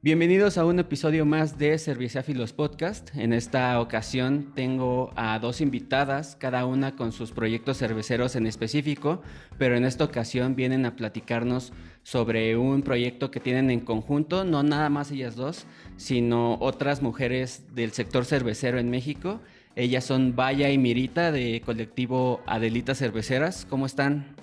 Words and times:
Bienvenidos 0.00 0.58
a 0.58 0.64
un 0.64 0.78
episodio 0.78 1.26
más 1.26 1.58
de 1.58 1.76
Cerveceáfilos 1.76 2.52
Podcast. 2.52 3.10
En 3.16 3.32
esta 3.32 3.80
ocasión 3.80 4.52
tengo 4.54 5.10
a 5.16 5.36
dos 5.40 5.60
invitadas, 5.60 6.36
cada 6.36 6.66
una 6.66 6.94
con 6.94 7.10
sus 7.10 7.32
proyectos 7.32 7.78
cerveceros 7.78 8.36
en 8.36 8.46
específico, 8.46 9.22
pero 9.58 9.76
en 9.76 9.84
esta 9.84 10.04
ocasión 10.04 10.54
vienen 10.54 10.86
a 10.86 10.94
platicarnos 10.94 11.72
sobre 12.04 12.56
un 12.56 12.82
proyecto 12.82 13.32
que 13.32 13.40
tienen 13.40 13.72
en 13.72 13.80
conjunto, 13.80 14.44
no 14.44 14.62
nada 14.62 14.88
más 14.88 15.10
ellas 15.10 15.34
dos, 15.34 15.66
sino 15.96 16.58
otras 16.60 17.02
mujeres 17.02 17.64
del 17.74 17.90
sector 17.90 18.24
cervecero 18.24 18.78
en 18.78 18.90
México. 18.90 19.40
Ellas 19.74 20.04
son 20.04 20.36
Vaya 20.36 20.70
y 20.70 20.78
Mirita 20.78 21.32
de 21.32 21.60
colectivo 21.66 22.40
Adelitas 22.46 22.98
Cerveceras. 22.98 23.66
¿Cómo 23.68 23.84
están? 23.84 24.36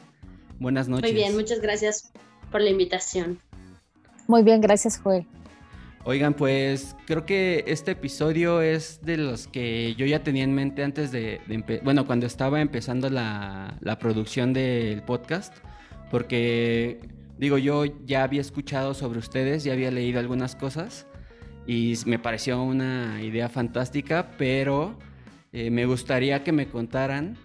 Buenas 0.60 0.90
noches. 0.90 1.10
Muy 1.10 1.18
bien, 1.18 1.34
muchas 1.34 1.62
gracias 1.62 2.12
por 2.52 2.60
la 2.60 2.72
invitación. 2.72 3.40
Muy 4.28 4.44
bien, 4.44 4.60
gracias 4.60 5.00
Joel. 5.00 5.26
Oigan, 6.08 6.36
pues 6.36 6.96
creo 7.08 7.26
que 7.26 7.64
este 7.66 7.92
episodio 7.92 8.62
es 8.62 9.00
de 9.02 9.18
los 9.18 9.48
que 9.48 9.96
yo 9.96 10.06
ya 10.06 10.22
tenía 10.22 10.44
en 10.44 10.54
mente 10.54 10.84
antes 10.84 11.12
de, 11.12 11.42
bueno, 11.84 12.06
cuando 12.06 12.28
estaba 12.28 12.62
empezando 12.62 13.10
la, 13.10 13.76
la, 13.82 13.98
producción 13.98 14.54
del 14.54 15.02
podcast, 15.02 15.52
porque 16.12 17.00
digo, 17.40 17.58
yo 17.58 17.86
ya 18.06 18.22
había 18.22 18.42
escuchado 18.42 18.94
sobre 18.94 19.18
ustedes, 19.18 19.64
ya 19.64 19.74
había 19.74 19.90
leído 19.90 20.20
algunas 20.20 20.56
cosas 20.56 21.08
y 21.66 21.96
me 22.06 22.20
pareció 22.20 22.62
una 22.62 23.24
idea 23.24 23.50
fantástica, 23.50 24.30
pero 24.38 25.00
eh, 25.54 25.72
me 25.72 25.88
gustaría 25.88 26.44
que 26.44 26.52
me 26.52 26.68
contaran 26.68 27.36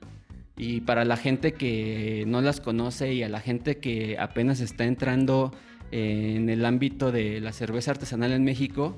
y 0.58 0.82
para 0.82 1.06
la 1.06 1.16
gente 1.16 1.52
que 1.54 2.24
no 2.26 2.42
las 2.42 2.60
conoce 2.60 3.14
y 3.14 3.22
a 3.22 3.30
la 3.30 3.40
gente 3.40 3.78
que 3.78 4.18
apenas 4.18 4.60
está 4.60 4.84
entrando 4.84 5.50
en 5.90 6.48
el 6.48 6.64
ámbito 6.64 7.12
de 7.12 7.40
la 7.40 7.52
cerveza 7.52 7.92
artesanal 7.92 8.32
en 8.32 8.44
México, 8.44 8.96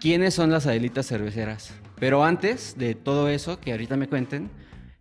¿quiénes 0.00 0.34
son 0.34 0.50
las 0.50 0.66
Adelitas 0.66 1.06
cerveceras? 1.06 1.74
Pero 1.98 2.24
antes 2.24 2.76
de 2.76 2.94
todo 2.94 3.28
eso, 3.28 3.60
que 3.60 3.72
ahorita 3.72 3.96
me 3.96 4.08
cuenten, 4.08 4.50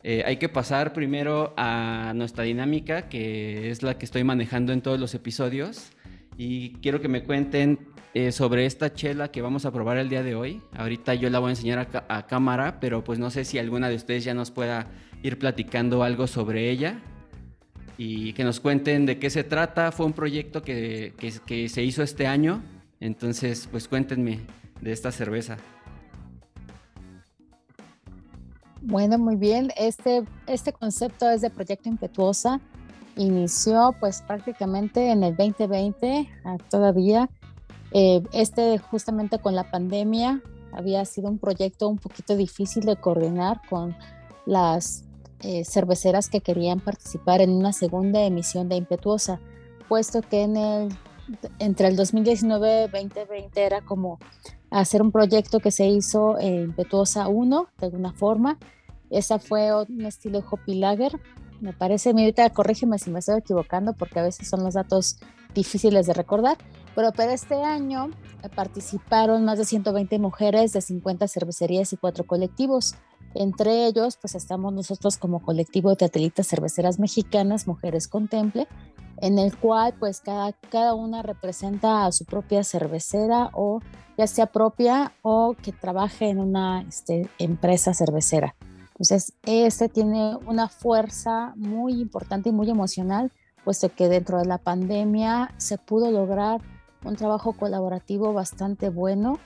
eh, 0.03 0.23
hay 0.25 0.37
que 0.37 0.49
pasar 0.49 0.93
primero 0.93 1.53
a 1.57 2.13
nuestra 2.15 2.43
dinámica, 2.43 3.07
que 3.09 3.71
es 3.71 3.83
la 3.83 3.97
que 3.97 4.05
estoy 4.05 4.23
manejando 4.23 4.73
en 4.73 4.81
todos 4.81 4.99
los 4.99 5.13
episodios. 5.13 5.91
Y 6.37 6.73
quiero 6.81 6.99
que 7.01 7.07
me 7.07 7.23
cuenten 7.23 7.79
eh, 8.13 8.31
sobre 8.31 8.65
esta 8.65 8.93
chela 8.93 9.31
que 9.31 9.41
vamos 9.41 9.65
a 9.65 9.71
probar 9.71 9.97
el 9.97 10.09
día 10.09 10.23
de 10.23 10.35
hoy. 10.35 10.61
Ahorita 10.75 11.13
yo 11.13 11.29
la 11.29 11.39
voy 11.39 11.49
a 11.49 11.51
enseñar 11.51 11.79
a, 11.79 12.17
a 12.17 12.27
cámara, 12.27 12.79
pero 12.79 13.03
pues 13.03 13.19
no 13.19 13.29
sé 13.31 13.45
si 13.45 13.59
alguna 13.59 13.89
de 13.89 13.95
ustedes 13.95 14.23
ya 14.23 14.33
nos 14.33 14.51
pueda 14.51 14.87
ir 15.21 15.39
platicando 15.39 16.03
algo 16.03 16.27
sobre 16.27 16.69
ella 16.69 17.01
y 17.97 18.33
que 18.33 18.43
nos 18.43 18.59
cuenten 18.59 19.05
de 19.05 19.19
qué 19.19 19.29
se 19.29 19.43
trata. 19.43 19.91
Fue 19.91 20.05
un 20.05 20.13
proyecto 20.13 20.61
que, 20.61 21.13
que, 21.45 21.69
se 21.69 21.83
hizo 21.83 22.03
este 22.03 22.27
año, 22.27 22.63
entonces 22.99 23.67
pues 23.71 23.87
cuéntenme 23.87 24.39
de 24.81 24.91
esta 24.91 25.11
cerveza. 25.11 25.57
Bueno, 28.81 29.17
muy 29.17 29.35
bien. 29.35 29.71
Este, 29.77 30.23
este 30.45 30.73
concepto 30.73 31.29
es 31.29 31.41
de 31.41 31.49
Proyecto 31.49 31.87
Impetuosa. 31.87 32.59
Inició 33.15 33.95
pues 33.99 34.21
prácticamente 34.21 35.11
en 35.11 35.23
el 35.23 35.35
2020, 35.37 36.29
ah, 36.43 36.57
todavía. 36.69 37.29
Eh, 37.91 38.23
este 38.33 38.79
justamente 38.79 39.37
con 39.37 39.55
la 39.55 39.69
pandemia 39.69 40.41
había 40.71 41.05
sido 41.05 41.29
un 41.29 41.37
proyecto 41.37 41.87
un 41.87 41.99
poquito 41.99 42.35
difícil 42.35 42.83
de 42.85 42.95
coordinar 42.95 43.61
con 43.69 43.95
las 44.47 45.03
eh, 45.43 45.65
cerveceras 45.65 46.29
que 46.29 46.41
querían 46.41 46.79
participar 46.79 47.41
en 47.41 47.51
una 47.51 47.73
segunda 47.73 48.21
emisión 48.21 48.69
de 48.69 48.75
Impetuosa, 48.75 49.39
puesto 49.87 50.21
que 50.21 50.43
en 50.43 50.57
el, 50.57 50.89
entre 51.59 51.87
el 51.87 51.95
2019 51.95 52.85
y 52.85 52.87
2020 52.89 53.63
era 53.63 53.81
como 53.81 54.19
hacer 54.71 55.01
un 55.01 55.11
proyecto 55.11 55.59
que 55.59 55.71
se 55.71 55.85
hizo 55.85 56.39
en 56.39 56.63
Impetuosa 56.63 57.27
1, 57.27 57.67
de 57.79 57.85
alguna 57.85 58.13
forma. 58.13 58.57
Esa 59.09 59.37
fue 59.37 59.71
un 59.75 60.05
estilo 60.05 60.43
Hoppy 60.49 60.75
Lager, 60.75 61.19
me 61.61 61.73
parece. 61.73 62.09
Ahorita 62.09 62.49
corrígeme 62.49 62.97
si 62.99 63.09
me 63.09 63.19
estoy 63.19 63.39
equivocando, 63.39 63.93
porque 63.93 64.19
a 64.19 64.23
veces 64.23 64.49
son 64.49 64.63
los 64.63 64.73
datos 64.73 65.17
difíciles 65.53 66.07
de 66.07 66.13
recordar. 66.13 66.57
Pero 66.95 67.11
para 67.11 67.33
este 67.33 67.55
año 67.63 68.09
eh, 68.43 68.49
participaron 68.49 69.45
más 69.45 69.57
de 69.57 69.65
120 69.65 70.19
mujeres 70.19 70.73
de 70.73 70.81
50 70.81 71.27
cervecerías 71.27 71.93
y 71.93 71.97
cuatro 71.97 72.25
colectivos. 72.25 72.95
Entre 73.35 73.87
ellos, 73.87 74.17
pues 74.17 74.35
estamos 74.35 74.73
nosotros 74.73 75.17
como 75.17 75.41
colectivo 75.41 75.93
de 75.95 76.05
atelitas 76.05 76.47
cerveceras 76.47 76.99
mexicanas, 76.99 77.67
Mujeres 77.67 78.07
Contemple, 78.07 78.67
en 79.17 79.39
el 79.39 79.57
cual 79.57 79.93
pues 79.99 80.21
cada, 80.21 80.53
cada 80.69 80.93
una 80.93 81.23
representa 81.23 82.05
a 82.05 82.11
su 82.11 82.25
propia 82.25 82.63
cervecera 82.63 83.49
o 83.53 83.79
ya 84.17 84.27
sea 84.27 84.47
propia 84.47 85.13
o 85.21 85.55
que 85.61 85.71
trabaje 85.71 86.29
en 86.29 86.39
una 86.39 86.81
este, 86.83 87.29
empresa 87.39 87.93
cervecera. 87.93 88.55
Entonces, 88.89 89.33
este 89.43 89.89
tiene 89.89 90.37
una 90.45 90.69
fuerza 90.69 91.53
muy 91.55 91.99
importante 91.99 92.49
y 92.49 92.51
muy 92.51 92.69
emocional, 92.69 93.31
puesto 93.63 93.89
que 93.89 94.07
dentro 94.07 94.37
de 94.37 94.45
la 94.45 94.59
pandemia 94.59 95.51
se 95.57 95.77
pudo 95.77 96.11
lograr 96.11 96.61
un 97.03 97.15
trabajo 97.15 97.53
colaborativo 97.53 98.33
bastante 98.33 98.89
bueno 98.89 99.39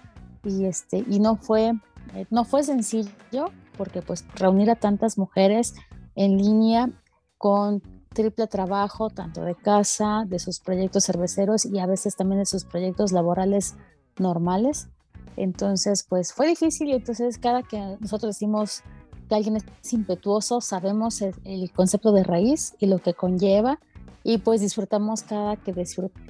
y, 0.44 0.66
este, 0.66 1.04
y 1.08 1.20
no, 1.20 1.38
fue, 1.38 1.74
eh, 2.14 2.26
no 2.30 2.44
fue 2.44 2.64
sencillo, 2.64 3.52
porque 3.78 4.02
pues 4.02 4.26
reunir 4.36 4.70
a 4.70 4.76
tantas 4.76 5.18
mujeres 5.18 5.76
en 6.16 6.38
línea 6.38 6.90
con 7.38 7.82
triple 8.14 8.48
trabajo, 8.48 9.10
tanto 9.10 9.42
de 9.42 9.56
casa, 9.56 10.26
de 10.28 10.40
sus 10.40 10.60
proyectos 10.60 11.06
cerveceros 11.06 11.66
y 11.66 11.80
a 11.80 11.86
veces 11.86 12.16
también 12.16 12.40
de 12.40 12.46
sus 12.46 12.66
proyectos 12.66 13.12
laborales 13.12 13.76
normales. 14.18 14.90
Entonces, 15.36 16.04
pues 16.10 16.34
fue 16.34 16.48
difícil 16.48 16.90
y 16.90 16.94
entonces 16.94 17.38
cada 17.38 17.62
que 17.62 17.98
nosotros 18.00 18.36
decimos 18.36 18.82
que 19.30 19.36
alguien 19.36 19.58
es 19.58 19.94
impetuoso, 19.94 20.62
sabemos 20.62 21.22
el, 21.22 21.72
concepto 21.74 22.12
de 22.12 22.24
raíz 22.24 22.74
y 22.80 22.88
lo 22.88 22.98
que 23.00 23.14
conlleva 23.14 23.80
y 24.24 24.40
pues 24.40 24.62
disfrutamos 24.62 25.22
cada 25.22 25.56
que, 25.56 25.86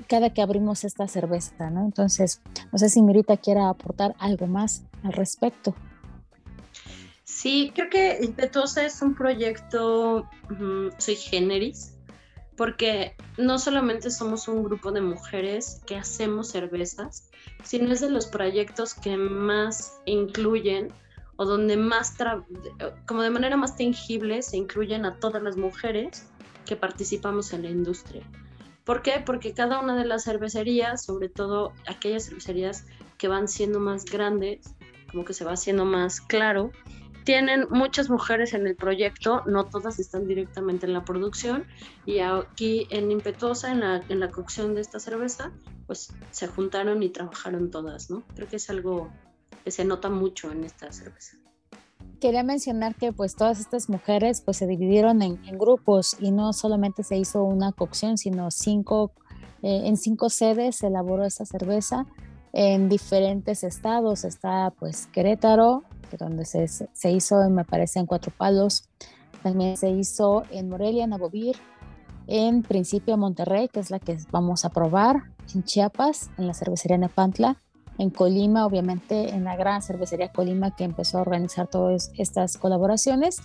cada 0.08 0.34
que 0.34 0.42
abrimos 0.42 0.84
esta 0.84 1.08
cerveza, 1.08 1.70
¿no? 1.70 1.86
Entonces, 1.86 2.42
no 2.72 2.78
sé 2.78 2.90
si 2.90 3.02
Mirita 3.02 3.38
quiera 3.38 3.70
aportar 3.70 4.14
algo 4.20 4.46
más 4.46 4.84
al 5.04 5.14
respecto. 5.14 5.74
Sí, 7.28 7.74
creo 7.76 7.90
que 7.90 8.20
Impetuosa 8.24 8.86
es 8.86 9.02
un 9.02 9.14
proyecto 9.14 10.30
soy 10.98 11.16
generis, 11.18 11.94
porque 12.56 13.18
no 13.38 13.60
solamente 13.60 14.10
somos 14.10 14.48
un 14.48 14.64
grupo 14.64 14.94
de 14.94 15.02
mujeres 15.02 15.82
que 15.86 15.98
hacemos 15.98 16.48
cervezas, 16.48 17.30
sino 17.64 17.92
es 17.92 18.00
de 18.00 18.10
los 18.10 18.28
proyectos 18.28 18.94
que 18.94 19.18
más 19.18 20.00
incluyen 20.06 20.88
o 21.36 21.46
donde 21.46 21.76
más, 21.76 22.16
como 23.06 23.22
de 23.24 23.30
manera 23.30 23.58
más 23.58 23.76
tangible, 23.76 24.42
se 24.42 24.56
incluyen 24.56 25.06
a 25.06 25.20
todas 25.20 25.44
las 25.44 25.58
mujeres 25.58 26.26
que 26.66 26.78
participamos 26.78 27.52
en 27.52 27.64
la 27.64 27.70
industria. 27.70 28.24
¿Por 28.86 29.02
qué? 29.02 29.22
Porque 29.24 29.54
cada 29.54 29.82
una 29.82 29.98
de 29.98 30.06
las 30.06 30.24
cervecerías, 30.24 31.04
sobre 31.04 31.28
todo 31.28 31.74
aquellas 31.88 32.28
cervecerías 32.28 32.86
que 33.18 33.28
van 33.28 33.50
siendo 33.50 33.82
más 33.82 34.06
grandes, 34.06 34.74
como 35.12 35.26
que 35.26 35.34
se 35.34 35.44
va 35.44 35.52
haciendo 35.52 35.84
más 35.84 36.22
claro, 36.22 36.72
tienen 37.28 37.68
muchas 37.70 38.10
mujeres 38.10 38.54
en 38.54 38.66
el 38.68 38.78
proyecto, 38.78 39.44
no 39.48 39.66
todas 39.66 40.00
están 40.00 40.28
directamente 40.28 40.86
en 40.86 40.94
la 40.94 41.04
producción 41.04 41.66
y 42.06 42.20
aquí 42.20 42.88
en 42.90 43.12
Impetuosa, 43.12 43.70
en 43.70 43.82
la, 43.82 44.02
en 44.08 44.22
la 44.22 44.32
cocción 44.32 44.76
de 44.76 44.80
esta 44.80 44.98
cerveza, 44.98 45.52
pues 45.88 46.14
se 46.32 46.48
juntaron 46.48 47.04
y 47.04 47.10
trabajaron 47.10 47.70
todas, 47.70 48.10
¿no? 48.10 48.24
Creo 48.34 48.48
que 48.48 48.56
es 48.56 48.70
algo 48.70 49.10
que 49.66 49.72
se 49.72 49.84
nota 49.84 50.10
mucho 50.10 50.54
en 50.54 50.64
esta 50.64 50.90
cerveza. 50.94 51.36
Quería 52.22 52.44
mencionar 52.44 52.96
que 52.96 53.12
pues 53.12 53.36
todas 53.36 53.60
estas 53.60 53.90
mujeres 53.90 54.40
pues 54.40 54.56
se 54.56 54.66
dividieron 54.66 55.22
en, 55.22 55.38
grupos 55.58 56.16
y 56.22 56.32
no 56.32 56.54
solamente 56.54 57.04
se 57.04 57.18
hizo 57.18 57.44
una 57.44 57.74
cocción, 57.74 58.18
sino 58.18 58.52
cinco, 58.52 59.12
eh, 59.64 59.82
en 59.84 59.98
cinco 59.98 60.30
sedes 60.30 60.78
se 60.78 60.88
elaboró 60.88 61.26
esta 61.26 61.44
cerveza 61.44 62.06
en 62.54 62.88
diferentes 62.88 63.66
estados. 63.66 64.24
Está 64.24 64.72
pues 64.80 65.08
Querétaro, 65.08 65.84
donde 66.16 66.46
se, 66.46 66.68
se, 66.68 67.12
hizo, 67.12 67.50
me 67.50 67.66
parece, 67.66 68.00
en 68.00 68.06
Cuatro 68.06 68.32
Palos. 68.36 68.88
También 69.44 69.76
se 69.76 69.90
hizo 69.90 70.44
en 70.52 70.70
Morelia, 70.70 71.08
Navovir, 71.08 71.58
en 72.28 72.62
principio 72.64 73.18
Monterrey, 73.18 73.68
que 73.68 73.80
es 73.80 73.92
la 73.92 74.00
que 74.00 74.18
vamos 74.32 74.64
a 74.64 74.70
probar, 74.70 75.24
en 75.54 75.64
Chiapas, 75.64 76.30
en 76.38 76.48
la 76.48 76.54
cervecería 76.54 76.98
Nepantla, 76.98 77.58
en 77.98 78.10
Colima, 78.10 78.66
obviamente, 78.66 79.30
en 79.34 79.44
la 79.44 79.56
gran 79.56 79.82
cervecería 79.82 80.32
Colima 80.32 80.76
que 80.76 80.84
empezó 80.84 81.18
a 81.18 81.22
organizar 81.22 81.68
todas 81.68 82.12
estas 82.18 82.58
colaboraciones. 82.58 83.38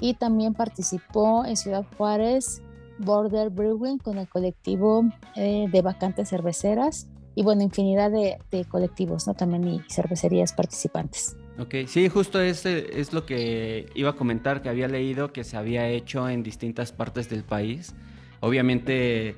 Y 0.00 0.14
también 0.14 0.54
participó 0.54 1.44
en 1.44 1.56
Ciudad 1.56 1.86
Juárez, 1.96 2.60
Border 2.98 3.50
Brewing, 3.50 3.98
con 3.98 4.18
el 4.18 4.28
colectivo 4.28 5.04
eh, 5.36 5.66
de 5.70 5.82
vacantes 5.82 6.28
cerveceras 6.28 7.08
y 7.34 7.42
bueno, 7.42 7.62
infinidad 7.62 8.10
de, 8.10 8.38
colectivos, 8.68 9.26
¿no? 9.26 9.34
También 9.34 9.66
y 9.66 9.82
cervecerías 9.88 10.52
participantes. 10.52 11.36
Ok, 11.58 11.74
sí, 11.86 12.08
justo 12.08 12.40
ese 12.40 13.00
es 13.00 13.12
lo 13.12 13.26
que 13.26 13.86
iba 13.94 14.10
a 14.10 14.16
comentar, 14.16 14.60
que 14.60 14.68
había 14.68 14.88
leído 14.88 15.32
que 15.32 15.44
se 15.44 15.56
había 15.56 15.88
hecho 15.88 16.28
en 16.28 16.42
distintas 16.42 16.92
partes 16.92 17.28
del 17.28 17.44
país. 17.44 17.94
Obviamente 18.40 19.36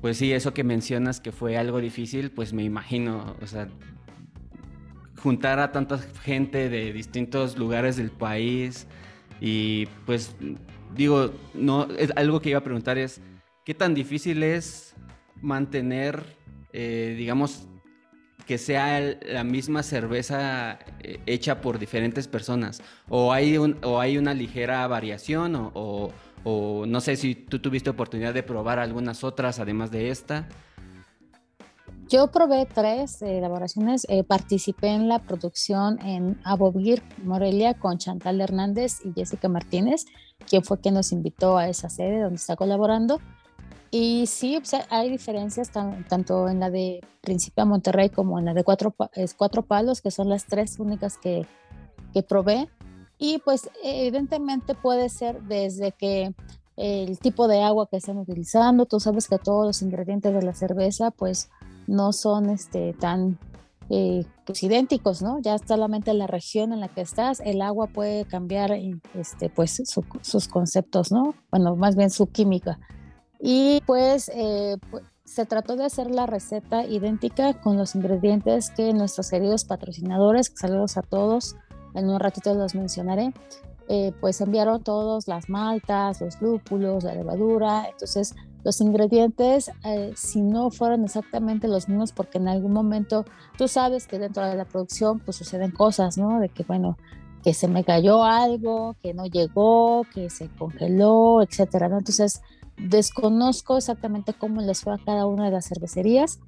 pues 0.00 0.18
sí, 0.18 0.32
eso 0.32 0.54
que 0.54 0.62
mencionas 0.64 1.20
que 1.20 1.32
fue 1.32 1.56
algo 1.56 1.80
difícil, 1.80 2.30
pues 2.30 2.52
me 2.52 2.62
imagino, 2.62 3.36
o 3.42 3.46
sea, 3.46 3.68
juntar 5.16 5.58
a 5.58 5.72
tanta 5.72 5.98
gente 5.98 6.68
de 6.68 6.92
distintos 6.92 7.58
lugares 7.58 7.96
del 7.96 8.10
país 8.10 8.86
y 9.40 9.86
pues 10.06 10.36
digo, 10.94 11.32
no, 11.54 11.88
algo 12.14 12.40
que 12.40 12.50
iba 12.50 12.60
a 12.60 12.64
preguntar 12.64 12.96
es, 12.96 13.20
¿qué 13.64 13.74
tan 13.74 13.94
difícil 13.94 14.42
es 14.44 14.94
mantener, 15.42 16.36
eh, 16.72 17.14
digamos, 17.18 17.67
que 18.48 18.56
sea 18.56 18.98
la 19.26 19.44
misma 19.44 19.82
cerveza 19.82 20.78
eh, 21.00 21.20
hecha 21.26 21.60
por 21.60 21.78
diferentes 21.78 22.26
personas? 22.26 22.80
¿O 23.10 23.30
hay, 23.30 23.58
un, 23.58 23.76
o 23.84 24.00
hay 24.00 24.16
una 24.16 24.32
ligera 24.32 24.86
variación? 24.86 25.54
O, 25.54 26.10
o, 26.44 26.86
no 26.86 27.00
sé 27.02 27.16
si 27.16 27.34
tú 27.34 27.58
tuviste 27.58 27.90
oportunidad 27.90 28.32
de 28.32 28.42
probar 28.42 28.78
algunas 28.78 29.22
otras 29.22 29.60
además 29.60 29.90
de 29.90 30.08
esta. 30.08 30.48
Yo 32.08 32.28
probé 32.28 32.64
tres 32.64 33.20
elaboraciones, 33.20 34.06
eh, 34.08 34.24
participé 34.24 34.88
en 34.88 35.08
la 35.08 35.18
producción 35.18 36.00
en 36.00 36.40
Abovir, 36.42 37.02
Morelia, 37.22 37.74
con 37.74 37.98
Chantal 37.98 38.40
Hernández 38.40 39.04
y 39.04 39.12
Jessica 39.12 39.50
Martínez, 39.50 40.06
quien 40.48 40.64
fue 40.64 40.80
quien 40.80 40.94
nos 40.94 41.12
invitó 41.12 41.58
a 41.58 41.68
esa 41.68 41.90
sede 41.90 42.22
donde 42.22 42.36
está 42.36 42.56
colaborando. 42.56 43.20
Y 43.90 44.26
sí, 44.26 44.60
hay 44.90 45.10
diferencias 45.10 45.70
tanto 45.70 46.48
en 46.48 46.60
la 46.60 46.70
de 46.70 47.00
Principia 47.22 47.64
Monterrey 47.64 48.10
como 48.10 48.38
en 48.38 48.44
la 48.44 48.54
de 48.54 48.64
cuatro, 48.64 48.94
cuatro 49.36 49.62
Palos, 49.62 50.02
que 50.02 50.10
son 50.10 50.28
las 50.28 50.44
tres 50.44 50.78
únicas 50.78 51.16
que, 51.16 51.46
que 52.12 52.22
probé. 52.22 52.68
Y 53.18 53.38
pues 53.38 53.70
evidentemente 53.82 54.74
puede 54.74 55.08
ser 55.08 55.42
desde 55.42 55.92
que 55.92 56.34
el 56.76 57.18
tipo 57.18 57.48
de 57.48 57.62
agua 57.62 57.88
que 57.90 57.96
están 57.96 58.18
utilizando, 58.18 58.86
tú 58.86 59.00
sabes 59.00 59.26
que 59.26 59.38
todos 59.38 59.66
los 59.66 59.82
ingredientes 59.82 60.32
de 60.32 60.42
la 60.42 60.54
cerveza 60.54 61.10
pues 61.10 61.50
no 61.88 62.12
son 62.12 62.50
este, 62.50 62.92
tan 62.92 63.38
eh, 63.90 64.24
pues 64.44 64.62
idénticos, 64.62 65.22
¿no? 65.22 65.40
Ya 65.40 65.58
solamente 65.58 66.12
la 66.14 66.26
región 66.26 66.72
en 66.72 66.80
la 66.80 66.88
que 66.88 67.00
estás, 67.00 67.40
el 67.40 67.62
agua 67.62 67.88
puede 67.88 68.26
cambiar 68.26 68.70
este, 69.14 69.48
pues 69.48 69.82
sus 70.22 70.48
conceptos, 70.48 71.10
¿no? 71.10 71.34
Bueno, 71.50 71.74
más 71.74 71.96
bien 71.96 72.10
su 72.10 72.26
química. 72.26 72.78
Y 73.40 73.80
pues, 73.86 74.30
eh, 74.34 74.76
pues, 74.90 75.04
se 75.24 75.46
trató 75.46 75.76
de 75.76 75.84
hacer 75.84 76.10
la 76.10 76.26
receta 76.26 76.84
idéntica 76.84 77.54
con 77.60 77.76
los 77.76 77.94
ingredientes 77.94 78.70
que 78.70 78.92
nuestros 78.92 79.30
queridos 79.30 79.64
patrocinadores, 79.64 80.52
saludos 80.56 80.96
a 80.96 81.02
todos, 81.02 81.56
en 81.94 82.08
un 82.08 82.18
ratito 82.18 82.54
los 82.54 82.74
mencionaré, 82.74 83.32
eh, 83.88 84.12
pues 84.20 84.40
enviaron 84.40 84.82
todos 84.82 85.28
las 85.28 85.48
maltas, 85.48 86.20
los 86.20 86.40
lúpulos, 86.40 87.04
la 87.04 87.14
levadura, 87.14 87.86
entonces 87.90 88.34
los 88.64 88.80
ingredientes, 88.80 89.70
eh, 89.84 90.12
si 90.16 90.42
no 90.42 90.70
fueron 90.70 91.04
exactamente 91.04 91.68
los 91.68 91.88
mismos, 91.88 92.12
porque 92.12 92.38
en 92.38 92.48
algún 92.48 92.72
momento 92.72 93.24
tú 93.56 93.68
sabes 93.68 94.06
que 94.06 94.18
dentro 94.18 94.44
de 94.46 94.56
la 94.56 94.64
producción 94.64 95.20
pues 95.20 95.36
suceden 95.36 95.70
cosas, 95.70 96.18
¿no? 96.18 96.40
De 96.40 96.48
que, 96.48 96.64
bueno, 96.64 96.98
que 97.42 97.54
se 97.54 97.68
me 97.68 97.84
cayó 97.84 98.24
algo, 98.24 98.96
que 99.02 99.14
no 99.14 99.26
llegó, 99.26 100.04
que 100.12 100.28
se 100.28 100.48
congeló, 100.56 101.40
etcétera, 101.42 101.88
¿no? 101.88 101.98
Entonces, 101.98 102.42
desconozco 102.78 103.76
exactamente 103.76 104.32
cómo 104.32 104.60
les 104.60 104.82
fue 104.82 104.94
a 104.94 104.98
cada 105.04 105.26
una 105.26 105.46
de 105.46 105.50
las 105.50 105.66
cervecerías 105.66 106.40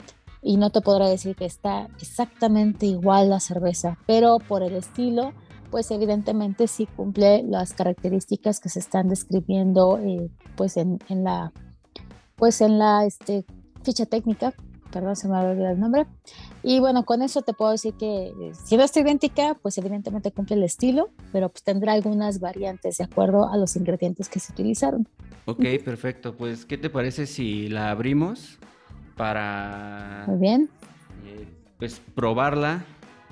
y 0.42 0.56
no 0.56 0.70
te 0.70 0.80
podré 0.80 1.08
decir 1.08 1.36
que 1.36 1.44
está 1.44 1.88
exactamente 2.00 2.86
igual 2.86 3.30
la 3.30 3.40
cerveza, 3.40 3.98
pero 4.06 4.38
por 4.38 4.62
el 4.62 4.74
estilo, 4.74 5.32
pues 5.70 5.90
evidentemente 5.90 6.66
sí 6.66 6.86
cumple 6.86 7.42
las 7.42 7.74
características 7.74 8.60
que 8.60 8.68
se 8.68 8.78
están 8.78 9.08
describiendo 9.08 9.98
eh, 9.98 10.30
pues 10.56 10.76
en, 10.76 10.98
en, 11.08 11.24
la 11.24 11.52
pues 12.36 12.60
en 12.60 12.78
la 12.78 13.04
este, 13.04 13.44
ficha 13.82 14.06
técnica, 14.06 14.54
perdón, 14.90 15.16
se 15.16 15.28
me 15.28 15.36
ha 15.36 15.42
olvidado 15.42 15.74
el 15.74 15.80
nombre. 15.80 16.06
Y 16.62 16.80
bueno, 16.80 17.04
con 17.04 17.22
eso 17.22 17.42
te 17.42 17.52
puedo 17.52 17.70
decir 17.70 17.94
que 17.94 18.28
eh, 18.28 18.52
si 18.64 18.76
no 18.76 18.82
está 18.82 19.00
idéntica, 19.00 19.56
pues 19.62 19.78
evidentemente 19.78 20.32
cumple 20.32 20.56
el 20.56 20.64
estilo, 20.64 21.10
pero 21.32 21.48
pues 21.48 21.62
tendrá 21.62 21.92
algunas 21.92 22.40
variantes 22.40 22.98
de 22.98 23.04
acuerdo 23.04 23.48
a 23.48 23.56
los 23.56 23.76
ingredientes 23.76 24.28
que 24.28 24.40
se 24.40 24.52
utilizaron. 24.52 25.06
Ok, 25.50 25.64
perfecto. 25.84 26.34
Pues, 26.36 26.64
¿qué 26.64 26.78
te 26.78 26.90
parece 26.90 27.26
si 27.26 27.68
la 27.68 27.90
abrimos 27.90 28.58
para... 29.16 30.24
Muy 30.26 30.38
bien. 30.38 30.70
Eh, 31.26 31.46
pues 31.78 32.00
probarla 32.14 32.84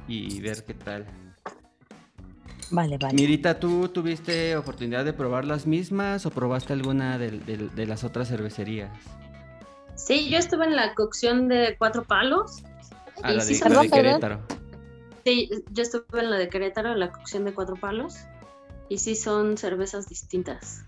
y 0.09 0.41
ver 0.41 0.65
qué 0.65 0.75
tal. 0.75 1.07
Vale, 2.71 2.99
vale. 2.99 3.15
Mirita, 3.15 3.59
¿tú 3.59 3.89
tuviste 3.89 4.57
oportunidad 4.57 5.05
de 5.05 5.13
probar 5.13 5.45
las 5.45 5.67
mismas 5.67 6.27
o 6.27 6.31
probaste 6.31 6.73
alguna 6.73 7.19
de, 7.19 7.87
las 7.87 8.05
otras 8.05 8.29
cervecerías? 8.29 8.91
Sí, 9.95 10.29
yo 10.29 10.39
estuve 10.39 10.67
en 10.67 10.77
la 10.77 10.95
cocción 10.95 11.49
de 11.49 11.77
cuatro 11.79 12.05
palos. 12.05 12.63
Ah, 13.23 13.33
la, 13.33 13.45
de, 13.45 13.59
la 13.59 13.83
de 13.83 13.91
Querétaro. 13.91 14.41
Sí, 15.25 15.51
yo 15.73 15.83
estuve 15.83 16.21
en 16.21 16.31
la 16.31 16.37
de 16.37 16.49
Querétaro, 16.49 16.93
en 16.93 17.01
la 17.01 17.11
cocción 17.11 17.45
de 17.45 17.55
cuatro 17.55 17.77
palos. 17.77 18.17
Y 18.89 18.99
sí 18.99 19.15
son 19.15 19.57
cervezas 19.59 20.09
distintas. 20.09 20.85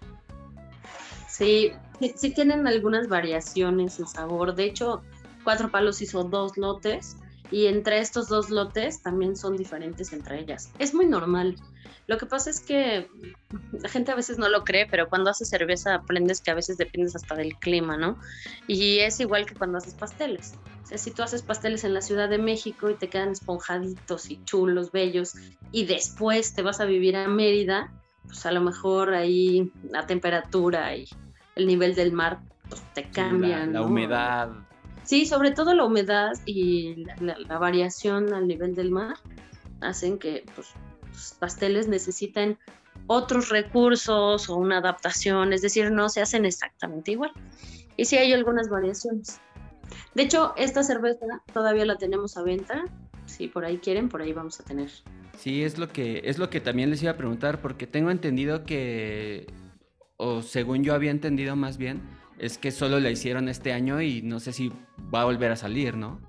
Sí, 1.31 1.73
sí 2.17 2.35
tienen 2.35 2.67
algunas 2.67 3.09
variaciones 3.09 3.99
en 4.01 4.07
sabor. 4.07 4.55
De 4.55 4.65
hecho, 4.65 5.03
Cuatro 5.45 5.71
Palos 5.71 6.03
hizo 6.03 6.25
dos 6.25 6.57
lotes 6.57 7.17
y 7.51 7.67
entre 7.67 7.99
estos 7.99 8.29
dos 8.29 8.51
lotes 8.51 9.03
también 9.03 9.37
son 9.37 9.57
diferentes 9.57 10.13
entre 10.13 10.41
ellas. 10.41 10.71
Es 10.79 10.95
muy 10.95 11.07
normal. 11.07 11.57
Lo 12.07 12.19
que 12.19 12.27
pasa 12.27 12.51
es 12.51 12.61
que 12.61 13.09
la 13.73 13.89
gente 13.89 14.11
a 14.11 14.17
veces 14.17 14.39
no 14.39 14.49
lo 14.49 14.65
cree, 14.65 14.87
pero 14.87 15.09
cuando 15.09 15.31
haces 15.31 15.49
cerveza 15.49 15.95
aprendes 15.95 16.41
que 16.41 16.51
a 16.51 16.55
veces 16.55 16.77
dependes 16.77 17.15
hasta 17.15 17.37
del 17.37 17.57
clima, 17.57 17.97
¿no? 17.97 18.19
Y 18.67 18.99
es 18.99 19.21
igual 19.21 19.47
que 19.47 19.55
cuando 19.55 19.79
haces 19.79 19.95
pasteles. 19.95 20.55
Si 20.93 21.13
tú 21.13 21.23
haces 21.23 21.43
pasteles 21.43 21.85
en 21.85 21.95
la 21.95 22.01
Ciudad 22.01 22.29
de 22.29 22.39
México 22.39 22.91
y 22.91 22.95
te 22.95 23.09
quedan 23.09 23.31
esponjaditos 23.31 24.29
y 24.31 24.43
chulos, 24.45 24.91
bellos, 24.91 25.35
y 25.71 25.85
después 25.87 26.53
te 26.55 26.63
vas 26.63 26.81
a 26.81 26.85
vivir 26.85 27.15
a 27.15 27.29
Mérida, 27.29 27.93
pues 28.27 28.47
a 28.47 28.53
lo 28.53 28.61
mejor 28.61 29.15
ahí 29.15 29.73
la 29.91 30.07
temperatura 30.07 30.95
y 30.97 31.09
el 31.57 31.67
nivel 31.67 31.95
del 31.95 32.13
mar 32.13 32.41
pues, 32.69 32.83
te 32.95 33.11
cambian. 33.11 33.73
la, 33.73 33.83
humedad. 33.83 34.51
Sí, 35.05 35.27
sobre 35.27 35.51
todo 35.51 35.75
la 35.75 35.85
humedad 35.85 36.33
y 36.47 37.05
la, 37.21 37.59
variación 37.59 38.33
al 38.33 38.47
nivel 38.47 38.75
del 38.75 38.91
mar 38.91 39.17
hacen 39.81 40.19
que 40.19 40.45
pues, 40.55 40.69
los 41.13 41.35
pasteles 41.39 41.89
necesiten 41.89 42.59
otros 43.07 43.49
recursos 43.49 44.49
o 44.49 44.57
una 44.57 44.79
adaptación, 44.79 45.53
es 45.53 45.63
decir, 45.63 45.91
no 45.91 46.09
se 46.09 46.23
hacen 46.23 46.45
exactamente 46.45 47.13
igual. 47.13 47.33
Y 47.97 48.05
sí 48.05 48.17
hay 48.17 48.33
algunas 48.33 48.69
variaciones. 48.69 49.41
De 50.15 50.23
hecho, 50.23 50.55
esta 50.57 50.83
cerveza 50.83 51.27
todavía 51.53 51.85
la 51.85 51.97
tenemos 51.97 52.37
a 52.37 52.43
venta. 52.43 52.85
Si 53.27 53.49
por 53.49 53.65
ahí 53.65 53.79
quieren, 53.79 54.09
por 54.09 54.23
ahí 54.23 54.33
vamos 54.33 54.61
a 54.61 54.65
tener. 54.65 54.91
Sí, 55.39 55.63
es 55.63 55.79
lo 55.79 55.89
que 55.89 56.23
es 56.25 56.39
lo 56.39 56.51
que 56.51 56.61
también 56.61 56.91
les 56.91 57.03
iba 57.03 57.13
a 57.13 57.17
preguntar 57.17 57.61
porque 57.61 57.87
tengo 57.87 58.11
entendido 58.11 58.65
que 58.65 59.47
o 60.17 60.43
según 60.43 60.85
yo 60.85 60.95
había 60.95 61.11
entendido 61.11 61.57
más 61.57 61.79
bien, 61.79 62.03
es 62.39 62.59
que 62.59 62.71
solo 62.71 63.01
la 63.01 63.11
hicieron 63.11 63.49
este 63.49 63.73
año 63.73 64.03
y 64.03 64.21
no 64.21 64.39
sé 64.39 64.53
si 64.53 64.71
va 65.15 65.23
a 65.23 65.25
volver 65.25 65.51
a 65.51 65.57
salir, 65.57 65.97
¿no? 65.97 66.21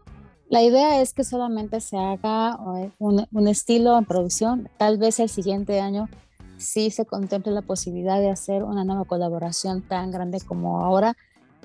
La 0.49 0.61
idea 0.63 1.01
es 1.01 1.13
que 1.13 1.23
solamente 1.23 1.79
se 1.79 1.97
haga 1.97 2.57
eh, 2.77 2.91
un, 2.99 3.47
estilo 3.47 3.97
en 3.97 4.05
producción. 4.05 4.69
Tal 4.77 4.97
vez 4.97 5.19
el 5.19 5.29
siguiente 5.29 5.79
año 5.79 6.09
sí 6.57 6.91
se 6.91 7.05
contemple 7.05 7.53
la 7.53 7.61
posibilidad 7.61 8.19
de 8.19 8.29
hacer 8.29 8.63
una 8.63 8.83
nueva 8.83 9.05
colaboración 9.05 9.81
tan 9.81 10.11
grande 10.11 10.39
como 10.39 10.83
ahora. 10.83 11.15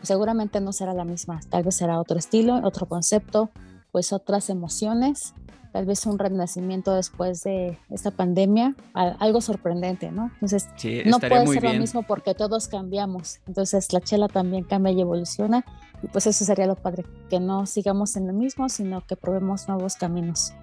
Seguramente 0.02 0.60
no 0.60 0.72
será 0.72 0.94
la 0.94 1.04
misma, 1.04 1.40
tal 1.48 1.64
vez 1.64 1.74
será 1.74 1.98
otro 1.98 2.18
estilo, 2.18 2.60
otro 2.62 2.86
concepto, 2.86 3.50
pues 3.90 4.12
otras 4.12 4.50
emociones 4.50 5.34
tal 5.76 5.84
vez 5.84 6.06
un 6.06 6.18
renacimiento 6.18 6.94
después 6.94 7.42
de 7.44 7.76
esta 7.90 8.10
pandemia, 8.10 8.74
algo 8.94 9.42
sorprendente, 9.42 10.10
¿no? 10.10 10.30
Entonces, 10.40 10.68
no 11.04 11.20
puede 11.20 11.46
ser 11.48 11.64
lo 11.64 11.74
mismo 11.74 12.02
porque 12.02 12.32
todos 12.32 12.66
cambiamos. 12.66 13.40
Entonces, 13.46 13.92
la 13.92 14.00
chela 14.00 14.26
también 14.28 14.64
cambia 14.64 14.92
y 14.92 15.02
evoluciona. 15.02 15.66
Y 16.02 16.06
pues 16.06 16.26
eso 16.26 16.46
sería 16.46 16.66
lo 16.66 16.76
padre, 16.76 17.04
que 17.28 17.40
no 17.40 17.66
sigamos 17.66 18.16
en 18.16 18.26
lo 18.26 18.32
mismo, 18.32 18.70
sino 18.70 19.06
que 19.06 19.16
probemos 19.16 19.68
nuevos 19.68 19.96
caminos. 19.96 20.54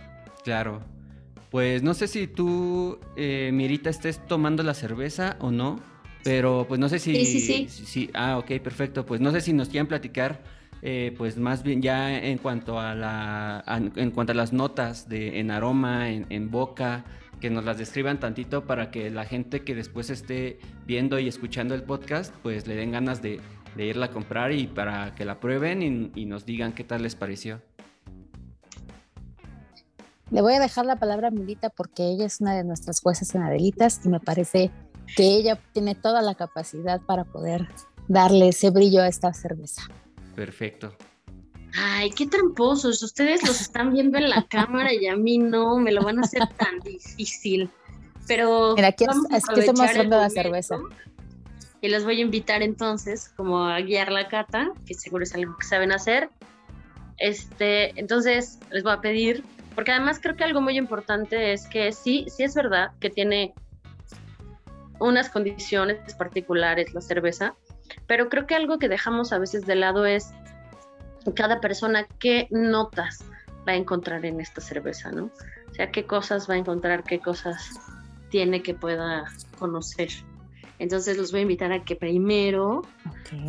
Claro. 0.44 0.82
Pues 1.52 1.84
no 1.84 1.94
sé 1.94 2.08
si 2.08 2.26
tú, 2.26 2.98
eh, 3.16 3.52
Mirita, 3.54 3.92
estés 3.92 4.20
tomando 4.26 4.64
la 4.64 4.74
cerveza 4.74 5.38
o 5.42 5.52
no, 5.52 5.80
pero 6.24 6.66
pues 6.68 6.80
no 6.80 6.90
sé 6.90 6.98
si... 6.98 7.24
Sí, 7.24 7.40
sí, 7.40 7.86
sí. 7.86 8.10
ah, 8.16 8.40
ok, 8.40 8.60
perfecto. 8.64 9.06
Pues 9.06 9.22
no 9.22 9.32
sé 9.32 9.42
si 9.42 9.54
nos 9.54 9.70
quieren 9.70 9.86
platicar 9.86 10.42
eh, 10.86 11.16
pues 11.18 11.38
más 11.38 11.64
bien 11.64 11.82
ya 11.82 12.14
en 12.14 12.38
cuanto 12.38 12.78
a 12.78 12.94
la 12.94 13.64
en 13.96 14.12
cuanto 14.12 14.34
a 14.34 14.36
las 14.36 14.52
notas 14.52 15.08
de 15.08 15.40
en 15.40 15.50
aroma, 15.50 16.10
en, 16.10 16.52
boca, 16.52 17.06
que 17.40 17.50
nos 17.50 17.64
las 17.64 17.78
describan 17.78 18.20
tantito 18.20 18.66
para 18.66 18.92
que 18.92 19.10
la 19.10 19.24
gente 19.24 19.64
que 19.64 19.76
después 19.76 20.10
esté 20.10 20.60
viendo 20.86 21.20
y 21.20 21.30
escuchando 21.30 21.74
el 21.74 21.84
podcast, 21.84 22.36
pues 22.44 22.68
le 22.68 22.76
den 22.76 22.92
ganas 22.92 23.22
de, 23.22 23.40
irla 23.78 24.08
a 24.08 24.12
comprar 24.12 24.52
y 24.52 24.68
para 24.68 25.16
que 25.16 25.24
la 25.24 25.40
prueben 25.40 26.12
y, 26.14 26.26
nos 26.26 26.46
digan 26.46 26.74
qué 26.74 26.84
tal 26.84 27.04
les 27.04 27.16
pareció. 27.16 27.62
Le 30.32 30.42
voy 30.42 30.56
a 30.56 30.60
dejar 30.60 30.86
la 30.86 30.98
palabra 30.98 31.30
a 31.30 31.32
Milita 31.32 31.70
porque 31.70 32.10
ella 32.10 32.26
es 32.26 32.42
una 32.42 32.56
de 32.56 32.66
nuestras 32.66 33.00
jueces 33.00 33.34
en 33.36 33.44
Adelitas 33.44 34.02
y 34.04 34.10
me 34.10 34.20
parece 34.20 34.70
que 35.16 35.24
ella 35.24 35.58
tiene 35.72 35.96
toda 35.96 36.22
la 36.22 36.36
capacidad 36.36 37.00
para 37.00 37.24
poder 37.24 37.70
darle 38.10 38.50
ese 38.50 38.70
brillo 38.70 39.02
a 39.02 39.08
esta 39.08 39.34
cerveza. 39.34 39.84
Perfecto. 40.36 40.96
Ay, 41.76 42.12
qué 42.12 42.28
tramposos. 42.28 43.02
Ustedes 43.02 43.46
los 43.46 43.60
están 43.60 43.94
viendo 43.94 44.18
en 44.18 44.30
la 44.30 44.44
cámara 44.44 44.94
y 44.94 45.08
a 45.08 45.16
mí 45.16 45.38
no, 45.38 45.78
me 45.78 45.92
lo 45.92 46.04
van 46.04 46.20
a 46.20 46.22
hacer 46.22 46.48
tan 46.58 46.80
difícil. 46.80 47.70
Pero. 48.28 48.74
Mira, 48.76 48.90
aquí, 48.90 49.06
es, 49.06 49.46
que 49.46 49.60
estamos 49.62 49.82
hablando 49.82 50.18
de 50.18 50.22
la 50.22 50.30
cerveza. 50.30 50.78
Y 51.82 51.90
les 51.90 52.06
voy 52.06 52.20
a 52.20 52.22
invitar 52.22 52.62
entonces 52.62 53.30
como 53.36 53.66
a 53.66 53.82
guiar 53.82 54.12
la 54.12 54.30
cata, 54.30 54.72
que 54.86 54.94
seguro 54.94 55.24
es 55.24 55.34
algo 55.36 55.58
que 55.58 55.66
saben 55.66 55.92
hacer. 55.92 56.30
Este, 57.18 58.00
entonces 58.00 58.60
les 58.72 58.84
voy 58.84 58.94
a 58.94 59.02
pedir, 59.02 59.44
porque 59.76 59.92
además 59.92 60.20
creo 60.22 60.36
que 60.36 60.44
algo 60.44 60.62
muy 60.62 60.78
importante 60.78 61.54
es 61.54 61.68
que 61.68 61.92
sí, 61.92 62.26
sí 62.30 62.44
es 62.44 62.56
verdad 62.56 62.92
que 63.00 63.10
tiene 63.10 63.54
unas 65.00 65.30
condiciones 65.30 65.98
particulares 66.16 66.94
la 66.94 67.02
cerveza, 67.02 67.56
pero 68.08 68.30
creo 68.30 68.48
que 68.48 68.56
algo 68.56 68.80
que 68.80 68.90
dejamos 68.90 69.34
a 69.34 69.40
veces 69.40 69.66
de 69.66 69.76
lado 69.76 70.06
es 70.06 70.32
cada 71.36 71.62
persona 71.62 72.06
qué 72.20 72.48
notas 72.52 73.24
va 73.68 73.74
a 73.74 73.76
encontrar 73.76 74.26
en 74.26 74.42
esta 74.42 74.62
cerveza, 74.62 75.12
¿no? 75.12 75.32
O 75.70 75.74
sea, 75.74 75.92
qué 75.92 76.06
cosas 76.06 76.50
va 76.50 76.56
a 76.56 76.58
encontrar, 76.58 77.04
qué 77.04 77.20
cosas 77.20 77.80
tiene 78.30 78.62
que 78.62 78.74
pueda 78.74 79.26
conocer. 79.58 80.10
Entonces 80.80 81.18
los 81.18 81.32
voy 81.32 81.40
a 81.40 81.44
invitar 81.44 81.72
a 81.72 81.84
que 81.84 81.96
primero 81.96 82.82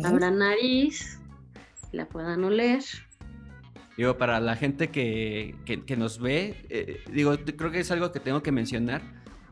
abran 0.03 0.39
nariz, 0.39 1.19
la 1.91 2.05
puedan 2.05 2.43
oler. 2.43 2.83
Digo, 3.97 4.17
para 4.17 4.39
la 4.39 4.55
gente 4.55 4.89
que, 4.89 5.55
que, 5.65 5.97
nos 5.97 6.19
ve, 6.19 6.65
eh, 6.69 7.01
digo, 7.11 7.35
creo 7.57 7.71
que 7.71 7.79
es 7.79 7.91
algo 7.91 8.11
que 8.11 8.19
tengo 8.19 8.43
que 8.43 8.51
mencionar. 8.51 9.01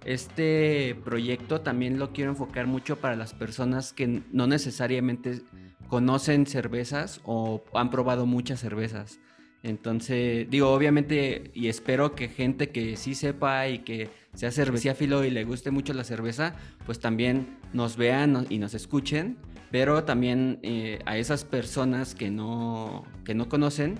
Este 0.05 0.95
proyecto 1.03 1.61
también 1.61 1.97
lo 1.97 2.11
quiero 2.11 2.31
enfocar 2.31 2.67
mucho 2.67 2.97
para 2.97 3.15
las 3.15 3.33
personas 3.33 3.93
que 3.93 4.21
no 4.31 4.47
necesariamente 4.47 5.41
conocen 5.87 6.45
cervezas 6.45 7.21
o 7.23 7.63
han 7.73 7.89
probado 7.89 8.25
muchas 8.25 8.59
cervezas. 8.59 9.19
Entonces, 9.63 10.49
digo, 10.49 10.69
obviamente, 10.71 11.51
y 11.53 11.69
espero 11.69 12.15
que 12.15 12.27
gente 12.27 12.69
que 12.69 12.97
sí 12.97 13.15
sepa 13.15 13.69
y 13.69 13.79
que 13.79 14.09
sea 14.33 14.51
cerveciáfilo 14.51 15.23
y 15.23 15.29
le 15.29 15.45
guste 15.45 15.71
mucho 15.71 15.93
la 15.93 16.03
cerveza, 16.03 16.55
pues 16.85 16.99
también 16.99 17.57
nos 17.71 17.95
vean 17.95 18.45
y 18.49 18.57
nos 18.57 18.73
escuchen. 18.73 19.37
Pero 19.71 20.03
también 20.03 20.59
eh, 20.63 20.99
a 21.05 21.17
esas 21.17 21.45
personas 21.45 22.13
que 22.13 22.29
no, 22.29 23.05
que 23.23 23.33
no 23.33 23.47
conocen, 23.47 23.95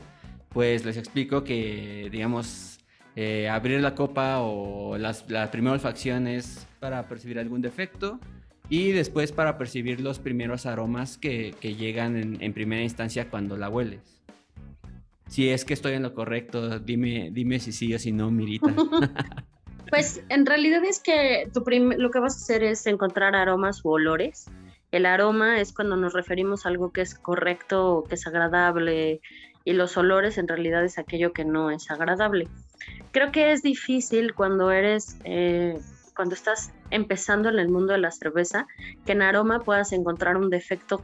pues 0.50 0.84
les 0.86 0.98
explico 0.98 1.46
que, 1.46 2.10
digamos, 2.12 2.73
eh, 3.16 3.48
abrir 3.50 3.82
la 3.82 3.96
copa 3.96 4.40
o 4.40 4.98
las, 4.98 5.30
la 5.30 5.52
primera 5.52 5.74
olfacción 5.74 6.28
es 6.28 6.68
para 6.80 7.08
percibir 7.08 7.40
algún 7.40 7.62
defecto 7.62 8.20
y 8.70 8.92
después 8.92 9.32
para 9.32 9.58
percibir 9.58 10.02
los 10.02 10.20
primeros 10.20 10.66
aromas 10.66 11.18
que, 11.18 11.54
llegan 11.62 12.40
en, 12.42 12.54
primera 12.54 12.82
instancia 12.82 13.30
cuando 13.30 13.58
la 13.58 13.70
hueles. 13.70 14.02
Si 15.28 15.50
es 15.50 15.66
que 15.66 15.74
estoy 15.74 15.94
en 15.94 16.04
lo 16.04 16.14
correcto, 16.14 16.80
dime, 16.80 17.30
dime 17.32 17.60
si 17.60 17.72
sí 17.72 17.94
o 17.94 18.00
si 18.00 18.12
no, 18.12 18.32
Mirita. 18.32 18.74
Pues 19.90 20.24
en 20.30 20.48
realidad 20.48 20.84
es 20.84 21.00
que 21.00 21.48
tu 21.54 21.64
lo 21.70 22.10
que 22.10 22.20
vas 22.20 22.34
a 22.34 22.38
hacer 22.38 22.64
es 22.64 22.88
encontrar 22.88 23.36
aromas 23.36 23.86
u 23.86 23.90
olores. 23.90 24.50
El 24.92 25.06
aroma 25.06 25.60
es 25.60 25.72
cuando 25.72 25.96
nos 25.98 26.14
referimos 26.14 26.66
a 26.66 26.70
algo 26.70 26.92
que 26.92 27.02
es 27.02 27.14
correcto 27.14 28.04
que 28.10 28.16
es 28.16 28.26
agradable 28.26 29.22
y 29.66 29.74
los 29.74 29.96
olores 29.96 30.40
en 30.40 30.48
realidad 30.48 30.84
es 30.84 30.98
aquello 30.98 31.32
que 31.32 31.46
no 31.46 31.70
es 31.70 31.92
agradable. 31.92 32.48
Creo 33.12 33.32
que 33.32 33.52
es 33.52 33.62
difícil 33.62 34.34
cuando 34.34 34.72
eres 34.72 35.18
eh, 35.24 35.80
cuando 36.16 36.36
estás 36.36 36.72
empezando 36.92 37.50
en 37.50 37.60
el 37.60 37.70
mundo 37.70 37.94
de 37.94 38.00
la 38.00 38.12
cerveza, 38.12 38.68
que 39.06 39.14
en 39.14 39.22
aroma 39.22 39.60
puedas 39.60 39.92
encontrar 39.94 40.38
un 40.38 40.50
defecto 40.50 41.02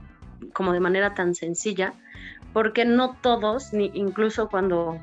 como 0.53 0.73
de 0.73 0.79
manera 0.79 1.13
tan 1.13 1.35
sencilla, 1.35 1.93
porque 2.53 2.85
no 2.85 3.15
todos, 3.21 3.73
ni 3.73 3.91
incluso 3.93 4.49
cuando 4.49 4.99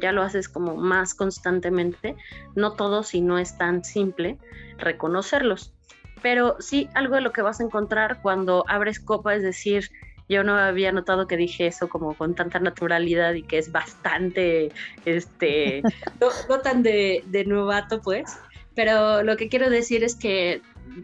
ya 0.00 0.12
lo 0.12 0.22
haces 0.22 0.48
como 0.48 0.76
más 0.76 1.14
constantemente, 1.14 2.16
no 2.54 2.72
todos 2.72 3.14
y 3.14 3.20
no 3.20 3.38
es 3.38 3.56
tan 3.56 3.84
simple 3.84 4.38
reconocerlos. 4.78 5.72
Pero 6.20 6.56
sí, 6.58 6.88
algo 6.94 7.14
de 7.14 7.20
lo 7.20 7.32
que 7.32 7.42
vas 7.42 7.60
a 7.60 7.64
encontrar 7.64 8.20
cuando 8.22 8.64
abres 8.68 8.98
copa, 8.98 9.34
es 9.34 9.42
decir, 9.42 9.90
yo 10.28 10.44
no 10.44 10.56
había 10.56 10.92
notado 10.92 11.26
que 11.26 11.36
dije 11.36 11.66
eso 11.66 11.88
como 11.88 12.14
con 12.14 12.34
tanta 12.34 12.58
naturalidad 12.58 13.34
y 13.34 13.42
que 13.42 13.58
es 13.58 13.72
bastante, 13.72 14.70
este, 15.04 15.82
no, 16.48 16.60
tan 16.60 16.82
de, 16.82 17.24
de 17.26 17.44
novato, 17.44 18.00
pues, 18.00 18.38
pero 18.74 19.22
lo 19.22 19.36
que 19.36 19.48
quiero 19.48 19.70
decir 19.70 20.04
es 20.04 20.14
que 20.14 20.62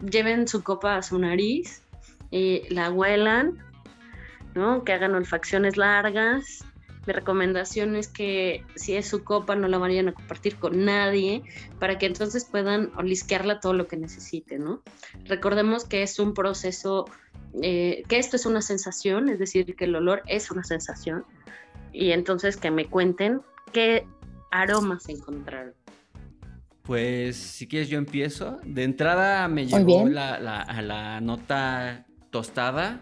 lleven 0.09 0.47
su 0.47 0.63
copa 0.63 0.95
a 0.95 1.01
su 1.01 1.19
nariz 1.19 1.81
y 2.31 2.63
la 2.73 2.91
huelan, 2.91 3.57
¿no? 4.53 4.83
Que 4.83 4.93
hagan 4.93 5.15
olfacciones 5.15 5.77
largas. 5.77 6.65
Mi 7.05 7.13
recomendación 7.13 7.95
es 7.95 8.07
que 8.07 8.63
si 8.75 8.95
es 8.95 9.07
su 9.07 9.23
copa 9.23 9.55
no 9.55 9.67
la 9.67 9.77
vayan 9.77 10.07
a 10.07 10.13
compartir 10.13 10.55
con 10.55 10.85
nadie 10.85 11.43
para 11.79 11.97
que 11.97 12.07
entonces 12.07 12.45
puedan 12.45 12.91
olisquearla 12.97 13.59
todo 13.59 13.73
lo 13.73 13.87
que 13.87 13.97
necesiten, 13.97 14.63
¿no? 14.63 14.81
Recordemos 15.25 15.85
que 15.85 16.01
es 16.01 16.17
un 16.19 16.33
proceso, 16.33 17.05
eh, 17.61 18.03
que 18.07 18.17
esto 18.17 18.35
es 18.35 18.45
una 18.45 18.61
sensación, 18.61 19.29
es 19.29 19.37
decir, 19.37 19.75
que 19.75 19.85
el 19.85 19.95
olor 19.95 20.23
es 20.25 20.49
una 20.49 20.63
sensación 20.63 21.25
y 21.91 22.11
entonces 22.11 22.57
que 22.57 22.71
me 22.71 22.87
cuenten 22.87 23.41
qué 23.71 24.07
aromas 24.51 25.07
encontraron. 25.09 25.73
Pues 26.83 27.35
si 27.35 27.67
quieres 27.67 27.89
yo 27.89 27.97
empiezo. 27.97 28.59
De 28.63 28.83
entrada 28.83 29.47
me 29.47 29.65
llegó 29.65 30.07
la, 30.07 30.39
la, 30.39 31.21
nota 31.21 32.05
tostada 32.29 33.01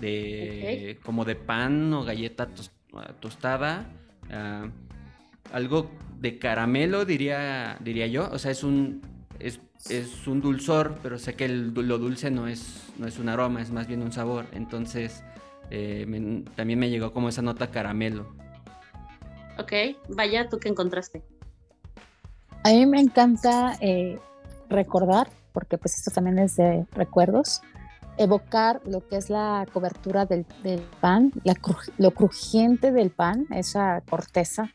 de 0.00 0.98
como 1.04 1.24
de 1.24 1.36
pan 1.36 1.92
o 1.92 2.04
galleta 2.04 2.46
tostada. 2.46 2.81
Ah, 4.30 4.68
algo 5.52 5.90
de 6.20 6.38
caramelo 6.38 7.04
diría, 7.04 7.76
diría 7.80 8.06
yo. 8.06 8.28
O 8.30 8.38
sea, 8.38 8.50
es 8.50 8.62
un, 8.62 9.02
es, 9.38 9.60
un 10.26 10.40
dulzor, 10.40 10.98
pero 11.02 11.18
sé 11.18 11.34
que 11.34 11.48
lo 11.48 11.98
dulce 11.98 12.30
no 12.30 12.46
es, 12.46 12.84
no 12.98 13.06
es 13.06 13.18
un 13.18 13.28
aroma, 13.28 13.60
es 13.60 13.70
más 13.70 13.86
bien 13.86 14.02
un 14.02 14.12
sabor. 14.12 14.46
Entonces 14.52 15.24
eh, 15.70 16.44
también 16.54 16.78
me 16.78 16.90
llegó 16.90 17.12
como 17.12 17.28
esa 17.28 17.42
nota 17.42 17.70
caramelo. 17.70 18.26
Ok, 19.58 19.72
vaya, 20.08 20.48
¿tú 20.48 20.58
qué 20.58 20.68
encontraste? 20.68 21.22
A 22.64 22.70
mí 22.70 22.86
me 22.86 23.00
encanta 23.00 23.76
eh, 23.80 24.18
recordar, 24.68 25.28
porque 25.52 25.76
pues 25.78 25.96
esto 25.98 26.10
también 26.10 26.38
es 26.38 26.56
de 26.56 26.86
recuerdos, 26.92 27.60
evocar 28.16 28.80
lo 28.84 29.06
que 29.06 29.16
es 29.16 29.30
la 29.30 29.66
cobertura 29.72 30.26
del, 30.26 30.44
pan, 31.00 31.32
lo 31.98 32.10
crujiente 32.12 32.92
del 32.92 33.10
pan, 33.10 33.46
esa 33.50 34.02
corteza 34.08 34.72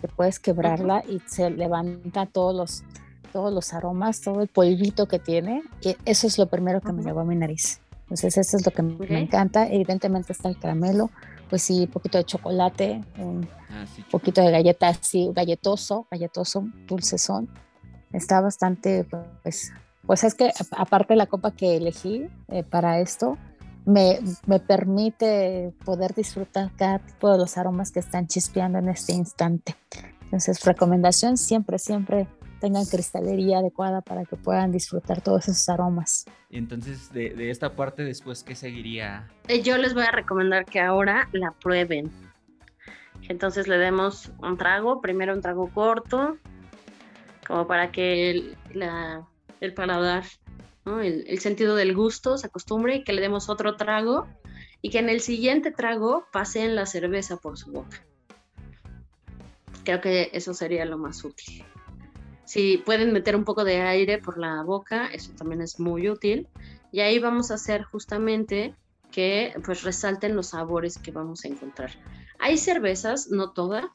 que 0.00 0.08
puedes 0.08 0.38
quebrarla 0.38 1.02
y 1.08 1.20
se 1.26 1.50
levanta 1.50 2.26
todos 2.26 2.54
los, 2.54 2.84
todos 3.32 3.52
los 3.52 3.74
aromas, 3.74 4.20
todo 4.20 4.42
el 4.42 4.48
polvito 4.48 5.06
que 5.06 5.18
tiene. 5.18 5.62
Y 5.80 5.96
eso 6.04 6.26
es 6.26 6.38
lo 6.38 6.46
primero 6.46 6.80
que 6.80 6.92
me 6.92 7.02
llegó 7.02 7.20
a 7.20 7.24
mi 7.24 7.36
nariz. 7.36 7.80
Entonces 8.02 8.38
eso 8.38 8.56
es 8.56 8.64
lo 8.64 8.72
que 8.72 8.82
me 8.82 9.20
encanta. 9.20 9.68
Evidentemente 9.68 10.32
está 10.32 10.48
el 10.48 10.58
caramelo, 10.58 11.10
pues 11.50 11.62
sí, 11.62 11.80
un 11.80 11.88
poquito 11.88 12.18
de 12.18 12.24
chocolate, 12.24 13.02
un 13.18 13.48
ah, 13.70 13.84
poquito 14.10 14.40
de 14.40 14.50
galleta 14.50 14.88
así, 14.88 15.30
galletoso, 15.34 16.06
galletoso, 16.10 16.64
dulcezón. 16.86 17.48
Está 18.12 18.40
bastante, 18.40 19.04
pues, 19.42 19.72
pues 20.08 20.24
es 20.24 20.34
que 20.34 20.50
aparte 20.70 21.12
de 21.12 21.18
la 21.18 21.26
copa 21.26 21.50
que 21.50 21.76
elegí 21.76 22.30
eh, 22.48 22.64
para 22.64 22.98
esto, 22.98 23.36
me, 23.84 24.18
me, 24.46 24.58
permite 24.58 25.74
poder 25.84 26.14
disfrutar 26.14 26.70
cada 26.76 26.98
tipo 26.98 27.30
de 27.30 27.36
los 27.36 27.58
aromas 27.58 27.92
que 27.92 28.00
están 28.00 28.26
chispeando 28.26 28.78
en 28.78 28.88
este 28.88 29.12
instante. 29.12 29.76
Entonces, 30.22 30.64
recomendación 30.64 31.36
siempre, 31.36 31.78
siempre 31.78 32.26
tengan 32.58 32.86
cristalería 32.86 33.58
adecuada 33.58 34.00
para 34.00 34.24
que 34.24 34.36
puedan 34.36 34.72
disfrutar 34.72 35.20
todos 35.20 35.46
esos 35.46 35.68
aromas. 35.68 36.24
Y 36.48 36.56
entonces, 36.56 37.12
de, 37.12 37.50
esta 37.50 37.76
parte, 37.76 38.02
después, 38.02 38.42
¿qué 38.42 38.54
seguiría? 38.54 39.28
Eh, 39.46 39.60
yo 39.60 39.76
les 39.76 39.92
voy 39.92 40.04
a 40.04 40.10
recomendar 40.10 40.64
que 40.64 40.80
ahora 40.80 41.28
la 41.32 41.52
prueben. 41.52 42.10
Entonces 43.28 43.68
le 43.68 43.76
demos 43.76 44.32
un 44.38 44.56
trago, 44.56 45.02
primero 45.02 45.34
un 45.34 45.42
trago 45.42 45.68
corto, 45.68 46.38
como 47.46 47.66
para 47.66 47.92
que 47.92 48.54
la, 48.72 49.26
el 49.60 49.74
paladar, 49.74 50.24
el, 51.02 51.38
sentido 51.40 51.76
del 51.76 51.94
gusto 51.94 52.38
se 52.38 52.46
acostumbre 52.46 52.96
y 52.96 53.04
que 53.04 53.12
le 53.12 53.20
demos 53.20 53.48
otro 53.48 53.76
trago 53.76 54.26
y 54.80 54.90
que 54.90 54.98
en 54.98 55.08
el 55.08 55.20
siguiente 55.20 55.70
trago 55.70 56.26
pasen 56.32 56.74
la 56.74 56.86
cerveza 56.86 57.36
por 57.36 57.58
su 57.58 57.72
boca. 57.72 58.04
Creo 59.84 60.00
que 60.00 60.30
eso 60.32 60.54
sería 60.54 60.84
lo 60.84 60.98
más 60.98 61.24
útil. 61.24 61.64
Si 62.44 62.78
pueden 62.78 63.12
meter 63.12 63.36
un 63.36 63.44
poco 63.44 63.64
de 63.64 63.82
aire 63.82 64.18
por 64.18 64.38
la 64.38 64.62
boca, 64.62 65.08
eso 65.08 65.32
también 65.36 65.60
es 65.60 65.78
muy 65.78 66.08
útil. 66.08 66.48
Y 66.92 67.00
ahí 67.00 67.18
vamos 67.18 67.50
a 67.50 67.54
hacer 67.54 67.82
justamente 67.82 68.74
que 69.10 69.54
pues 69.64 69.82
resalten 69.82 70.36
los 70.36 70.48
sabores 70.48 70.98
que 70.98 71.10
vamos 71.10 71.44
a 71.44 71.48
encontrar. 71.48 71.90
Hay 72.38 72.56
cervezas, 72.56 73.28
no 73.30 73.50
todas, 73.50 73.86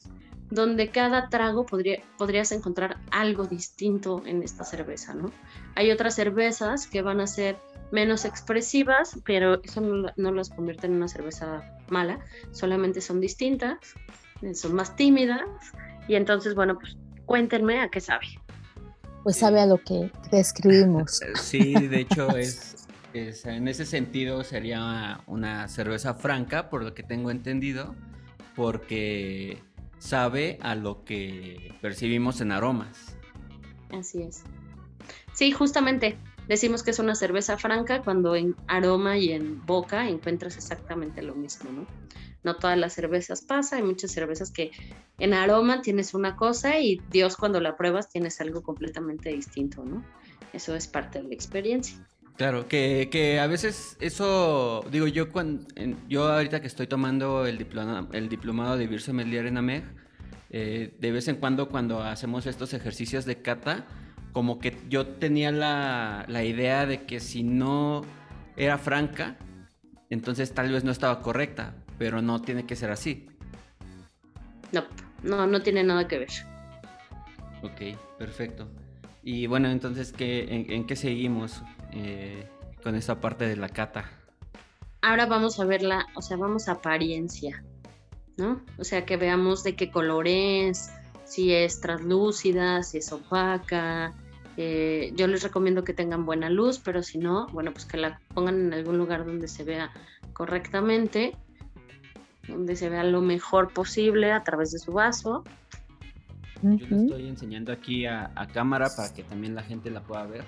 donde 0.50 0.90
cada 0.90 1.28
trago 1.28 1.66
podría, 1.66 2.00
podrías 2.18 2.52
encontrar 2.52 2.98
algo 3.10 3.46
distinto 3.46 4.22
en 4.26 4.42
esta 4.42 4.64
cerveza, 4.64 5.14
¿no? 5.14 5.32
Hay 5.74 5.90
otras 5.90 6.14
cervezas 6.14 6.86
que 6.86 7.02
van 7.02 7.20
a 7.20 7.26
ser 7.26 7.56
menos 7.90 8.24
expresivas, 8.24 9.18
pero 9.24 9.62
eso 9.62 9.80
no, 9.80 10.12
no 10.16 10.32
las 10.32 10.50
convierte 10.50 10.86
en 10.86 10.94
una 10.94 11.08
cerveza 11.08 11.62
mala, 11.88 12.18
solamente 12.52 13.00
son 13.00 13.20
distintas, 13.20 13.78
son 14.52 14.74
más 14.74 14.94
tímidas 14.96 15.42
y 16.08 16.16
entonces, 16.16 16.54
bueno, 16.54 16.78
pues 16.78 16.96
cuéntenme 17.24 17.80
a 17.80 17.88
qué 17.88 18.00
sabe. 18.00 18.26
Pues 19.22 19.36
sabe 19.36 19.60
a 19.60 19.66
lo 19.66 19.78
que 19.78 20.10
describimos. 20.30 21.20
Sí, 21.40 21.72
de 21.88 22.00
hecho 22.00 22.36
es, 22.36 22.86
en 23.14 23.68
ese 23.68 23.86
sentido 23.86 24.44
sería 24.44 25.20
una 25.26 25.68
cerveza 25.68 26.14
franca, 26.14 26.68
por 26.68 26.82
lo 26.82 26.94
que 26.94 27.02
tengo 27.02 27.30
entendido, 27.30 27.94
porque 28.54 29.62
sabe 30.04 30.58
a 30.60 30.74
lo 30.74 31.02
que 31.04 31.74
percibimos 31.80 32.42
en 32.42 32.52
aromas. 32.52 33.16
Así 33.90 34.22
es. 34.22 34.44
Sí, 35.32 35.50
justamente 35.50 36.18
decimos 36.46 36.82
que 36.82 36.90
es 36.90 36.98
una 36.98 37.14
cerveza 37.14 37.56
franca 37.56 38.02
cuando 38.02 38.36
en 38.36 38.54
aroma 38.66 39.16
y 39.16 39.32
en 39.32 39.64
boca 39.64 40.06
encuentras 40.06 40.56
exactamente 40.56 41.22
lo 41.22 41.34
mismo, 41.34 41.70
¿no? 41.72 41.86
No 42.42 42.56
todas 42.56 42.76
las 42.76 42.92
cervezas 42.92 43.40
pasa, 43.40 43.76
hay 43.76 43.82
muchas 43.82 44.10
cervezas 44.10 44.50
que 44.50 44.72
en 45.18 45.32
aroma 45.32 45.80
tienes 45.80 46.12
una 46.12 46.36
cosa 46.36 46.78
y 46.78 47.00
Dios 47.10 47.38
cuando 47.38 47.58
la 47.60 47.74
pruebas 47.74 48.10
tienes 48.10 48.38
algo 48.42 48.62
completamente 48.62 49.30
distinto, 49.30 49.86
¿no? 49.86 50.04
Eso 50.52 50.76
es 50.76 50.86
parte 50.86 51.22
de 51.22 51.28
la 51.28 51.34
experiencia. 51.34 52.06
Claro, 52.36 52.66
que, 52.66 53.38
a 53.40 53.46
veces 53.46 53.96
eso, 54.00 54.84
digo 54.90 55.06
yo, 55.06 55.30
cuando, 55.30 55.66
yo 56.08 56.32
ahorita 56.32 56.60
que 56.60 56.66
estoy 56.66 56.88
tomando 56.88 57.46
el, 57.46 57.58
diploma, 57.58 58.08
el 58.12 58.28
diplomado 58.28 58.76
de 58.76 58.88
Beer 58.88 59.00
Sommelier 59.00 59.46
en 59.46 59.56
AMEG, 59.56 59.84
eh, 60.50 60.96
de 60.98 61.12
vez 61.12 61.28
en 61.28 61.36
cuando 61.36 61.68
cuando 61.68 62.02
hacemos 62.02 62.46
estos 62.46 62.74
ejercicios 62.74 63.24
de 63.24 63.40
cata, 63.40 63.86
como 64.32 64.58
que 64.58 64.76
yo 64.88 65.06
tenía 65.06 65.52
la, 65.52 66.24
la 66.28 66.42
idea 66.42 66.86
de 66.86 67.04
que 67.04 67.20
si 67.20 67.44
no 67.44 68.02
era 68.56 68.78
franca, 68.78 69.36
entonces 70.10 70.52
tal 70.52 70.72
vez 70.72 70.82
no 70.82 70.90
estaba 70.90 71.22
correcta, 71.22 71.74
pero 71.98 72.20
no 72.20 72.40
tiene 72.42 72.66
que 72.66 72.74
ser 72.74 72.90
así. 72.90 73.28
No, 74.72 74.84
no, 75.22 75.46
no 75.46 75.62
tiene 75.62 75.84
nada 75.84 76.08
que 76.08 76.18
ver. 76.18 76.30
Ok, 77.62 77.96
perfecto. 78.18 78.68
Y 79.22 79.46
bueno, 79.46 79.70
entonces, 79.70 80.12
¿qué, 80.12 80.66
en, 80.68 80.86
qué 80.86 80.96
seguimos 80.96 81.62
eh, 81.94 82.48
con 82.82 82.94
esta 82.94 83.20
parte 83.20 83.46
de 83.46 83.56
la 83.56 83.68
cata? 83.68 84.10
Ahora 85.00 85.26
vamos 85.26 85.60
a 85.60 85.64
verla, 85.64 86.06
o 86.14 86.22
sea, 86.22 86.36
vamos 86.36 86.68
a 86.68 86.72
apariencia, 86.72 87.62
¿no? 88.36 88.62
O 88.78 88.84
sea, 88.84 89.04
que 89.06 89.16
veamos 89.16 89.62
de 89.64 89.76
qué 89.76 89.90
color 89.90 90.28
es, 90.28 90.90
si 91.24 91.52
es 91.52 91.80
translúcida, 91.80 92.82
si 92.82 92.98
es 92.98 93.12
opaca. 93.12 94.12
Eh, 94.56 95.12
yo 95.14 95.26
les 95.26 95.42
recomiendo 95.42 95.84
que 95.84 95.94
tengan 95.94 96.26
buena 96.26 96.50
luz, 96.50 96.78
pero 96.78 97.02
si 97.02 97.18
no, 97.18 97.46
bueno, 97.48 97.72
pues 97.72 97.84
que 97.84 97.96
la 97.96 98.20
pongan 98.34 98.66
en 98.66 98.74
algún 98.74 98.98
lugar 98.98 99.24
donde 99.24 99.48
se 99.48 99.64
vea 99.64 99.90
correctamente 100.32 101.36
donde 102.48 102.76
se 102.76 102.88
vea 102.88 103.04
lo 103.04 103.20
mejor 103.20 103.72
posible 103.72 104.32
a 104.32 104.42
través 104.42 104.72
de 104.72 104.78
su 104.78 104.92
vaso. 104.92 105.44
Yo 106.62 106.86
le 106.88 107.04
estoy 107.04 107.28
enseñando 107.28 107.72
aquí 107.72 108.06
a, 108.06 108.32
cámara 108.52 108.88
para 108.96 109.12
que 109.12 109.22
también 109.22 109.54
la 109.54 109.62
gente 109.62 109.90
la 109.90 110.02
pueda 110.02 110.24
ver. 110.26 110.44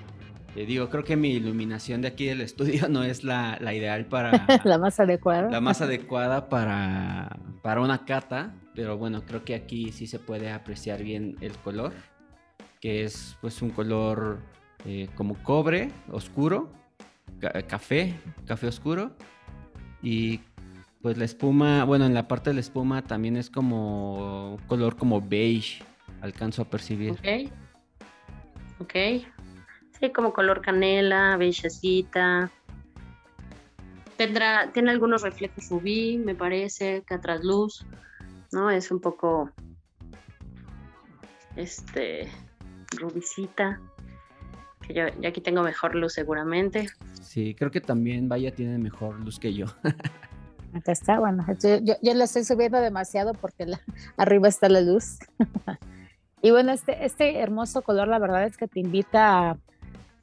Le 0.56 0.64
digo, 0.64 0.88
creo 0.88 1.04
que 1.04 1.16
mi 1.16 1.32
iluminación 1.32 2.00
de 2.00 2.08
aquí 2.08 2.25
del 2.25 2.40
estudio 2.40 2.88
no 2.88 3.04
es 3.04 3.25
la, 3.25 3.58
ideal 3.75 4.06
para... 4.06 4.46
la 4.64 4.78
más 4.78 4.98
adecuada. 4.98 5.50
La 5.50 5.60
más 5.60 5.82
adecuada 5.82 6.48
para, 6.48 7.36
para 7.60 7.82
una 7.82 8.06
cata, 8.06 8.54
pero 8.75 8.96
bueno, 8.96 9.22
creo 9.26 9.44
que 9.44 9.54
aquí 9.54 9.92
sí 9.92 10.06
se 10.06 10.18
puede 10.18 10.50
apreciar 10.50 11.02
bien 11.02 11.36
el 11.42 11.52
color, 11.58 11.92
que 12.80 13.04
es 13.04 13.36
pues 13.42 13.60
un 13.60 13.68
color 13.68 14.38
eh, 14.86 15.10
como 15.14 15.34
cobre, 15.42 15.90
oscuro, 16.10 16.72
café, 17.68 18.14
café 18.46 18.66
oscuro, 18.66 19.14
y 20.02 20.40
pues 21.02 21.18
la 21.18 21.26
espuma, 21.26 21.84
bueno, 21.84 22.06
en 22.06 22.14
la 22.14 22.28
parte 22.28 22.48
de 22.48 22.54
la 22.54 22.60
espuma 22.60 23.02
también 23.02 23.36
es 23.36 23.50
como 23.50 24.54
un 24.54 24.62
color 24.68 24.97
como 24.97 25.21
beige, 25.21 25.84
alcanzo 26.23 26.62
a 26.62 26.64
percibir. 26.64 27.10
Ok. 27.10 27.52
Ok. 28.80 28.95
Sí, 30.00 30.11
como 30.11 30.32
color 30.32 30.61
canela, 30.61 31.37
beigecita. 31.37 32.50
Tendrá, 34.17 34.71
tiene 34.73 34.91
algunos 34.91 35.23
reflejos 35.23 35.71
UV, 35.71 36.19
me 36.25 36.35
parece, 36.35 37.04
que 37.06 37.15
a 37.15 37.37
luz, 37.37 37.87
¿no? 38.52 38.71
Es 38.71 38.91
un 38.91 39.00
poco, 39.00 39.50
este, 41.56 42.28
rubicita. 42.97 43.80
Que 44.87 44.95
yo, 44.95 45.09
yo 45.21 45.28
aquí 45.28 45.41
tengo 45.41 45.63
mejor 45.63 45.95
luz 45.95 46.13
seguramente. 46.13 46.89
Sí, 47.21 47.54
creo 47.54 47.71
que 47.71 47.80
también 47.80 48.28
Vaya 48.28 48.54
tiene 48.54 48.78
mejor 48.78 49.19
luz 49.21 49.39
que 49.39 49.52
yo. 49.52 49.67
Acá 50.73 50.93
está, 50.93 51.19
bueno, 51.19 51.45
yo, 51.63 51.78
yo, 52.02 52.15
la 52.15 52.25
estoy 52.25 52.45
subiendo 52.45 52.80
demasiado 52.80 53.32
porque 53.32 53.67
arriba 54.17 54.49
está 54.49 54.69
la 54.69 54.80
luz. 54.80 55.19
y 56.43 56.50
bueno, 56.50 56.73
este, 56.73 57.04
este 57.04 57.39
hermoso 57.39 57.82
color, 57.82 58.09
la 58.09 58.19
verdad 58.19 58.45
es 58.45 58.56
que 58.56 58.69
te 58.69 58.80
invita 58.80 59.50
a, 59.50 59.59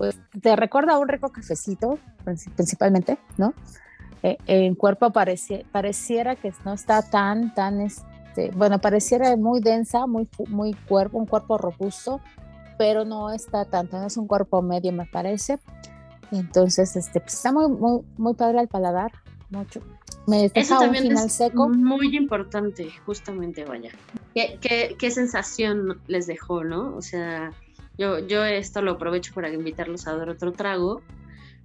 pues 0.04 0.20
te 0.42 0.54
recuerda 0.58 0.96
a 0.96 1.00
un 1.00 1.08
rico 1.08 1.30
cafecito, 1.30 1.98
principalmente, 2.56 3.18
¿no? 3.38 3.54
Eh, 4.22 4.38
en 4.48 4.76
cuerpo 4.76 5.14
pareciera 5.14 6.36
que 6.36 6.52
no 6.66 6.74
está 6.74 7.10
tan, 7.10 7.54
tan, 7.54 7.80
este, 7.80 8.52
bueno, 8.54 8.82
pareciera 8.82 9.38
muy 9.38 9.62
densa, 9.62 10.06
muy, 10.06 10.28
muy 10.50 10.74
cuerpo, 10.74 11.18
un 11.18 11.26
cuerpo 11.26 11.58
robusto, 11.58 12.20
pero 12.78 13.06
no 13.06 13.32
está 13.32 13.64
tanto, 13.64 13.98
no 13.98 14.08
es 14.08 14.18
un 14.18 14.28
cuerpo 14.28 14.62
medio, 14.62 14.92
me 14.92 15.06
parece. 15.06 15.58
Entonces, 16.34 16.98
este, 16.98 17.22
pues 17.22 17.36
está 17.36 17.54
muy, 17.54 17.70
muy, 17.70 18.02
muy 18.18 18.34
padre 18.34 18.60
al 18.60 18.68
paladar, 18.68 19.14
mucho, 19.52 19.82
me 20.28 20.52
Eso 20.54 20.80
también 20.80 21.14
es 21.14 21.32
seco. 21.32 21.70
Muy 21.70 22.18
importante, 22.18 22.92
justamente, 23.06 23.64
vaya. 23.64 23.92
¿Qué, 24.34 24.98
¿Qué, 25.00 25.12
sensación 25.12 26.02
les 26.08 26.28
dejó, 26.28 26.66
no? 26.66 26.94
O 26.94 27.02
sea, 27.02 27.54
yo, 27.98 28.20
yo 28.20 28.44
esto 28.44 28.82
lo 28.82 28.92
aprovecho 28.92 29.34
para 29.34 29.54
invitarlos 29.54 30.08
a 30.08 30.16
dar 30.16 30.30
otro 30.30 30.52
trago, 30.52 31.02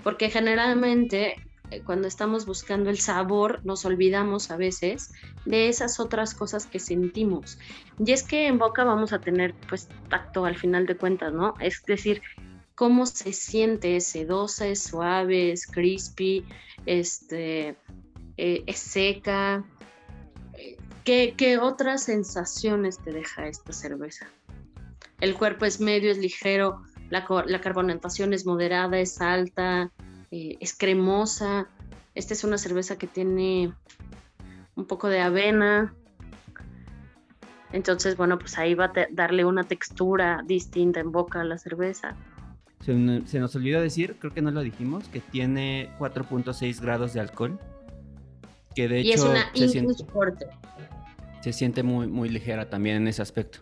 porque 0.03 0.31
generalmente 0.31 1.37
eh, 1.71 1.83
cuando 1.85 2.09
estamos 2.09 2.47
buscando 2.47 2.91
el 2.91 2.99
sabor 2.99 3.61
nos 3.65 3.85
olvidamos 3.85 4.51
a 4.51 4.57
veces 4.57 5.13
de 5.45 5.69
esas 5.69 6.01
otras 6.01 6.35
cosas 6.35 6.67
que 6.67 6.79
sentimos. 6.79 7.59
Y 7.99 8.13
es 8.13 8.23
que 8.23 8.47
en 8.47 8.59
boca 8.59 8.85
vamos 8.85 9.13
a 9.13 9.21
tener 9.21 9.55
pues 9.69 9.89
tacto 10.09 10.45
al 10.45 10.57
final 10.57 10.87
de 10.87 10.97
cuentas, 10.97 11.33
¿no? 11.33 11.55
Es 11.61 11.85
decir, 11.85 12.23
cómo 12.75 13.07
se 13.07 13.33
siente, 13.33 14.01
sedosa, 14.01 14.67
es 14.67 14.83
suave, 14.83 15.53
es 15.53 15.67
crispy, 15.67 16.45
este, 16.87 17.77
eh, 18.37 18.63
es 18.67 18.79
seca. 18.79 19.65
¿Qué, 21.05 21.59
otras 21.59 22.03
sensaciones 22.05 22.99
te 22.99 23.13
deja 23.13 23.49
esta 23.49 23.73
cerveza? 23.73 24.29
El 25.21 25.35
cuerpo 25.35 25.65
es 25.65 25.81
medio, 25.81 26.11
es 26.11 26.19
ligero, 26.19 26.83
la, 27.11 27.25
carbonatación 27.61 28.33
es 28.33 28.47
moderada, 28.47 28.99
es 28.99 29.21
alta, 29.21 29.91
eh, 30.31 30.57
es 30.61 30.77
cremosa. 30.77 31.69
Esta 32.15 32.35
es 32.35 32.45
una 32.45 32.59
cerveza 32.59 32.97
que 32.97 33.07
tiene 33.07 33.73
un 34.75 34.85
poco 34.87 35.09
de 35.09 35.21
avena. 35.21 35.95
Entonces, 37.73 38.17
bueno, 38.17 38.39
pues 38.39 38.59
ahí 38.59 38.75
va 38.75 38.87
a 38.87 38.93
darle 39.11 39.45
una 39.45 39.65
textura 39.65 40.43
distinta 40.47 41.01
en 41.01 41.13
boca 41.13 41.41
a 41.41 41.45
la 41.45 41.59
cerveza. 41.59 42.17
Se, 42.81 42.93
se 43.27 43.41
nos 43.41 43.55
olvidó 43.57 43.81
decir, 43.81 44.17
creo 44.19 44.33
que 44.33 44.41
no 44.41 44.51
lo 44.51 44.63
dijimos, 44.63 45.09
que 45.09 45.21
tiene 45.21 45.91
4.6 45.99 46.81
grados 46.81 47.13
de 47.13 47.21
alcohol 47.21 47.59
de 48.87 49.01
y 49.01 49.13
es 49.13 49.23
una 49.23 49.51
se 49.55 49.69
siente, 49.69 50.05
se 51.41 51.53
siente 51.53 51.83
muy, 51.83 52.07
muy 52.07 52.29
ligera 52.29 52.71
también 52.71 52.97
en 52.97 53.09
ese 53.09 53.23
aspecto. 53.23 53.61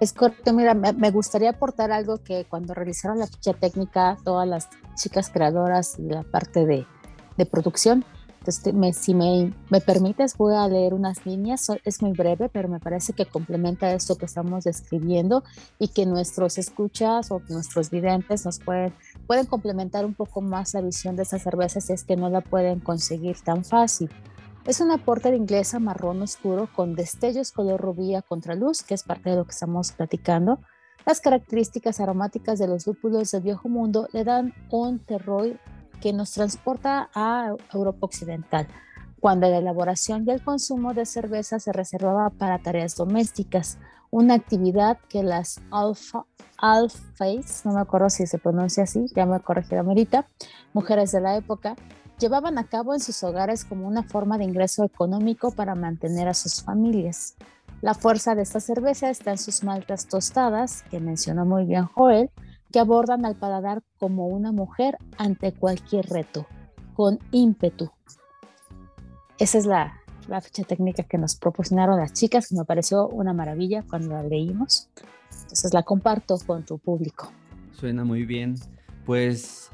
Es 0.00 0.14
correcto, 0.14 0.52
mira, 0.54 0.74
me, 0.74 1.10
gustaría 1.10 1.50
aportar 1.50 1.92
algo 1.92 2.22
que 2.22 2.46
cuando 2.48 2.72
realizaron 2.72 3.18
la 3.18 3.26
ficha 3.26 3.52
técnica, 3.52 4.16
todas 4.24 4.48
las 4.48 4.68
chicas 4.94 5.28
creadoras 5.28 5.98
y 5.98 6.02
la 6.02 6.22
parte 6.22 6.64
de, 6.64 6.86
de 7.36 7.46
producción, 7.46 8.04
entonces, 8.40 8.72
me, 8.72 8.94
si 8.94 9.12
me, 9.12 9.52
me, 9.68 9.82
permites, 9.82 10.34
voy 10.38 10.54
a 10.54 10.66
leer 10.66 10.94
unas 10.94 11.26
líneas. 11.26 11.68
Es 11.84 12.00
muy 12.00 12.12
breve, 12.12 12.48
pero 12.48 12.68
me 12.68 12.80
parece 12.80 13.12
que 13.12 13.26
complementa 13.26 13.92
esto 13.92 14.16
que 14.16 14.24
estamos 14.24 14.64
describiendo 14.64 15.44
y 15.78 15.88
que 15.88 16.06
nuestros 16.06 16.56
escuchas 16.56 17.30
o 17.30 17.42
nuestros 17.50 17.90
videntes 17.90 18.46
nos 18.46 18.58
pueden, 18.58 18.94
pueden 19.26 19.44
complementar 19.44 20.06
un 20.06 20.14
poco 20.14 20.40
más 20.40 20.72
la 20.72 20.80
visión 20.80 21.16
de 21.16 21.24
esta 21.24 21.38
cerveza 21.38 21.82
si 21.82 21.92
es 21.92 22.02
que 22.04 22.16
no 22.16 22.30
la 22.30 22.40
pueden 22.40 22.80
conseguir 22.80 23.38
tan 23.42 23.62
fácil. 23.62 24.10
Es 24.66 24.80
una 24.80 24.98
porter 24.98 25.34
inglesa 25.34 25.78
marrón 25.78 26.20
oscuro 26.22 26.68
con 26.74 26.94
destellos 26.94 27.50
color 27.50 27.80
rubí 27.80 28.14
a 28.14 28.22
contraluz, 28.22 28.82
que 28.82 28.94
es 28.94 29.02
parte 29.02 29.30
de 29.30 29.36
lo 29.36 29.44
que 29.44 29.52
estamos 29.52 29.92
platicando. 29.92 30.60
Las 31.06 31.20
características 31.20 31.98
aromáticas 31.98 32.58
de 32.58 32.68
los 32.68 32.86
lúpulos 32.86 33.30
del 33.30 33.42
viejo 33.42 33.70
mundo 33.70 34.08
le 34.12 34.22
dan 34.22 34.52
un 34.70 34.98
terroir 34.98 35.58
que 36.02 36.12
nos 36.12 36.32
transporta 36.32 37.10
a 37.14 37.54
Europa 37.72 38.06
Occidental. 38.06 38.68
cuando 39.20 39.48
la 39.50 39.58
elaboración 39.58 40.24
y 40.26 40.30
el 40.30 40.42
consumo 40.42 40.94
de 40.94 41.04
cerveza 41.04 41.60
se 41.60 41.72
reservaba 41.72 42.30
para 42.30 42.58
tareas 42.58 42.96
domésticas, 42.96 43.78
una 44.10 44.34
actividad 44.34 44.98
que 45.08 45.22
las 45.22 45.60
alfa, 45.70 46.24
no 47.64 47.72
me 47.72 47.80
acuerdo 47.80 48.08
si 48.10 48.26
se 48.26 48.38
pronuncia 48.38 48.84
así, 48.84 49.06
ya 49.14 49.26
me 49.26 49.38
corregirá 49.40 49.82
Merita, 49.82 50.26
mujeres 50.72 51.12
de 51.12 51.20
la 51.20 51.36
época, 51.36 51.76
llevaban 52.20 52.58
a 52.58 52.64
cabo 52.64 52.94
en 52.94 53.00
sus 53.00 53.24
hogares 53.24 53.64
como 53.64 53.88
una 53.88 54.02
forma 54.02 54.38
de 54.38 54.44
ingreso 54.44 54.84
económico 54.84 55.50
para 55.50 55.74
mantener 55.74 56.28
a 56.28 56.34
sus 56.34 56.62
familias. 56.62 57.34
La 57.80 57.94
fuerza 57.94 58.34
de 58.34 58.42
esta 58.42 58.60
cerveza 58.60 59.08
está 59.08 59.30
en 59.32 59.38
sus 59.38 59.64
maltas 59.64 60.06
tostadas, 60.06 60.84
que 60.90 61.00
mencionó 61.00 61.46
muy 61.46 61.64
bien 61.64 61.86
Joel, 61.86 62.30
que 62.70 62.78
abordan 62.78 63.24
al 63.24 63.36
paladar 63.36 63.82
como 63.98 64.28
una 64.28 64.52
mujer 64.52 64.98
ante 65.16 65.52
cualquier 65.52 66.06
reto, 66.06 66.46
con 66.94 67.18
ímpetu. 67.32 67.90
Esa 69.38 69.58
es 69.58 69.64
la, 69.64 69.94
la 70.28 70.42
ficha 70.42 70.62
técnica 70.64 71.02
que 71.04 71.16
nos 71.16 71.36
proporcionaron 71.36 71.98
las 71.98 72.12
chicas, 72.12 72.48
que 72.48 72.54
me 72.54 72.64
pareció 72.64 73.08
una 73.08 73.32
maravilla 73.32 73.82
cuando 73.88 74.10
la 74.10 74.22
leímos. 74.22 74.90
Entonces 75.42 75.72
la 75.72 75.82
comparto 75.82 76.38
con 76.46 76.64
tu 76.64 76.78
público. 76.78 77.32
Suena 77.72 78.04
muy 78.04 78.24
bien. 78.24 78.56
Pues 79.06 79.70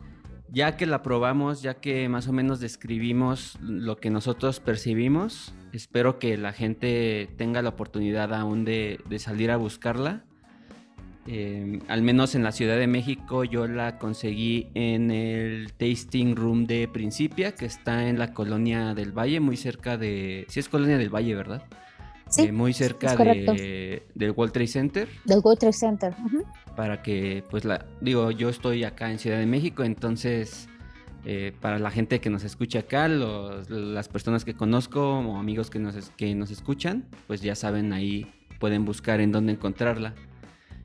ya 0.53 0.77
que 0.77 0.87
la 0.87 1.03
probamos, 1.03 1.63
ya 1.63 1.75
que 1.75 2.09
más 2.09 2.29
o 2.29 2.33
menos 2.33 2.61
describimos 2.61 3.59
lo 3.61 3.97
que 3.97 4.11
nosotros 4.11 4.61
percibimos, 4.61 5.55
espero 5.73 6.19
que 6.19 6.37
la 6.37 6.53
gente 6.53 7.29
tenga 7.37 7.63
la 7.63 7.71
oportunidad 7.71 8.33
aún 8.35 8.65
de, 8.65 8.99
salir 9.19 9.51
a 9.51 9.57
buscarla. 9.57 10.25
Em, 11.29 11.81
al 11.89 12.03
menos 12.03 12.37
en 12.37 12.45
la 12.45 12.53
Ciudad 12.53 12.77
de 12.77 12.87
México 12.87 13.43
yo 13.43 13.67
la 13.67 13.99
conseguí 13.99 14.69
en 14.75 15.11
el 15.11 15.73
Tasting 15.73 16.37
Room 16.37 16.67
de 16.67 16.87
Principia, 16.87 17.53
que 17.53 17.67
está 17.67 18.09
en 18.09 18.19
la 18.19 18.33
Colonia 18.33 18.95
del 18.95 19.11
Valle, 19.11 19.41
muy 19.41 19.57
cerca 19.57 19.97
de... 19.97 20.47
Sí 20.49 20.61
es 20.61 20.69
Colonia 20.69 20.99
del 20.99 21.13
Valle, 21.13 21.35
¿verdad? 21.35 21.65
Sí, 22.37 22.42
eh, 22.49 22.53
muy 22.53 22.72
cerca 22.72 23.16
de, 23.16 24.03
del 24.14 24.31
World 24.33 24.53
Trade 24.53 24.66
Center. 24.66 25.09
Del 25.25 25.40
World 25.42 25.59
Trade 25.59 25.72
Center. 25.72 26.14
Para 26.77 27.03
que, 27.03 27.42
pues, 27.51 27.64
la, 27.64 27.87
digo, 28.01 28.31
yo 28.31 28.49
estoy 28.49 28.85
acá 28.85 29.11
en 29.11 29.18
Ciudad 29.18 29.38
de 29.38 29.46
México, 29.46 29.85
entonces, 29.85 30.68
eh, 31.25 31.53
para 31.61 31.79
la 31.79 31.90
gente 31.90 32.20
que 32.20 32.29
nos 32.29 32.44
escucha 32.44 32.81
acá, 32.81 33.09
las 33.09 34.09
personas 34.09 34.44
que 34.44 34.55
conozco 34.55 35.18
o 35.18 35.37
amigos 35.37 35.70
que 35.70 35.79
nos, 35.79 36.11
que 36.11 36.35
nos 36.35 36.51
escuchan, 36.51 37.07
pues 37.27 37.40
ya 37.40 37.55
saben, 37.55 37.92
ahí 37.92 38.31
pueden 38.61 38.85
buscar 38.85 39.20
en 39.20 39.33
dónde 39.33 39.53
encontrarla. 39.53 40.14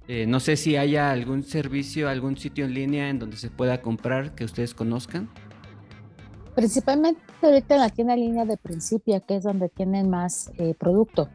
Eh, 0.07 0.25
no 0.25 0.39
sé 0.39 0.57
si 0.57 0.77
haya 0.77 1.11
algún 1.11 1.43
servicio, 1.43 2.09
algún 2.09 2.37
sitio 2.37 2.65
en 2.65 2.73
línea 2.73 3.09
en 3.09 3.19
donde 3.19 3.37
se 3.37 3.49
pueda 3.49 3.81
comprar 3.81 4.35
que 4.35 4.43
ustedes 4.43 4.73
conozcan. 4.73 5.29
Principalmente 6.55 7.21
ahorita 7.41 7.75
en 7.75 7.81
la 7.81 7.89
tienda 7.89 8.15
línea 8.15 8.45
de 8.45 8.57
Principia, 8.57 9.19
que 9.21 9.37
es 9.37 9.43
donde 9.43 9.69
tienen 9.69 10.09
más 10.09 10.51
eh, 10.57 10.73
producto. 10.77 11.29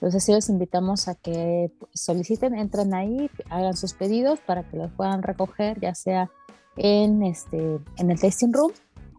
Entonces, 0.00 0.24
sí 0.24 0.32
los 0.32 0.48
invitamos 0.48 1.08
a 1.08 1.14
que 1.14 1.70
soliciten, 1.92 2.54
entren 2.54 2.94
ahí, 2.94 3.30
hagan 3.50 3.76
sus 3.76 3.92
pedidos 3.92 4.40
para 4.40 4.62
que 4.62 4.78
los 4.78 4.90
puedan 4.92 5.22
recoger, 5.22 5.78
ya 5.78 5.94
sea 5.94 6.30
en, 6.78 7.22
este, 7.22 7.78
en 7.98 8.10
el 8.10 8.18
tasting 8.18 8.50
room 8.50 8.72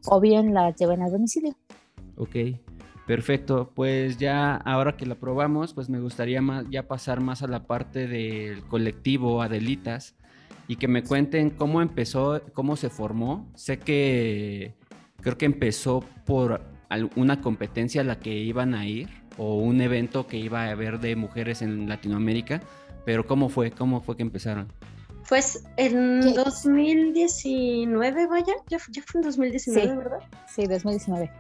o 0.08 0.20
bien 0.20 0.56
la 0.56 0.74
lleven 0.74 1.04
a 1.04 1.10
domicilio. 1.12 1.56
Ok, 2.17 2.36
perfecto. 3.06 3.72
Pues 3.76 4.17
ya 4.17 4.56
ahora 4.56 4.98
que 4.98 5.06
la 5.06 5.13
probamos, 5.13 5.76
pues 5.76 5.88
me 5.88 6.00
gustaría 6.00 6.41
más, 6.41 6.65
ya 6.72 6.88
pasar 6.88 7.22
más 7.22 7.44
a 7.44 7.48
la 7.48 7.67
parte 7.67 8.08
del 8.08 8.63
colectivo 8.63 9.44
Adelitas 9.44 10.15
y 10.67 10.78
que 10.78 10.88
me 10.88 11.04
cuenten 11.04 11.52
cómo 11.52 11.84
empezó, 11.84 12.41
cómo 12.54 12.76
se 12.76 12.89
formó. 12.89 13.52
Sé 13.54 13.78
que 13.78 14.74
creo 15.22 15.38
que 15.38 15.46
empezó 15.46 16.04
por 16.26 16.62
una 17.15 17.39
competencia 17.39 18.02
a 18.02 18.04
la 18.04 18.20
que 18.20 18.34
iban 18.34 18.74
a 18.74 18.88
ir 18.88 19.20
o 19.38 19.56
un 19.56 19.82
evento 19.82 20.28
que 20.28 20.38
iba 20.38 20.65
a 20.65 20.72
haber 20.72 21.00
de 21.00 21.15
mujeres 21.15 21.62
en 21.62 21.88
Latinoamérica, 21.88 22.62
pero 23.06 23.26
¿cómo 23.26 23.50
fue? 23.50 23.72
¿Cómo 23.72 24.02
fue 24.02 24.15
que 24.15 24.24
empezaron? 24.24 24.72
Pues 25.30 25.63
en 25.78 26.34
2019, 26.34 28.28
vaya, 28.28 28.46
ya, 28.70 28.78
ya, 28.78 29.04
fue 29.06 29.22
en 29.22 29.28
2019, 29.28 29.96
¿verdad? 29.96 30.20
Sí, 30.48 30.65
2019. 30.67 31.32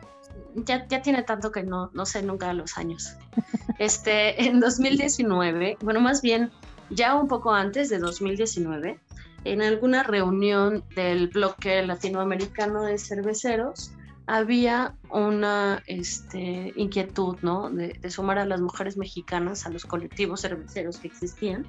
Ya, 0.65 0.87
ya 0.87 1.01
tiene 1.01 1.23
tanto 1.23 1.51
que 1.51 1.63
no, 1.63 1.89
no 1.93 2.05
sé 2.05 2.21
nunca 2.23 2.53
los 2.53 2.77
años. 2.77 3.15
este, 3.79 4.41
en 4.45 4.59
2019, 4.59 5.77
bueno, 5.81 5.99
más 5.99 6.21
bien 6.21 6.51
ya 6.89 7.15
un 7.15 7.27
poco 7.27 7.53
antes 7.53 7.89
de 7.89 7.99
2019, 7.99 8.99
en 9.43 9.61
alguna 9.61 10.03
reunión 10.03 10.83
del 10.95 11.27
bloque 11.27 11.81
latinoamericano 11.83 12.83
de 12.83 12.97
cerveceros, 12.97 13.91
había 14.27 14.95
una 15.09 15.83
este, 15.87 16.73
inquietud 16.75 17.37
¿no? 17.41 17.69
de, 17.69 17.97
sumar 18.09 18.39
a 18.39 18.45
las 18.45 18.61
mujeres 18.61 18.97
mexicanas 18.97 19.65
a 19.65 19.69
los 19.69 19.85
colectivos 19.85 20.41
cerveceros 20.41 20.97
que 20.97 21.07
existían. 21.07 21.65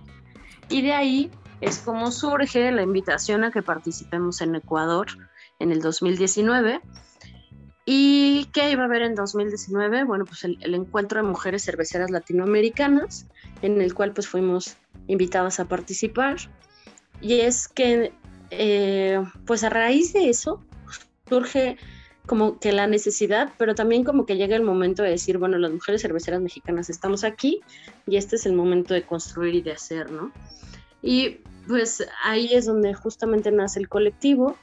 Y 0.68 0.82
de 0.82 0.92
ahí 0.92 1.30
es 1.60 1.78
como 1.78 2.10
surge 2.10 2.70
la 2.72 2.82
invitación 2.82 3.44
a 3.44 3.50
que 3.50 3.62
participemos 3.62 4.40
en 4.40 4.54
Ecuador 4.54 5.06
en 5.58 5.72
el 5.72 5.80
2019. 5.80 6.80
¿Y 7.84 8.44
qué 8.52 8.70
iba 8.70 8.82
a 8.82 8.86
haber 8.86 9.02
en 9.02 9.14
2019? 9.16 10.04
Bueno, 10.04 10.24
pues 10.24 10.44
el, 10.44 10.56
el, 10.60 10.74
encuentro 10.74 11.20
de 11.20 11.28
mujeres 11.28 11.64
cerveceras 11.64 12.10
latinoamericanas, 12.10 13.26
en 13.60 13.80
el 13.80 13.92
cual 13.92 14.12
pues 14.12 14.28
fuimos 14.28 14.76
invitadas 15.08 15.58
a 15.58 15.64
participar. 15.64 16.36
Y 17.20 17.40
es 17.40 17.68
que, 17.68 18.12
eh, 18.50 19.22
pues 19.46 19.64
a 19.64 19.68
raíz 19.68 20.12
de 20.12 20.28
eso, 20.28 20.62
surge 21.28 21.76
como 22.26 22.58
que 22.58 22.72
la 22.72 22.86
necesidad, 22.86 23.52
pero 23.58 23.74
también 23.74 24.04
como 24.04 24.26
que 24.26 24.36
llega 24.36 24.56
el 24.56 24.62
momento 24.62 25.02
de 25.02 25.10
decir, 25.10 25.38
bueno, 25.38 25.58
las 25.58 25.72
mujeres 25.72 26.02
cerveceras 26.02 26.40
mexicanas 26.40 26.88
estamos 26.88 27.24
aquí 27.24 27.60
y 28.06 28.16
este 28.16 28.36
es 28.36 28.46
el 28.46 28.52
momento 28.52 28.94
de 28.94 29.02
construir 29.02 29.54
y 29.54 29.62
de 29.62 29.72
hacer, 29.72 30.10
¿no? 30.10 30.32
Y 31.02 31.38
pues 31.66 32.06
ahí 32.24 32.54
es 32.54 32.66
donde 32.66 32.94
justamente 32.94 33.50
nace 33.50 33.80
el 33.80 33.88
colectivo, 33.88 34.56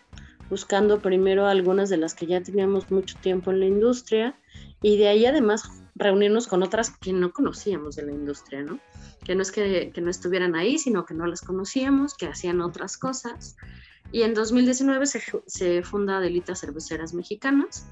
buscando 0.49 0.99
primero 0.99 1.47
algunas 1.47 1.89
de 1.89 1.97
las 1.97 2.13
que 2.15 2.25
ya 2.25 2.41
teníamos 2.41 2.89
mucho 2.91 3.17
tiempo 3.21 3.51
en 3.51 3.59
la 3.59 3.65
industria 3.65 4.35
y 4.81 4.97
de 4.97 5.09
ahí 5.09 5.25
además 5.25 5.69
reunirnos 5.95 6.47
con 6.47 6.63
otras 6.63 6.91
que 6.91 7.13
no 7.13 7.31
conocíamos 7.31 7.95
de 7.97 8.03
la 8.03 8.13
industria, 8.13 8.63
¿no? 8.63 8.79
Que 9.25 9.35
no 9.35 9.41
es 9.41 9.51
que, 9.51 9.91
no 10.01 10.09
estuvieran 10.09 10.55
ahí, 10.55 10.79
sino 10.79 11.05
que 11.05 11.13
no 11.13 11.27
las 11.27 11.41
conocíamos, 11.41 12.15
que 12.15 12.25
hacían 12.25 12.61
otras 12.61 12.97
cosas. 12.97 13.57
Y 14.11 14.23
en 14.23 14.33
2019 14.33 15.05
se, 15.05 15.21
se 15.45 15.83
funda 15.83 16.19
Delitas 16.19 16.61
Cerveceras 16.61 17.13
Mexicanas. 17.13 17.85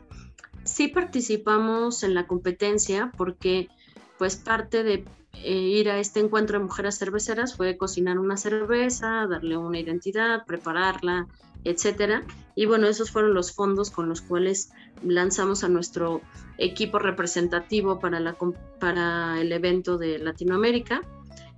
Sí 0.64 0.88
participamos 0.88 2.04
en 2.04 2.14
la 2.14 2.28
competencia 2.28 3.12
porque 3.16 3.70
pues 4.18 4.36
parte 4.36 4.84
de 4.84 5.06
eh, 5.44 5.52
ir 5.52 5.90
a 5.90 6.00
este 6.00 6.20
encuentro 6.20 6.58
de 6.58 6.66
mujeres 6.66 6.98
cerveceras 6.98 7.56
fue 7.56 7.78
cocinar 7.78 8.18
una 8.18 8.38
cerveza, 8.38 9.28
darle 9.28 9.58
una 9.58 9.80
identidad, 9.80 10.46
prepararla, 10.46 11.28
etcétera. 11.64 12.24
Y 12.56 12.66
bueno, 12.66 12.88
esos 12.88 13.12
fueron 13.12 13.34
los 13.34 13.52
fondos 13.54 13.92
con 13.92 14.10
los 14.10 14.22
cuales 14.22 14.72
lanzamos 15.04 15.64
a 15.64 15.70
nuestro 15.70 16.22
equipo 16.58 16.98
representativo 16.98 18.00
para, 18.00 18.20
la, 18.20 18.36
para 18.80 19.40
el 19.40 19.52
evento 19.52 19.98
de 19.98 20.18
Latinoamérica, 20.18 21.02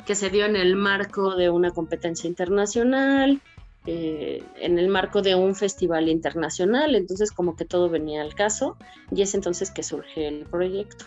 que 0.05 0.15
se 0.15 0.29
dio 0.29 0.45
en 0.45 0.55
el 0.55 0.75
marco 0.75 1.35
de 1.35 1.49
una 1.49 1.71
competencia 1.71 2.27
internacional, 2.27 3.41
eh, 3.91 4.43
en 4.61 4.77
el 4.77 4.87
marco 4.87 5.23
de 5.23 5.33
un 5.33 5.55
festival 5.55 6.09
internacional, 6.09 6.93
entonces 6.93 7.31
como 7.31 7.55
que 7.55 7.65
todo 7.65 7.89
venía 7.89 8.21
al 8.21 8.35
caso 8.35 8.77
y 9.09 9.23
es 9.23 9.33
entonces 9.33 9.71
que 9.71 9.81
surge 9.81 10.27
el 10.27 10.45
proyecto. 10.45 11.05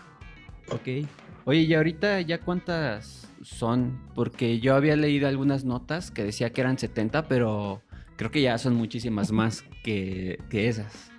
Ok. 0.68 1.06
Oye, 1.44 1.60
¿y 1.60 1.74
ahorita 1.74 2.20
ya 2.22 2.40
cuántas 2.40 3.28
son? 3.40 4.00
Porque 4.16 4.58
yo 4.58 4.74
había 4.74 4.96
leído 4.96 5.28
algunas 5.28 5.64
notas 5.64 6.10
que 6.10 6.24
decía 6.24 6.52
que 6.52 6.60
eran 6.60 6.76
70, 6.76 7.28
pero 7.28 7.82
creo 8.16 8.32
que 8.32 8.42
ya 8.42 8.58
son 8.58 8.74
muchísimas 8.74 9.30
más 9.30 9.62
que, 9.84 10.40
que 10.50 10.66
esas. 10.66 11.12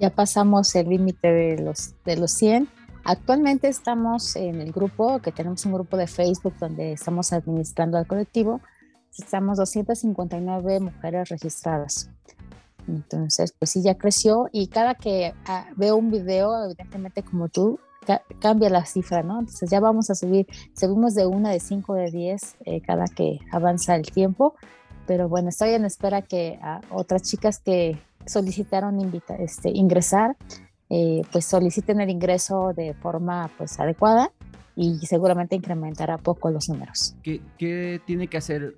Ya 0.00 0.08
pasamos 0.08 0.74
el 0.74 0.88
límite 0.88 1.30
de 1.30 1.62
los, 1.62 1.94
de 2.06 2.16
los 2.16 2.32
100. 2.32 2.66
Actualmente 3.04 3.68
estamos 3.68 4.36
en 4.36 4.62
el 4.62 4.72
grupo, 4.72 5.18
que 5.18 5.32
tenemos 5.32 5.66
un 5.66 5.74
grupo 5.74 5.98
de 5.98 6.06
Facebook 6.06 6.54
donde 6.58 6.92
estamos 6.92 7.34
administrando 7.34 7.98
al 7.98 8.06
colectivo. 8.06 8.62
Estamos 9.16 9.58
259 9.58 10.80
mujeres 10.80 11.28
registradas. 11.28 12.10
Entonces, 12.86 13.52
pues 13.58 13.70
sí, 13.70 13.82
ya 13.82 13.96
creció 13.96 14.48
y 14.52 14.68
cada 14.68 14.94
que 14.94 15.34
ah, 15.46 15.66
veo 15.76 15.96
un 15.96 16.10
video, 16.10 16.64
evidentemente 16.64 17.22
como 17.22 17.48
tú, 17.48 17.78
cambia 18.40 18.70
la 18.70 18.86
cifra, 18.86 19.22
¿no? 19.22 19.40
Entonces 19.40 19.68
ya 19.68 19.80
vamos 19.80 20.08
a 20.10 20.14
subir, 20.14 20.46
subimos 20.74 21.14
de 21.14 21.26
una, 21.26 21.50
de 21.50 21.60
cinco, 21.60 21.94
de 21.94 22.10
diez 22.10 22.56
eh, 22.64 22.80
cada 22.80 23.06
que 23.06 23.40
avanza 23.52 23.94
el 23.94 24.10
tiempo, 24.10 24.54
pero 25.06 25.28
bueno, 25.28 25.50
estoy 25.50 25.70
en 25.70 25.84
espera 25.84 26.22
que 26.22 26.58
a 26.62 26.80
otras 26.90 27.22
chicas 27.22 27.58
que 27.58 28.00
solicitaron 28.24 28.98
este, 29.38 29.70
ingresar, 29.70 30.36
eh, 30.90 31.22
pues 31.32 31.44
soliciten 31.44 32.00
el 32.00 32.08
ingreso 32.08 32.72
de 32.74 32.94
forma 32.94 33.50
pues 33.58 33.78
adecuada 33.78 34.32
y 34.78 35.04
seguramente 35.06 35.56
incrementará 35.56 36.18
poco 36.18 36.50
los 36.50 36.68
números. 36.68 37.16
¿Qué, 37.24 38.00
tiene 38.06 38.28
que 38.28 38.36
hacer 38.36 38.76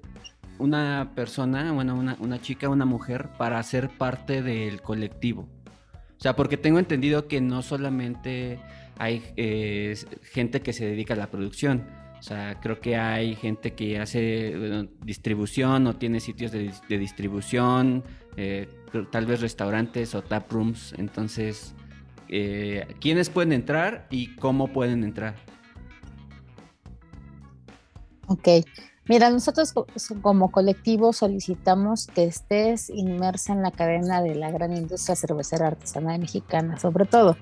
una 0.58 1.12
persona, 1.14 1.72
bueno, 1.72 1.94
una, 1.94 2.16
una 2.20 2.40
chica, 2.40 2.70
una 2.70 2.86
mujer 2.86 3.28
para 3.36 3.62
ser 3.62 3.90
parte 3.90 4.40
del 4.40 4.80
colectivo? 4.80 5.42
O 5.42 6.22
sea, 6.22 6.34
porque 6.36 6.56
tengo 6.56 6.78
entendido 6.78 7.28
que 7.28 7.42
no 7.42 7.60
solamente 7.60 8.58
hay 8.96 9.22
eh, 9.36 9.94
gente 10.22 10.62
que 10.62 10.72
se 10.72 10.86
dedica 10.86 11.12
a 11.12 11.18
la 11.18 11.30
producción. 11.30 11.86
O 12.18 12.22
sea, 12.22 12.58
creo 12.60 12.80
que 12.80 12.96
hay 12.96 13.34
gente 13.34 13.72
que 13.72 13.98
hace 13.98 14.88
distribución 15.04 15.86
o 15.86 15.96
tiene 15.96 16.20
sitios 16.20 16.50
de, 16.50 16.72
distribución, 16.88 18.04
eh, 18.38 18.68
tal 19.10 19.26
vez 19.26 19.42
restaurantes 19.42 20.14
o 20.14 20.22
tap 20.22 20.50
rooms. 20.50 20.94
Entonces, 20.96 21.74
eh, 22.28 22.86
¿quiénes 23.00 23.28
pueden 23.28 23.52
entrar 23.52 24.06
y 24.10 24.34
cómo 24.36 24.68
pueden 24.68 25.04
entrar? 25.04 25.34
Ok, 28.30 28.48
Mira, 29.08 29.28
nosotros 29.28 29.74
como 30.22 30.52
colectivo 30.52 31.12
solicitamos 31.12 32.06
que 32.06 32.22
estés 32.26 32.90
inmersa 32.90 33.52
en 33.52 33.62
la 33.62 33.72
cadena 33.72 34.22
de 34.22 34.36
la 34.36 34.52
gran 34.52 34.72
industria 34.72 35.16
cervecera 35.16 35.66
artesanal 35.66 36.20
mexicana, 36.20 36.78
sobre 36.78 37.06
todo, 37.06 37.36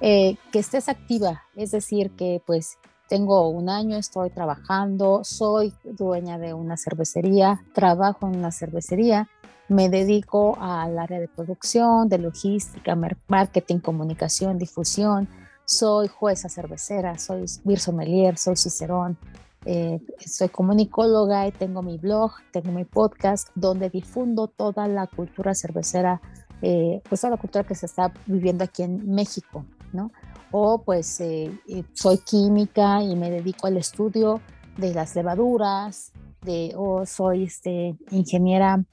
eh, 0.00 0.36
que 0.50 0.60
estés 0.60 0.88
activa, 0.88 1.42
es 1.56 1.72
decir, 1.72 2.12
que 2.12 2.40
pues 2.46 2.78
tengo 3.06 3.50
un 3.50 3.68
año, 3.68 3.98
estoy 3.98 4.30
trabajando, 4.30 5.24
soy 5.24 5.74
dueña 5.84 6.38
de 6.38 6.54
una 6.54 6.78
cervecería, 6.78 7.62
trabajo 7.74 8.26
en 8.26 8.36
una 8.36 8.50
cervecería, 8.50 9.28
me 9.68 9.90
dedico 9.90 10.56
al 10.58 10.98
área 10.98 11.20
de 11.20 11.28
producción, 11.28 12.08
de 12.08 12.16
logística, 12.16 12.96
marketing, 13.28 13.80
comunicación, 13.80 14.56
difusión, 14.56 15.28
soy 15.66 16.08
jueza 16.08 16.48
cervecera, 16.48 17.18
soy 17.18 17.44
beer 17.64 17.78
sommelier, 17.78 18.38
soy 18.38 18.56
cicerón, 18.56 19.18
eh, 19.66 20.00
soy 20.26 20.48
comunicóloga 20.48 21.46
y 21.46 21.52
tengo 21.52 21.82
mi 21.82 21.96
blog, 21.96 22.32
tengo 22.52 22.70
mi 22.72 22.84
podcast 22.84 23.48
donde 23.54 23.88
difundo 23.88 24.48
toda 24.48 24.86
la 24.88 25.06
cultura 25.06 25.54
cervecera, 25.54 26.20
eh, 26.60 27.00
pues 27.08 27.22
toda 27.22 27.32
la 27.32 27.36
cultura 27.36 27.64
que 27.64 27.74
se 27.74 27.86
está 27.86 28.12
viviendo 28.26 28.64
aquí 28.64 28.82
en 28.82 29.10
México, 29.10 29.64
¿no? 29.92 30.10
O 30.50 30.82
pues 30.82 31.20
eh, 31.20 31.50
soy 31.94 32.18
química 32.18 33.02
y 33.02 33.16
me 33.16 33.30
dedico 33.30 33.66
al 33.66 33.76
estudio 33.76 34.40
de 34.76 34.92
las 34.92 35.16
levaduras, 35.16 36.12
de, 36.42 36.72
o 36.76 37.06
soy 37.06 37.44
este, 37.44 37.96
ingeniera 38.10 38.84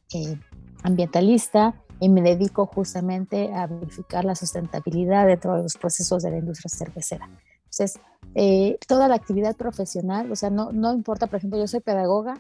ambientalista 0.84 1.76
y 2.00 2.10
me 2.10 2.22
dedico 2.22 2.66
justamente 2.66 3.54
a 3.54 3.68
verificar 3.68 4.26
la 4.26 4.36
sustentabilidad 4.36 5.28
dentro 5.28 5.56
de 5.56 5.64
los 5.64 5.76
procesos 5.76 6.24
de 6.24 6.32
la 6.32 6.38
industria 6.38 6.70
cervecera. 6.70 7.30
Entonces, 7.72 8.02
eh, 8.36 8.78
toda 8.86 9.08
la 9.08 9.16
actividad 9.16 9.56
profesional, 9.56 10.32
o 10.32 10.36
sea, 10.36 10.50
no, 10.50 10.72
no 10.74 10.94
importa, 10.94 11.28
por 11.28 11.38
ejemplo, 11.38 11.58
yo 11.58 11.68
soy 11.68 11.80
pedagoga, 11.80 12.36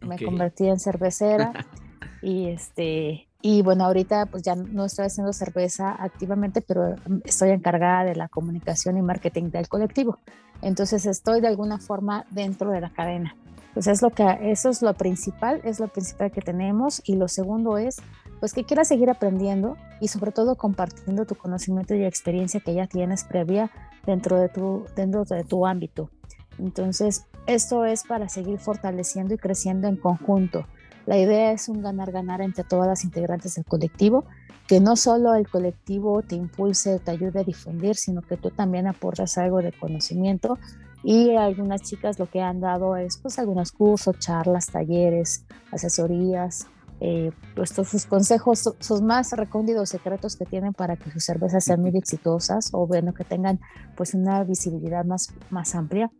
me 0.00 0.18
convertí 0.18 0.68
en 0.68 0.78
cervecera 0.78 1.52
y 2.22 2.46
este 2.48 3.28
y 3.44 3.62
bueno, 3.62 3.84
ahorita 3.84 4.26
pues 4.26 4.44
ya 4.44 4.54
no 4.54 4.84
estoy 4.84 5.06
haciendo 5.06 5.32
cerveza 5.32 5.90
activamente, 5.98 6.60
pero 6.60 6.94
estoy 7.24 7.50
encargada 7.50 8.04
de 8.04 8.14
la 8.14 8.28
comunicación 8.28 8.96
y 8.96 9.02
marketing 9.02 9.50
del 9.50 9.68
colectivo. 9.68 10.18
Entonces 10.60 11.06
estoy 11.06 11.40
de 11.40 11.48
alguna 11.48 11.78
forma 11.78 12.24
dentro 12.30 12.70
de 12.70 12.80
la 12.80 12.90
cadena. 12.90 13.34
Pues 13.74 13.88
es 13.88 14.00
lo 14.00 14.10
que 14.10 14.24
eso 14.42 14.68
es 14.68 14.80
lo 14.80 14.94
principal, 14.94 15.60
es 15.64 15.80
lo 15.80 15.88
principal 15.88 16.30
que 16.30 16.40
tenemos 16.40 17.02
y 17.04 17.16
lo 17.16 17.26
segundo 17.26 17.78
es 17.78 17.96
pues 18.42 18.54
que 18.54 18.64
quieras 18.64 18.88
seguir 18.88 19.08
aprendiendo 19.08 19.76
y 20.00 20.08
sobre 20.08 20.32
todo 20.32 20.56
compartiendo 20.56 21.26
tu 21.26 21.36
conocimiento 21.36 21.94
y 21.94 22.04
experiencia 22.04 22.58
que 22.58 22.74
ya 22.74 22.88
tienes 22.88 23.22
previa 23.22 23.70
dentro 24.04 24.36
de 24.36 24.48
tu, 24.48 24.84
dentro 24.96 25.22
de 25.22 25.44
tu 25.44 25.64
ámbito. 25.64 26.10
Entonces, 26.58 27.26
esto 27.46 27.84
es 27.84 28.02
para 28.02 28.28
seguir 28.28 28.58
fortaleciendo 28.58 29.32
y 29.32 29.38
creciendo 29.38 29.86
en 29.86 29.94
conjunto. 29.94 30.66
La 31.06 31.18
idea 31.18 31.52
es 31.52 31.68
un 31.68 31.82
ganar-ganar 31.82 32.40
entre 32.40 32.64
todas 32.64 32.88
las 32.88 33.04
integrantes 33.04 33.54
del 33.54 33.64
colectivo, 33.64 34.24
que 34.66 34.80
no 34.80 34.96
solo 34.96 35.36
el 35.36 35.48
colectivo 35.48 36.22
te 36.22 36.34
impulse, 36.34 36.98
te 36.98 37.12
ayude 37.12 37.38
a 37.38 37.44
difundir, 37.44 37.94
sino 37.94 38.22
que 38.22 38.36
tú 38.36 38.50
también 38.50 38.88
aportas 38.88 39.38
algo 39.38 39.58
de 39.58 39.70
conocimiento. 39.70 40.58
Y 41.04 41.36
algunas 41.36 41.82
chicas 41.82 42.18
lo 42.18 42.28
que 42.28 42.40
han 42.40 42.58
dado 42.58 42.96
es 42.96 43.18
pues 43.18 43.38
algunos 43.38 43.70
cursos, 43.70 44.18
charlas, 44.18 44.66
talleres, 44.66 45.44
asesorías, 45.70 46.66
eh, 47.04 47.32
pues 47.56 47.70
sus 47.70 48.06
consejos, 48.06 48.72
sus 48.78 49.02
más 49.02 49.32
recónditos 49.32 49.88
secretos 49.88 50.36
que 50.36 50.44
tienen 50.44 50.72
para 50.72 50.96
que 50.96 51.10
sus 51.10 51.24
cervezas 51.24 51.64
sean 51.64 51.80
muy 51.80 51.90
exitosas 51.96 52.70
o 52.72 52.86
bueno, 52.86 53.12
que 53.12 53.24
tengan 53.24 53.58
pues 53.96 54.14
una 54.14 54.44
visibilidad 54.44 55.04
más, 55.04 55.34
más 55.50 55.74
amplia. 55.74 56.12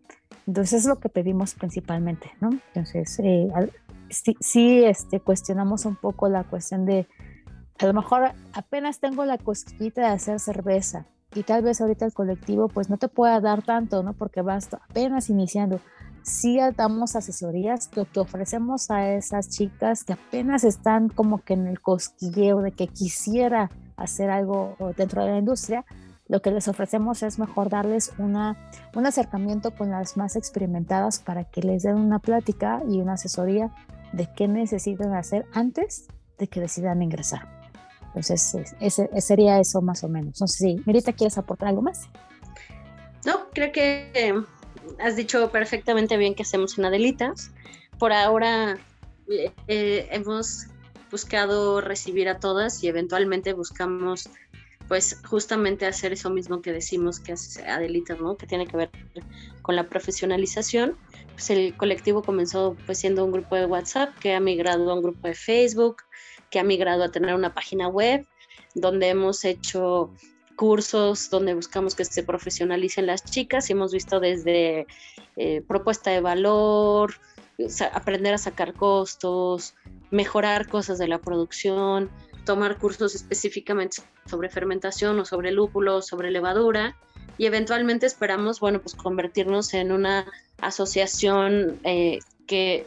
Entonces 0.44 0.80
es 0.80 0.86
lo 0.86 0.98
que 0.98 1.08
pedimos 1.08 1.54
principalmente, 1.54 2.32
¿no? 2.40 2.50
Entonces, 2.50 3.16
eh, 3.20 3.48
sí, 4.40 4.84
este, 4.84 5.20
cuestionamos 5.20 5.84
un 5.84 5.94
poco 5.94 6.28
la 6.28 6.42
cuestión 6.42 6.84
de, 6.84 7.06
a 7.78 7.86
lo 7.86 7.92
mejor 7.92 8.32
apenas 8.52 8.98
tengo 8.98 9.24
la 9.24 9.38
cosquillita 9.38 10.00
de 10.00 10.08
hacer 10.08 10.40
cerveza 10.40 11.06
y 11.32 11.44
tal 11.44 11.62
vez 11.62 11.80
ahorita 11.80 12.06
el 12.06 12.12
colectivo 12.12 12.66
pues 12.66 12.90
no 12.90 12.96
te 12.96 13.06
pueda 13.06 13.40
dar 13.40 13.62
tanto, 13.62 14.02
¿no? 14.02 14.14
Porque 14.14 14.42
vas 14.42 14.68
apenas 14.74 15.30
iniciando 15.30 15.78
sí 16.22 16.58
damos 16.76 17.16
asesorías, 17.16 17.90
lo 17.94 18.04
que 18.10 18.20
ofrecemos 18.20 18.90
a 18.90 19.12
esas 19.12 19.48
chicas 19.48 20.04
que 20.04 20.14
apenas 20.14 20.64
están 20.64 21.08
como 21.08 21.42
que 21.42 21.54
en 21.54 21.66
el 21.66 21.80
cosquilleo 21.80 22.60
de 22.60 22.72
que 22.72 22.88
quisiera 22.88 23.70
hacer 23.96 24.30
algo 24.30 24.76
dentro 24.96 25.24
de 25.24 25.32
la 25.32 25.38
industria, 25.38 25.84
lo 26.28 26.40
que 26.40 26.50
les 26.50 26.68
ofrecemos 26.68 27.22
es 27.22 27.38
mejor 27.38 27.68
darles 27.68 28.12
una, 28.18 28.56
un 28.94 29.06
acercamiento 29.06 29.72
con 29.72 29.90
las 29.90 30.16
más 30.16 30.36
experimentadas 30.36 31.18
para 31.18 31.44
que 31.44 31.62
les 31.62 31.82
den 31.82 31.96
una 31.96 32.20
plática 32.20 32.82
y 32.88 33.00
una 33.00 33.14
asesoría 33.14 33.70
de 34.12 34.28
qué 34.34 34.48
necesitan 34.48 35.14
hacer 35.14 35.46
antes 35.52 36.08
de 36.38 36.48
que 36.48 36.60
decidan 36.60 37.02
ingresar. 37.02 37.48
Entonces, 38.06 38.56
ese, 38.80 39.08
sería 39.20 39.58
eso 39.58 39.80
más 39.80 40.04
o 40.04 40.08
menos. 40.08 40.40
No 40.40 40.46
sé 40.46 40.58
si, 40.58 40.82
Mirita, 40.86 41.12
¿quieres 41.12 41.38
aportar 41.38 41.68
algo 41.68 41.82
más? 41.82 42.08
No, 43.24 43.48
creo 43.52 43.72
que 43.72 44.34
has 44.98 45.16
dicho 45.16 45.50
perfectamente 45.50 46.16
bien 46.16 46.34
que 46.34 46.42
hacemos 46.42 46.78
en 46.78 46.84
Adelitas. 46.84 47.52
Por 47.98 48.12
ahora 48.12 48.78
eh, 49.28 49.52
eh, 49.68 50.08
hemos 50.10 50.66
buscado 51.10 51.80
recibir 51.80 52.28
a 52.28 52.38
todas 52.38 52.82
y 52.82 52.88
eventualmente 52.88 53.52
buscamos 53.52 54.28
pues 54.88 55.20
justamente 55.24 55.86
hacer 55.86 56.12
eso 56.12 56.28
mismo 56.28 56.60
que 56.60 56.72
decimos 56.72 57.20
que 57.20 57.32
hace 57.32 57.64
Adelitas, 57.66 58.20
¿no? 58.20 58.36
Que 58.36 58.46
tiene 58.46 58.66
que 58.66 58.76
ver 58.76 58.90
con 59.62 59.76
la 59.76 59.88
profesionalización. 59.88 60.96
Pues 61.32 61.50
el 61.50 61.76
colectivo 61.76 62.22
comenzó 62.22 62.76
pues 62.84 62.98
siendo 62.98 63.24
un 63.24 63.32
grupo 63.32 63.56
de 63.56 63.66
WhatsApp 63.66 64.16
que 64.18 64.34
ha 64.34 64.40
migrado 64.40 64.90
a 64.90 64.94
un 64.94 65.02
grupo 65.02 65.28
de 65.28 65.34
Facebook, 65.34 66.02
que 66.50 66.58
ha 66.58 66.64
migrado 66.64 67.04
a 67.04 67.10
tener 67.10 67.34
una 67.34 67.54
página 67.54 67.88
web 67.88 68.26
donde 68.74 69.08
hemos 69.08 69.44
hecho 69.44 70.12
cursos 70.56 71.30
donde 71.30 71.54
buscamos 71.54 71.94
que 71.94 72.04
se 72.04 72.22
profesionalicen 72.22 73.06
las 73.06 73.24
chicas 73.24 73.68
y 73.68 73.72
hemos 73.72 73.92
visto 73.92 74.20
desde 74.20 74.86
eh, 75.36 75.62
propuesta 75.66 76.10
de 76.10 76.20
valor, 76.20 77.14
aprender 77.92 78.34
a 78.34 78.38
sacar 78.38 78.74
costos, 78.74 79.74
mejorar 80.10 80.68
cosas 80.68 80.98
de 80.98 81.08
la 81.08 81.18
producción, 81.18 82.10
tomar 82.44 82.78
cursos 82.78 83.14
específicamente 83.14 83.98
sobre 84.26 84.48
fermentación 84.48 85.18
o 85.18 85.24
sobre 85.24 85.52
lúpulo, 85.52 86.02
sobre 86.02 86.30
levadura 86.30 86.96
y 87.38 87.46
eventualmente 87.46 88.06
esperamos, 88.06 88.60
bueno, 88.60 88.80
pues 88.80 88.94
convertirnos 88.94 89.74
en 89.74 89.92
una 89.92 90.26
asociación 90.60 91.78
eh, 91.84 92.18
que 92.46 92.86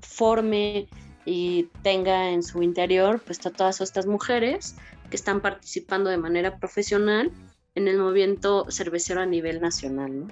forme 0.00 0.88
y 1.24 1.68
tenga 1.82 2.30
en 2.30 2.42
su 2.42 2.62
interior 2.62 3.20
pues 3.24 3.44
a 3.46 3.50
todas 3.50 3.80
estas 3.80 4.06
mujeres 4.06 4.76
que 5.10 5.16
están 5.16 5.40
participando 5.40 6.08
de 6.08 6.16
manera 6.16 6.58
profesional 6.58 7.30
en 7.74 7.88
el 7.88 7.98
movimiento 7.98 8.66
cervecero 8.70 9.20
a 9.20 9.26
nivel 9.26 9.60
nacional. 9.60 10.20
¿no? 10.20 10.26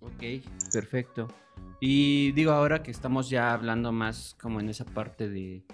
Ok, 0.00 0.42
perfecto. 0.72 1.28
Y 1.80 2.32
digo 2.32 2.52
ahora 2.52 2.82
que 2.82 2.90
estamos 2.90 3.30
ya 3.30 3.52
hablando 3.52 3.92
más 3.92 4.36
como 4.40 4.60
en 4.60 4.68
esa 4.68 4.84
parte 4.84 5.28
de, 5.28 5.64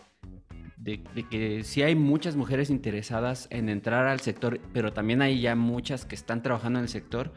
de, 0.77 1.03
que 1.29 1.65
sí 1.65 1.83
hay 1.83 1.95
muchas 1.95 2.37
mujeres 2.37 2.71
interesadas 2.71 3.49
en 3.51 3.69
entrar 3.69 4.07
al 4.07 4.21
sector, 4.21 4.61
pero 4.73 4.93
también 4.93 5.21
hay 5.23 5.41
ya 5.41 5.57
muchas 5.57 6.05
que 6.05 6.15
están 6.15 6.43
trabajando 6.43 6.79
en 6.79 6.85
el 6.85 6.89
sector. 6.89 7.33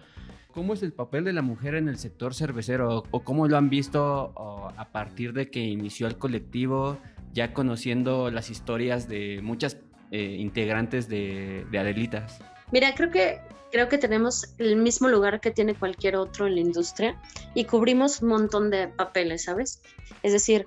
¿Cómo 0.54 0.74
es 0.74 0.84
el 0.84 0.94
papel 0.94 1.24
de 1.24 1.34
la 1.34 1.42
mujer 1.42 1.76
en 1.76 1.88
el 1.90 1.98
sector 1.98 2.34
cervecero 2.34 3.04
o 3.12 3.24
cómo 3.24 3.48
lo 3.48 3.58
han 3.58 3.70
visto 3.70 4.34
a 4.78 4.92
partir 4.92 5.34
de 5.34 5.50
que 5.50 5.60
inició 5.60 6.08
el 6.08 6.18
colectivo, 6.18 6.98
ya 7.34 7.54
conociendo 7.54 8.32
las 8.32 8.50
historias 8.50 9.08
de 9.08 9.42
muchas 9.44 9.78
eh, 10.12 10.38
integrantes 10.40 11.08
de, 11.08 11.66
Adelitas? 11.78 12.40
Mira, 12.72 12.94
creo 12.96 13.12
que 13.12 13.40
creo 13.72 13.88
que 13.88 13.98
tenemos 14.00 14.56
el 14.58 14.78
mismo 14.78 15.08
lugar 15.10 15.40
que 15.42 15.52
tiene 15.52 15.76
cualquier 15.76 16.16
otro 16.16 16.48
en 16.48 16.56
la 16.56 16.62
industria 16.62 17.22
y 17.54 17.66
cubrimos 17.66 18.22
un 18.22 18.30
montón 18.30 18.72
de 18.72 18.88
papeles, 18.88 19.44
¿sabes? 19.44 19.82
Es 20.24 20.34
decir, 20.34 20.66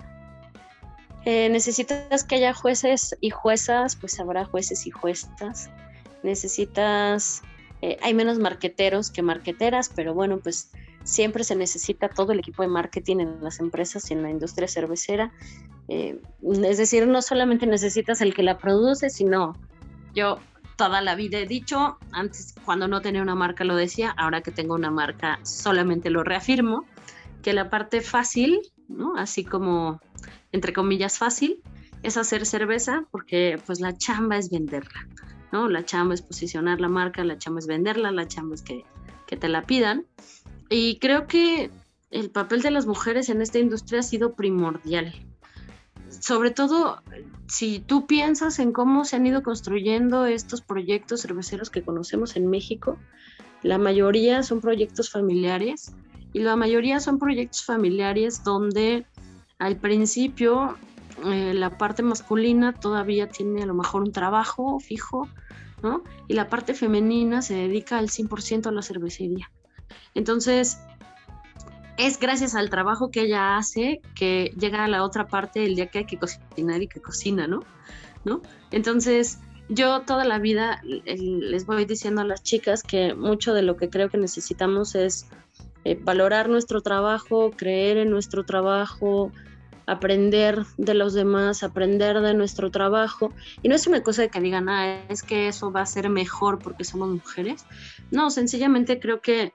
eh, 1.25 1.49
necesitas 1.49 2.23
que 2.23 2.35
haya 2.35 2.53
jueces 2.53 3.15
y 3.21 3.29
juezas, 3.29 3.95
pues 3.95 4.19
habrá 4.19 4.45
jueces 4.45 4.85
y 4.87 4.91
juezas. 4.91 5.69
Necesitas, 6.21 7.41
eh, 7.81 7.97
hay 8.01 8.13
menos 8.13 8.39
marqueteros 8.39 9.11
que 9.11 9.21
marqueteras, 9.21 9.89
pero 9.93 10.13
bueno, 10.13 10.39
pues 10.39 10.71
siempre 11.03 11.43
se 11.43 11.55
necesita 11.55 12.09
todo 12.09 12.31
el 12.31 12.39
equipo 12.39 12.63
de 12.63 12.69
marketing 12.69 13.17
en 13.17 13.43
las 13.43 13.59
empresas 13.59 14.09
y 14.09 14.13
en 14.13 14.23
la 14.23 14.29
industria 14.29 14.67
cervecera. 14.67 15.31
Eh, 15.87 16.19
es 16.63 16.77
decir, 16.77 17.07
no 17.07 17.21
solamente 17.21 17.67
necesitas 17.67 18.21
el 18.21 18.33
que 18.33 18.43
la 18.43 18.57
produce, 18.57 19.09
sino 19.09 19.53
yo 20.13 20.39
toda 20.75 21.01
la 21.01 21.15
vida 21.15 21.39
he 21.39 21.45
dicho, 21.45 21.97
antes 22.11 22.55
cuando 22.65 22.87
no 22.87 23.01
tenía 23.01 23.21
una 23.21 23.35
marca 23.35 23.63
lo 23.63 23.75
decía, 23.75 24.13
ahora 24.17 24.41
que 24.41 24.51
tengo 24.51 24.75
una 24.75 24.91
marca 24.91 25.39
solamente 25.43 26.09
lo 26.09 26.23
reafirmo, 26.23 26.85
que 27.41 27.53
la 27.53 27.69
parte 27.69 28.01
fácil, 28.01 28.59
¿no? 28.87 29.15
así 29.15 29.43
como 29.43 29.99
entre 30.51 30.73
comillas 30.73 31.17
fácil, 31.17 31.61
es 32.03 32.17
hacer 32.17 32.45
cerveza 32.45 33.05
porque 33.11 33.59
pues 33.65 33.79
la 33.79 33.97
chamba 33.97 34.37
es 34.37 34.49
venderla, 34.49 35.07
¿no? 35.51 35.69
La 35.69 35.85
chamba 35.85 36.13
es 36.13 36.21
posicionar 36.21 36.81
la 36.81 36.89
marca, 36.89 37.23
la 37.23 37.37
chamba 37.37 37.59
es 37.59 37.67
venderla, 37.67 38.11
la 38.11 38.27
chamba 38.27 38.55
es 38.55 38.61
que, 38.61 38.85
que 39.25 39.37
te 39.37 39.47
la 39.47 39.63
pidan. 39.63 40.05
Y 40.69 40.97
creo 40.99 41.27
que 41.27 41.71
el 42.09 42.29
papel 42.29 42.61
de 42.61 42.71
las 42.71 42.85
mujeres 42.85 43.29
en 43.29 43.41
esta 43.41 43.59
industria 43.59 43.99
ha 43.99 44.03
sido 44.03 44.35
primordial. 44.35 45.13
Sobre 46.09 46.51
todo 46.51 47.01
si 47.47 47.79
tú 47.79 48.05
piensas 48.05 48.59
en 48.59 48.71
cómo 48.71 49.03
se 49.03 49.15
han 49.15 49.25
ido 49.25 49.43
construyendo 49.43 50.25
estos 50.25 50.61
proyectos 50.61 51.21
cerveceros 51.21 51.69
que 51.69 51.83
conocemos 51.83 52.35
en 52.35 52.49
México, 52.49 52.97
la 53.63 53.77
mayoría 53.77 54.43
son 54.43 54.61
proyectos 54.61 55.09
familiares 55.09 55.93
y 56.33 56.39
la 56.39 56.55
mayoría 56.55 56.99
son 56.99 57.17
proyectos 57.17 57.63
familiares 57.63 58.43
donde 58.43 59.05
al 59.57 59.77
principio 59.77 60.77
eh, 61.25 61.53
la 61.53 61.77
parte 61.77 62.03
masculina 62.03 62.73
todavía 62.73 63.29
tiene 63.29 63.63
a 63.63 63.65
lo 63.65 63.73
mejor 63.73 64.03
un 64.03 64.11
trabajo 64.11 64.79
fijo, 64.79 65.29
¿no? 65.81 66.03
Y 66.27 66.33
la 66.33 66.49
parte 66.49 66.73
femenina 66.73 67.41
se 67.41 67.55
dedica 67.55 67.97
al 67.97 68.09
100% 68.09 68.67
a 68.67 68.71
la 68.71 68.81
cervecería. 68.81 69.49
Entonces, 70.15 70.79
es 71.97 72.19
gracias 72.19 72.55
al 72.55 72.69
trabajo 72.69 73.11
que 73.11 73.21
ella 73.21 73.57
hace 73.57 74.01
que 74.15 74.53
llega 74.57 74.83
a 74.83 74.87
la 74.87 75.03
otra 75.03 75.27
parte 75.27 75.65
el 75.65 75.75
día 75.75 75.87
que 75.87 75.99
hay 75.99 76.05
que 76.05 76.17
cocinar 76.17 76.81
y 76.81 76.87
que 76.87 77.01
cocina, 77.01 77.47
¿no? 77.47 77.63
¿No? 78.25 78.41
Entonces, 78.71 79.39
yo 79.69 80.01
toda 80.01 80.25
la 80.25 80.39
vida 80.39 80.81
les 80.83 81.65
voy 81.65 81.85
diciendo 81.85 82.21
a 82.21 82.25
las 82.25 82.43
chicas 82.43 82.83
que 82.83 83.13
mucho 83.13 83.53
de 83.53 83.61
lo 83.61 83.77
que 83.77 83.89
creo 83.89 84.09
que 84.09 84.17
necesitamos 84.17 84.95
es 84.95 85.27
eh, 85.85 85.99
valorar 86.01 86.49
nuestro 86.49 86.81
trabajo, 86.81 87.51
creer 87.51 87.97
en 87.97 88.09
nuestro 88.09 88.45
trabajo, 88.45 89.31
aprender 89.85 90.65
de 90.77 90.93
los 90.93 91.13
demás, 91.13 91.63
aprender 91.63 92.21
de 92.21 92.33
nuestro 92.33 92.71
trabajo. 92.71 93.33
Y 93.61 93.69
no 93.69 93.75
es 93.75 93.87
una 93.87 94.01
cosa 94.01 94.21
de 94.23 94.29
que 94.29 94.39
digan, 94.39 94.69
ah, 94.69 95.03
es 95.09 95.23
que 95.23 95.47
eso 95.47 95.71
va 95.71 95.81
a 95.81 95.85
ser 95.85 96.09
mejor 96.09 96.59
porque 96.59 96.83
somos 96.83 97.09
mujeres. 97.09 97.65
No, 98.11 98.29
sencillamente 98.29 98.99
creo 98.99 99.21
que 99.21 99.53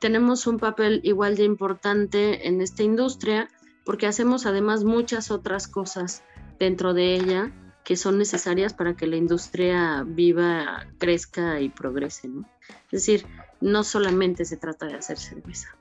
tenemos 0.00 0.46
un 0.46 0.58
papel 0.58 1.00
igual 1.04 1.36
de 1.36 1.44
importante 1.44 2.46
en 2.48 2.60
esta 2.60 2.82
industria 2.82 3.48
porque 3.84 4.06
hacemos 4.06 4.46
además 4.46 4.84
muchas 4.84 5.30
otras 5.30 5.66
cosas 5.66 6.22
dentro 6.58 6.94
de 6.94 7.14
ella 7.14 7.52
que 7.84 7.96
son 7.96 8.18
necesarias 8.18 8.74
para 8.74 8.94
que 8.94 9.06
la 9.06 9.16
industria 9.16 10.04
viva, 10.06 10.86
crezca 10.98 11.60
y 11.60 11.70
progrese. 11.70 12.28
¿no? 12.28 12.46
Es 12.92 13.06
decir, 13.06 13.24
no 13.62 13.82
solamente 13.82 14.44
se 14.44 14.58
trata 14.58 14.86
de 14.86 14.96
hacer 14.96 15.18
cerveza. 15.18 15.74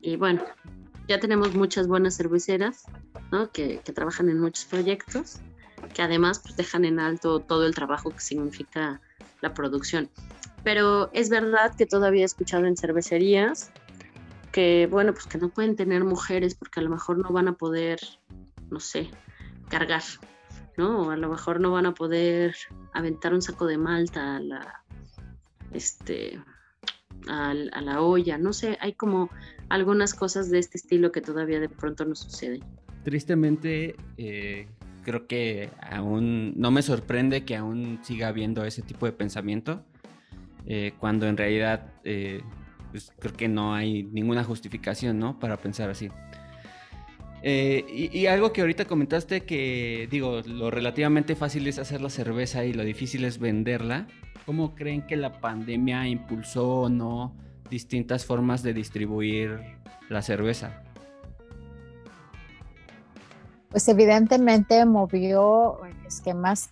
Y 0.00 0.14
bueno, 0.14 0.44
ya 1.08 1.18
tenemos 1.18 1.54
muchas 1.54 1.88
buenas 1.88 2.16
cerveceras 2.16 2.84
¿no? 3.32 3.50
que, 3.50 3.80
que, 3.84 3.92
trabajan 3.92 4.28
en 4.28 4.38
muchos 4.38 4.64
proyectos, 4.66 5.40
que 5.92 6.02
además 6.02 6.38
pues, 6.38 6.56
dejan 6.56 6.84
en 6.84 7.00
alto 7.00 7.40
todo 7.40 7.66
el 7.66 7.74
trabajo 7.74 8.10
que 8.10 8.20
significa 8.20 9.00
la 9.40 9.54
producción 9.54 10.10
pero 10.64 11.10
es 11.12 11.28
verdad 11.28 11.74
que 11.76 11.86
todavía 11.86 12.22
he 12.22 12.26
escuchado 12.26 12.66
en 12.66 12.76
cervecerías 12.76 13.70
que, 14.52 14.86
bueno, 14.90 15.12
pues 15.12 15.26
que 15.26 15.38
no 15.38 15.48
pueden 15.50 15.76
tener 15.76 16.04
mujeres 16.04 16.54
porque 16.54 16.80
a 16.80 16.82
lo 16.82 16.90
mejor 16.90 17.18
no 17.18 17.30
van 17.30 17.48
a 17.48 17.52
poder, 17.52 18.00
no 18.70 18.80
sé, 18.80 19.08
cargar, 19.68 20.02
¿no? 20.76 21.02
O 21.02 21.10
a 21.10 21.16
lo 21.16 21.28
mejor 21.28 21.60
no 21.60 21.70
van 21.70 21.86
a 21.86 21.94
poder 21.94 22.56
aventar 22.92 23.34
un 23.34 23.42
saco 23.42 23.66
de 23.66 23.78
malta 23.78 24.36
a 24.36 24.40
la, 24.40 24.84
este, 25.72 26.42
a, 27.28 27.54
la 27.54 28.02
olla, 28.02 28.38
no 28.38 28.52
sé, 28.52 28.78
hay 28.80 28.94
como 28.94 29.30
algunas 29.68 30.14
cosas 30.14 30.50
de 30.50 30.58
este 30.58 30.78
estilo 30.78 31.12
que 31.12 31.20
todavía 31.20 31.60
de 31.60 31.68
pronto 31.68 32.04
no 32.04 32.14
suceden. 32.14 32.64
Tristemente, 33.04 33.96
eh, 34.16 34.68
creo 35.02 35.26
que 35.26 35.70
aún 35.80 36.54
no 36.56 36.70
me 36.70 36.82
sorprende 36.82 37.44
que 37.44 37.56
aún 37.56 37.98
siga 38.02 38.28
habiendo 38.28 38.64
ese 38.64 38.82
tipo 38.82 39.06
de 39.06 39.12
pensamiento 39.12 39.84
eh, 40.66 40.92
cuando 40.98 41.26
en 41.26 41.36
realidad 41.36 41.92
eh, 42.04 42.42
pues 42.90 43.12
creo 43.18 43.34
que 43.34 43.48
no 43.48 43.74
hay 43.74 44.02
ninguna 44.04 44.44
justificación, 44.44 45.18
¿no? 45.18 45.38
Para 45.38 45.56
pensar 45.56 45.90
así. 45.90 46.10
Eh, 47.42 48.10
y, 48.12 48.26
algo 48.26 48.52
que 48.52 48.62
ahorita 48.62 48.84
comentaste 48.86 49.44
que, 49.44 50.08
digo, 50.10 50.42
lo 50.44 50.70
relativamente 50.70 51.36
fácil 51.36 51.68
es 51.68 51.78
hacer 51.78 52.00
la 52.00 52.10
cerveza 52.10 52.64
y 52.64 52.72
lo 52.72 52.84
difícil 52.84 53.24
es 53.24 53.38
venderla. 53.38 54.08
¿Cómo 54.44 54.74
creen 54.74 55.06
que 55.06 55.16
la 55.16 55.40
pandemia 55.40 56.08
impulsó 56.08 56.80
o 56.80 56.88
no 56.88 57.36
distintas 57.70 58.24
formas 58.26 58.62
de 58.62 58.74
distribuir 58.74 59.60
la 60.08 60.22
cerveza? 60.22 60.82
Pues 63.70 63.86
evidentemente 63.88 64.84
movió 64.86 65.80
esquemas, 66.06 66.70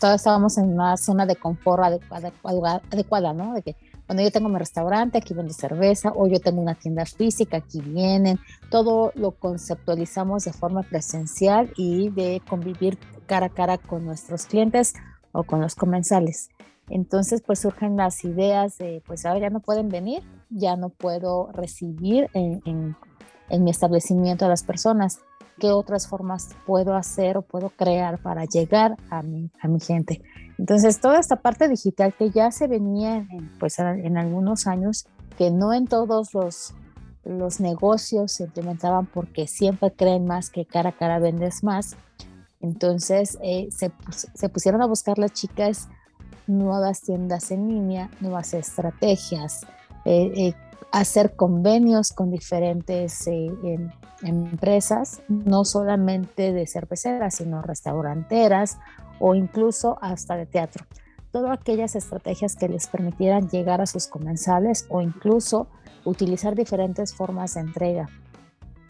todos 0.00 0.16
estábamos 0.16 0.58
en 0.58 0.74
una 0.74 0.98
zona 0.98 1.24
de 1.24 1.34
confort 1.36 1.82
adecuada, 1.82 2.82
adecuada, 2.90 3.32
¿no? 3.32 3.54
De 3.54 3.62
que 3.62 3.76
cuando 4.04 4.22
yo 4.22 4.30
tengo 4.30 4.50
mi 4.50 4.58
restaurante, 4.58 5.16
aquí 5.16 5.32
vendo 5.32 5.54
cerveza, 5.54 6.12
o 6.14 6.26
yo 6.26 6.38
tengo 6.40 6.60
una 6.60 6.74
tienda 6.74 7.06
física, 7.06 7.58
aquí 7.58 7.80
vienen, 7.80 8.38
todo 8.70 9.12
lo 9.14 9.30
conceptualizamos 9.30 10.44
de 10.44 10.52
forma 10.52 10.82
presencial 10.82 11.72
y 11.76 12.10
de 12.10 12.42
convivir 12.46 12.98
cara 13.26 13.46
a 13.46 13.50
cara 13.50 13.78
con 13.78 14.04
nuestros 14.04 14.44
clientes 14.44 14.94
o 15.32 15.44
con 15.44 15.60
los 15.60 15.74
comensales. 15.74 16.50
Entonces, 16.90 17.40
pues 17.40 17.60
surgen 17.60 17.96
las 17.96 18.24
ideas 18.24 18.76
de, 18.76 19.02
pues 19.06 19.24
ahora 19.24 19.40
ya 19.40 19.50
no 19.50 19.60
pueden 19.60 19.88
venir, 19.88 20.22
ya 20.50 20.76
no 20.76 20.90
puedo 20.90 21.50
recibir 21.52 22.28
en, 22.34 22.60
en 22.64 23.64
mi 23.64 23.70
establecimiento 23.70 24.44
a 24.44 24.48
las 24.48 24.64
personas 24.64 25.20
qué 25.60 25.70
otras 25.70 26.08
formas 26.08 26.48
puedo 26.66 26.94
hacer 26.96 27.36
o 27.36 27.42
puedo 27.42 27.70
crear 27.70 28.18
para 28.20 28.44
llegar 28.44 28.96
a 29.10 29.22
mi, 29.22 29.50
a 29.60 29.68
mi 29.68 29.78
gente. 29.78 30.22
Entonces, 30.58 31.00
toda 31.00 31.20
esta 31.20 31.36
parte 31.36 31.68
digital 31.68 32.12
que 32.18 32.30
ya 32.30 32.50
se 32.50 32.66
venía 32.66 33.16
en, 33.16 33.50
pues, 33.60 33.78
en 33.78 34.18
algunos 34.18 34.66
años, 34.66 35.06
que 35.38 35.52
no 35.52 35.72
en 35.72 35.86
todos 35.86 36.34
los, 36.34 36.74
los 37.24 37.60
negocios 37.60 38.32
se 38.32 38.44
implementaban 38.44 39.06
porque 39.06 39.46
siempre 39.46 39.92
creen 39.92 40.26
más 40.26 40.50
que 40.50 40.66
cara 40.66 40.90
a 40.90 40.96
cara 40.96 41.20
vendes 41.20 41.62
más. 41.62 41.96
Entonces, 42.60 43.38
eh, 43.42 43.68
se, 43.70 43.92
se 44.34 44.48
pusieron 44.48 44.82
a 44.82 44.86
buscar 44.86 45.18
las 45.18 45.32
chicas 45.32 45.88
nuevas 46.46 47.02
tiendas 47.02 47.50
en 47.50 47.68
línea, 47.68 48.10
nuevas 48.20 48.52
estrategias, 48.54 49.62
eh, 50.04 50.32
eh, 50.36 50.54
hacer 50.92 51.36
convenios 51.36 52.12
con 52.12 52.30
diferentes 52.30 53.28
empresas, 54.22 55.22
no 55.28 55.64
solamente 55.64 56.52
de 56.52 56.66
cerveceras, 56.66 57.36
sino 57.36 57.62
restauranteras 57.62 58.78
o 59.18 59.34
incluso 59.34 59.98
hasta 60.00 60.36
de 60.36 60.46
teatro. 60.46 60.84
Todas 61.30 61.58
aquellas 61.58 61.94
estrategias 61.94 62.56
que 62.56 62.68
les 62.68 62.88
permitieran 62.88 63.48
llegar 63.48 63.80
a 63.80 63.86
sus 63.86 64.08
comensales 64.08 64.86
o 64.88 65.00
incluso 65.00 65.68
utilizar 66.04 66.56
diferentes 66.56 67.14
formas 67.14 67.54
de 67.54 67.60
entrega. 67.60 68.08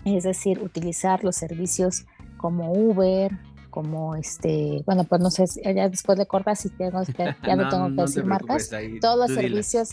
Es 0.04 0.24
decir, 0.24 0.62
utilizar 0.62 1.22
los 1.22 1.36
servicios 1.36 2.06
como 2.38 2.72
Uber, 2.72 3.30
como 3.68 4.16
este, 4.16 4.82
bueno, 4.86 5.04
pues 5.04 5.20
no 5.20 5.30
sé, 5.30 5.44
ya 5.62 5.88
después 5.88 6.18
de 6.18 6.26
cortar 6.26 6.56
si 6.56 6.70
tengo 6.70 7.02
ya 7.02 7.36
no, 7.56 7.68
tengo 7.68 7.88
que 7.88 8.02
decir 8.02 8.24
marcas, 8.24 8.70
todos 9.00 9.28
los 9.28 9.36
servicios 9.36 9.90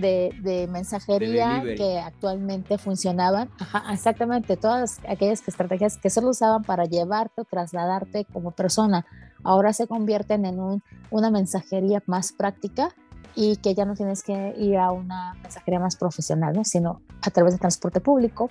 de, 0.00 0.68
mensajería 0.70 1.62
que 1.76 1.98
actualmente 1.98 2.78
funcionaban. 2.78 3.50
exactamente, 3.92 4.56
todas 4.56 5.00
aquellas 5.08 5.46
estrategias 5.46 5.96
que 5.96 6.10
solo 6.10 6.30
usaban 6.30 6.62
para 6.62 6.84
llevarte 6.84 7.42
o 7.42 7.44
trasladarte 7.44 8.24
como 8.26 8.50
persona, 8.52 9.06
ahora 9.44 9.72
se 9.72 9.86
convierten 9.86 10.44
en 10.44 10.60
un, 10.60 10.82
una 11.10 11.30
mensajería 11.30 12.02
más 12.06 12.32
práctica 12.32 12.94
y 13.34 13.56
que 13.56 13.74
ya 13.74 13.84
no 13.84 13.94
tienes 13.94 14.22
que 14.22 14.54
ir 14.58 14.78
a 14.78 14.90
una 14.90 15.34
mensajería 15.42 15.80
más 15.80 15.96
profesional, 15.96 16.54
¿no? 16.54 16.64
sino 16.64 17.02
a 17.22 17.30
través 17.30 17.54
de 17.54 17.58
transporte 17.58 18.00
público. 18.00 18.50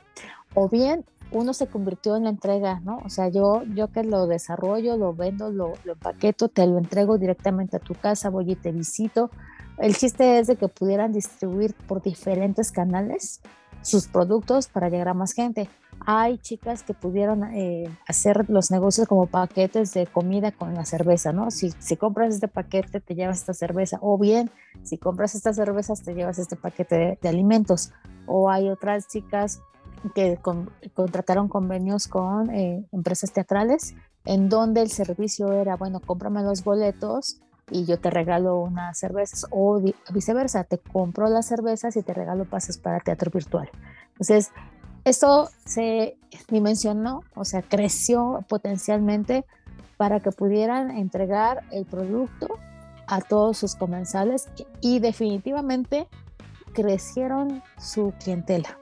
O 0.54 0.70
bien 0.70 1.04
uno 1.32 1.54
se 1.54 1.68
convirtió 1.68 2.16
en 2.16 2.24
la 2.24 2.30
entrega, 2.30 2.80
¿no? 2.80 3.02
O 3.04 3.10
sea, 3.10 3.28
yo, 3.28 3.64
yo 3.76 3.90
que 3.90 4.04
lo 4.04 4.28
desarrollo, 4.28 4.96
lo 4.98 5.14
vendo, 5.14 5.52
lo, 5.52 5.74
lo 5.84 5.94
empaqueto, 5.94 6.48
te 6.48 6.66
lo 6.66 6.78
entrego 6.78 7.18
directamente 7.18 7.78
a 7.78 7.80
tu 7.80 7.96
casa, 7.96 8.30
voy 8.30 8.52
y 8.52 8.56
te 8.56 8.72
visito, 8.72 9.30
el 9.78 9.96
chiste 9.96 10.40
es 10.40 10.48
de 10.48 10.56
que 10.56 10.68
pudieran 10.68 11.14
distribuir 11.14 11.74
por 11.88 12.02
diferentes 12.02 12.72
canales 12.72 13.42
sus 13.82 14.08
productos 14.08 14.68
para 14.68 14.90
llegar 14.90 15.10
a 15.10 15.14
más 15.14 15.34
gente. 15.34 15.70
Hay 16.06 16.38
chicas 16.40 16.84
que 16.84 16.94
pudieron 16.94 17.44
eh, 17.56 17.90
hacer 18.08 18.50
los 18.50 18.72
negocios 18.72 19.08
como 19.08 19.28
paquetes 19.28 19.94
de 19.94 20.08
comida 20.08 20.52
con 20.52 20.74
la 20.74 20.86
cerveza, 20.86 21.32
¿no? 21.32 21.52
Si, 21.52 21.72
si 21.80 21.96
compras 21.96 22.34
este 22.34 22.48
paquete, 22.48 23.00
te 23.00 23.16
llevas 23.16 23.40
esta 23.40 23.54
cerveza. 23.54 23.98
O 24.02 24.18
bien, 24.18 24.52
si 24.84 24.98
compras 24.98 25.36
estas 25.36 25.56
cervezas, 25.56 26.02
te 26.02 26.14
llevas 26.14 26.40
este 26.40 26.56
paquete 26.56 27.18
de, 27.22 27.30
alimentos. 27.30 27.92
O 28.26 28.50
hay 28.50 28.70
otras 28.70 29.08
chicas 29.08 29.62
que 30.14 30.40
contrataron 30.94 31.48
convenios 31.48 32.08
con 32.08 32.50
eh, 32.52 32.86
empresas 32.92 33.32
teatrales 33.32 33.96
en 34.26 34.50
donde 34.50 34.82
el 34.82 34.90
servicio 34.90 35.52
era, 35.54 35.76
bueno, 35.76 36.02
cómprame 36.02 36.44
los 36.44 36.64
boletos 36.64 37.40
y 37.70 37.86
yo 37.86 38.00
te 38.00 38.10
regalo 38.10 38.60
unas 38.60 38.98
cervezas 38.98 39.46
o 39.50 39.82
viceversa, 40.12 40.64
te 40.64 40.78
compro 40.78 41.28
las 41.30 41.48
cervezas 41.48 41.96
y 41.98 42.04
te 42.04 42.14
regalo 42.14 42.46
pases 42.46 42.78
para 42.78 43.00
teatro 43.00 43.32
virtual. 43.32 43.70
Entonces, 44.12 44.52
esto 45.04 45.50
se 45.66 46.18
dimensionó, 46.50 47.24
o 47.36 47.46
sea, 47.46 47.62
creció 47.62 48.44
potencialmente 48.48 49.46
para 49.98 50.20
que 50.20 50.32
pudieran 50.32 50.92
entregar 50.92 51.64
el 51.72 51.86
producto 51.86 52.48
a 53.08 53.22
todos 53.22 53.58
sus 53.58 53.76
comensales 53.76 54.50
y 54.82 55.00
definitivamente 55.00 56.08
crecieron 56.74 57.64
su 57.80 58.14
clientela, 58.20 58.78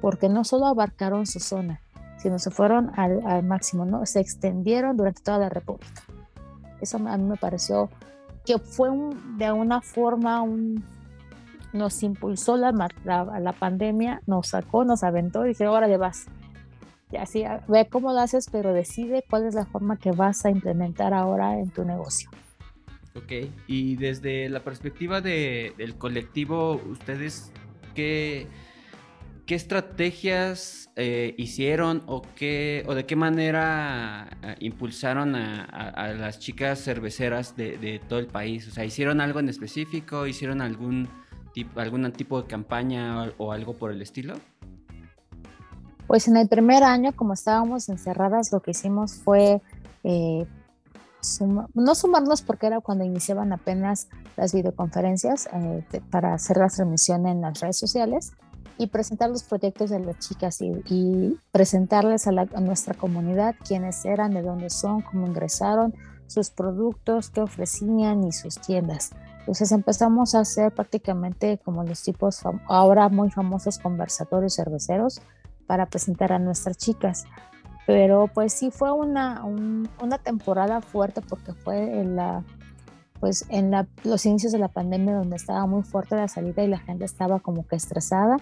porque 0.00 0.28
no 0.28 0.44
solo 0.44 0.66
abarcaron 0.66 1.26
su 1.26 1.38
zona, 1.38 1.80
sino 2.18 2.38
se 2.38 2.50
fueron 2.50 2.90
al, 2.96 3.42
máximo, 3.44 3.84
¿no? 3.84 4.04
Se 4.06 4.20
extendieron 4.20 4.96
durante 4.96 5.22
toda 5.22 5.38
la 5.38 5.48
República. 5.48 6.02
Eso 6.80 6.96
a 6.96 7.16
mí 7.16 7.24
me 7.24 7.36
pareció 7.36 7.90
que 8.48 8.58
fue 8.58 8.88
de 9.36 9.44
alguna 9.44 9.82
forma 9.82 10.40
un, 10.40 10.82
nos 11.74 12.02
impulsó 12.02 12.56
la, 12.56 12.72
la, 13.04 13.38
la, 13.38 13.52
pandemia, 13.52 14.22
nos 14.26 14.48
sacó, 14.48 14.86
nos 14.86 15.04
aventó 15.04 15.44
y 15.44 15.48
dije, 15.48 15.66
ahora 15.66 15.86
le 15.86 15.98
vas. 15.98 16.28
Y 17.12 17.18
así, 17.18 17.44
ve 17.68 17.86
cómo 17.90 18.10
lo 18.14 18.20
haces, 18.20 18.48
pero 18.50 18.72
decide 18.72 19.22
cuál 19.28 19.44
es 19.44 19.54
la 19.54 19.66
forma 19.66 19.98
que 19.98 20.12
vas 20.12 20.46
a 20.46 20.50
implementar 20.50 21.12
ahora 21.12 21.58
en 21.58 21.68
tu 21.68 21.84
negocio. 21.84 22.30
Ok, 23.14 23.50
y 23.66 23.96
desde 23.96 24.48
la 24.48 24.60
perspectiva 24.60 25.20
de, 25.20 25.74
del 25.76 25.96
colectivo, 25.96 26.80
¿ustedes 26.88 27.52
qué, 27.94 28.46
qué 29.48 29.54
estrategias 29.54 30.90
eh, 30.94 31.34
hicieron 31.38 32.02
o, 32.06 32.20
qué, 32.36 32.84
o 32.86 32.94
de 32.94 33.06
qué 33.06 33.16
manera 33.16 34.28
eh, 34.42 34.56
impulsaron 34.60 35.34
a, 35.34 36.12
las 36.12 36.38
chicas 36.38 36.80
cerveceras 36.84 37.56
de, 37.56 37.98
todo 38.10 38.18
el 38.18 38.26
país? 38.26 38.68
O 38.68 38.70
sea, 38.70 38.84
¿hicieron 38.84 39.22
algo 39.22 39.40
en 39.40 39.48
específico? 39.48 40.26
¿Hicieron 40.26 40.60
algún, 40.60 41.08
tipo, 41.54 41.80
algún 41.80 42.12
tipo 42.12 42.42
de 42.42 42.46
campaña 42.46 43.32
o, 43.38 43.50
algo 43.50 43.72
por 43.72 43.90
el 43.90 44.02
estilo? 44.02 44.34
Pues 46.06 46.28
en 46.28 46.36
el 46.36 46.46
primer 46.46 46.82
año, 46.84 47.16
como 47.16 47.32
estábamos 47.32 47.88
encerradas, 47.88 48.52
lo 48.52 48.60
que 48.60 48.72
hicimos 48.72 49.14
fue 49.14 49.62
eh, 50.04 50.46
no 51.72 51.94
sumarnos 51.94 52.42
porque 52.42 52.66
era 52.66 52.80
cuando 52.80 53.04
iniciaban 53.04 53.54
apenas 53.54 54.08
las 54.36 54.52
videoconferencias 54.52 55.48
para 56.10 56.34
hacer 56.34 56.58
la 56.58 56.68
transmisión 56.68 57.26
en 57.26 57.40
las 57.40 57.60
redes 57.60 57.78
sociales 57.78 58.32
y 58.78 58.86
presentar 58.86 59.28
los 59.28 59.42
proyectos 59.42 59.90
de 59.90 59.98
las 59.98 60.18
chicas 60.20 60.60
y, 60.60 61.38
presentarles 61.50 62.26
a, 62.28 62.32
nuestra 62.60 62.94
comunidad 62.94 63.56
quiénes 63.66 64.04
eran, 64.04 64.32
de 64.32 64.42
dónde 64.42 64.70
son, 64.70 65.02
cómo 65.02 65.26
ingresaron, 65.26 65.92
sus 66.26 66.50
productos, 66.50 67.30
qué 67.30 67.40
ofrecían 67.40 68.24
y 68.24 68.32
sus 68.32 68.60
tiendas. 68.60 69.10
Entonces 69.40 69.72
empezamos 69.72 70.34
a 70.34 70.40
hacer 70.40 70.72
prácticamente 70.72 71.58
como 71.64 71.82
los 71.82 72.02
tipos 72.02 72.42
ahora 72.66 73.08
muy 73.08 73.30
famosos 73.30 73.78
conversatorios 73.78 74.54
cerveceros 74.54 75.20
para 75.66 75.86
presentar 75.86 76.32
a 76.32 76.38
nuestras 76.38 76.76
chicas. 76.76 77.24
Pero 77.86 78.28
pues 78.32 78.52
sí 78.52 78.70
fue 78.70 78.92
una, 78.92 79.42
una 79.44 80.18
temporada 80.18 80.82
fuerte 80.82 81.22
porque 81.22 81.54
fue 81.54 82.00
en 82.00 82.16
la 82.16 82.44
pues 83.20 83.46
en 83.48 83.70
la, 83.70 83.86
los 84.04 84.26
inicios 84.26 84.52
de 84.52 84.58
la 84.58 84.68
pandemia 84.68 85.14
donde 85.14 85.36
estaba 85.36 85.66
muy 85.66 85.82
fuerte 85.82 86.14
la 86.14 86.28
salida 86.28 86.62
y 86.62 86.68
la 86.68 86.78
gente 86.78 87.04
estaba 87.04 87.40
como 87.40 87.66
que 87.66 87.76
estresada 87.76 88.36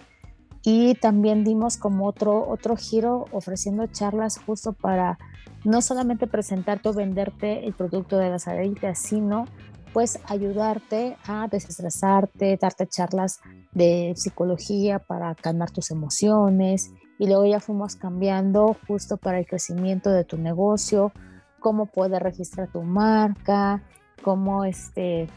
y 0.69 0.97
también 0.97 1.45
dimos 1.45 1.77
como 1.77 2.09
otro, 2.09 2.45
otro 2.49 2.75
giro 2.77 3.27
ofreciendo 3.31 3.87
charlas 3.87 4.41
justo 4.45 4.73
para 4.73 5.17
no 5.63 5.81
solamente 5.81 6.27
presentarte 6.27 6.89
o 6.89 6.93
venderte 6.93 7.65
el 7.65 7.73
producto 7.73 8.19
de 8.19 8.31
las 8.31 8.49
adelitas, 8.49 8.99
sino 8.99 9.45
pues 9.93 10.19
ayudarte 10.27 11.19
a 11.29 11.47
desestresarte, 11.47 12.59
darte 12.61 12.89
charlas 12.89 13.39
de 13.75 14.15
psicología 14.17 14.99
para 14.99 15.37
calmar 15.37 15.71
tus 15.71 15.93
emociones. 15.93 16.91
Y 17.21 17.29
luego 17.29 17.47
ya 17.47 17.61
fuimos 17.61 17.95
cambiando 17.95 18.75
justo 18.89 19.19
para 19.19 19.39
el 19.39 19.47
crecimiento 19.47 20.11
de 20.11 20.25
tu 20.25 20.37
negocio, 20.37 21.13
cómo 21.61 21.87
poder 21.87 22.25
registrar 22.25 22.73
tu 22.73 22.83
marca, 22.83 23.85
cómo 24.21 24.65
este 24.65 25.29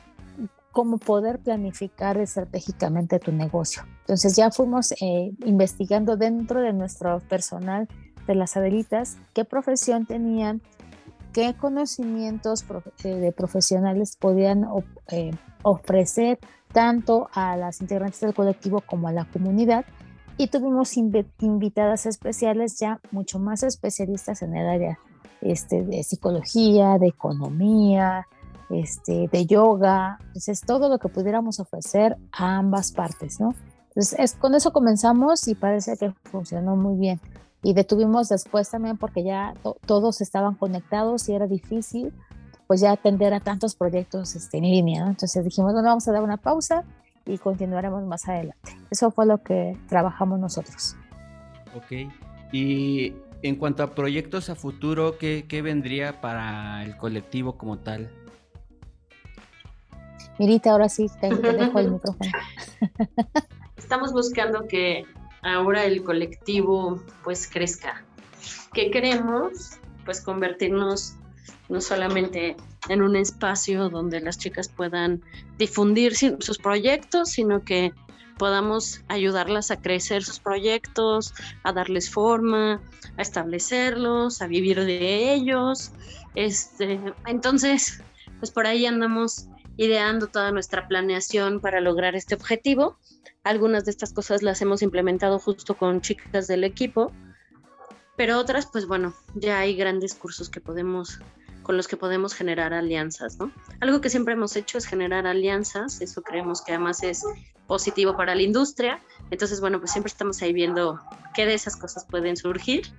cómo 0.71 0.97
poder 0.97 1.39
planificar 1.39 2.17
estratégicamente 2.17 3.19
tu 3.19 3.31
negocio. 3.31 3.83
Entonces 4.01 4.35
ya 4.35 4.51
fuimos 4.51 4.91
eh, 4.93 5.31
investigando 5.45 6.17
dentro 6.17 6.61
de 6.61 6.73
nuestro 6.73 7.19
personal 7.21 7.87
de 8.27 8.35
las 8.35 8.55
Adelitas 8.57 9.17
qué 9.33 9.45
profesión 9.45 10.05
tenían, 10.05 10.61
qué 11.33 11.55
conocimientos 11.55 12.65
eh, 13.03 13.15
de 13.15 13.31
profesionales 13.31 14.15
podían 14.17 14.65
eh, 15.07 15.31
ofrecer 15.63 16.39
tanto 16.71 17.29
a 17.33 17.57
las 17.57 17.81
integrantes 17.81 18.19
del 18.19 18.33
colectivo 18.33 18.81
como 18.81 19.07
a 19.07 19.11
la 19.11 19.25
comunidad. 19.25 19.85
Y 20.37 20.47
tuvimos 20.47 20.95
invitadas 20.95 22.05
especiales 22.05 22.79
ya 22.79 23.01
mucho 23.11 23.39
más 23.39 23.63
especialistas 23.63 24.41
en 24.41 24.55
el 24.55 24.69
área 24.69 24.99
este, 25.41 25.83
de 25.83 26.01
psicología, 26.03 26.97
de 26.97 27.07
economía, 27.07 28.25
este, 28.69 29.27
de 29.31 29.45
yoga, 29.45 30.19
entonces 30.27 30.61
todo 30.61 30.89
lo 30.89 30.99
que 30.99 31.09
pudiéramos 31.09 31.59
ofrecer 31.59 32.17
a 32.31 32.57
ambas 32.57 32.91
partes, 32.91 33.39
¿no? 33.39 33.53
Entonces 33.89 34.19
es, 34.19 34.35
con 34.35 34.55
eso 34.55 34.71
comenzamos 34.71 35.47
y 35.47 35.55
parece 35.55 35.97
que 35.97 36.11
funcionó 36.23 36.75
muy 36.75 36.97
bien. 36.97 37.19
Y 37.61 37.73
detuvimos 37.73 38.29
después 38.29 38.69
también 38.69 38.97
porque 38.97 39.23
ya 39.23 39.53
todos 39.85 40.21
estaban 40.21 40.55
conectados 40.55 41.27
y 41.27 41.33
era 41.33 41.47
difícil 41.47 42.13
pues 42.67 42.81
ya 42.81 42.91
atender 42.91 43.33
a 43.33 43.39
tantos 43.39 43.75
proyectos 43.75 44.35
este, 44.35 44.59
en 44.59 44.65
línea, 44.65 45.03
¿no? 45.03 45.09
Entonces 45.09 45.43
dijimos, 45.43 45.73
bueno, 45.73 45.89
vamos 45.89 46.07
a 46.07 46.11
dar 46.11 46.21
una 46.21 46.37
pausa 46.37 46.83
y 47.25 47.39
continuaremos 47.39 48.03
más 48.03 48.29
adelante. 48.29 48.77
Eso 48.91 49.09
fue 49.09 49.25
lo 49.25 49.41
que 49.41 49.75
trabajamos 49.87 50.39
nosotros. 50.39 50.95
Ok. 51.75 52.11
Y 52.51 53.15
en 53.41 53.55
cuanto 53.55 53.81
a 53.81 53.95
proyectos 53.95 54.49
a 54.49 54.55
futuro, 54.55 55.17
¿qué, 55.17 55.45
qué 55.47 55.63
vendría 55.63 56.21
para 56.21 56.83
el 56.83 56.95
colectivo 56.95 57.57
como 57.57 57.79
tal? 57.79 58.11
Mirita, 60.39 60.71
ahora 60.71 60.87
sí, 60.87 61.07
te, 61.19 61.29
dejo 61.35 61.79
el 61.79 61.91
micrófono. 61.91 62.31
Estamos 63.77 64.13
buscando 64.13 64.65
que 64.67 65.05
ahora 65.43 65.83
el 65.83 66.01
colectivo 66.03 67.03
pues 67.23 67.47
crezca. 67.47 68.03
¿Qué 68.73 68.89
queremos? 68.89 69.79
Pues 70.05 70.21
convertirnos 70.21 71.15
no 71.67 71.81
solamente 71.81 72.55
en 72.87 73.01
un 73.01 73.17
espacio 73.17 73.89
donde 73.89 74.21
las 74.21 74.37
chicas 74.37 74.69
puedan 74.69 75.21
difundir 75.57 76.15
sus 76.15 76.57
proyectos, 76.57 77.31
sino 77.31 77.63
que 77.63 77.91
podamos 78.37 79.03
ayudarlas 79.09 79.69
a 79.71 79.81
crecer 79.81 80.23
sus 80.23 80.39
proyectos, 80.39 81.33
a 81.63 81.73
darles 81.73 82.09
forma, 82.09 82.81
a 83.17 83.21
establecerlos, 83.21 84.41
a 84.41 84.47
vivir 84.47 84.85
de 84.85 85.33
ellos. 85.33 85.91
Este, 86.35 86.99
entonces, 87.27 88.01
pues 88.39 88.51
por 88.51 88.65
ahí 88.65 88.85
andamos 88.85 89.49
ideando 89.79 90.27
toda 90.27 90.51
nuestra 90.51 90.89
planeación 90.89 91.61
para 91.61 91.79
lograr 91.79 92.13
este 92.13 92.35
objetivo. 92.35 92.97
Algunas 93.45 93.85
de 93.85 93.91
estas 93.91 94.11
cosas 94.11 94.43
las 94.43 94.61
hemos 94.61 94.81
implementado 94.81 95.39
justo 95.39 95.77
con 95.77 96.01
chicas 96.01 96.47
del 96.47 96.65
equipo, 96.65 97.13
pero 98.17 98.37
otras, 98.37 98.65
pues 98.65 98.87
bueno, 98.87 99.13
ya 99.35 99.59
hay 99.59 99.77
grandes 99.77 100.15
cursos 100.15 100.49
que 100.49 100.59
podemos 100.59 101.21
con 101.63 101.77
los 101.77 101.87
que 101.87 101.95
podemos 101.95 102.33
generar 102.33 102.73
alianzas, 102.73 103.39
¿no? 103.39 103.53
Algo 103.79 104.01
que 104.01 104.09
siempre 104.09 104.33
hemos 104.33 104.57
hecho 104.57 104.77
es 104.77 104.85
generar 104.85 105.25
alianzas, 105.25 106.01
eso 106.01 106.23
creemos 106.23 106.61
que 106.61 106.73
además 106.73 107.01
es 107.03 107.23
positivo 107.65 108.17
para 108.17 108.35
la 108.35 108.41
industria, 108.41 108.99
entonces 109.31 109.61
bueno, 109.61 109.79
pues 109.79 109.91
siempre 109.91 110.09
estamos 110.09 110.41
ahí 110.41 110.51
viendo 110.51 110.99
qué 111.33 111.45
de 111.45 111.53
esas 111.53 111.77
cosas 111.77 112.03
pueden 112.03 112.35
surgir. 112.35 112.91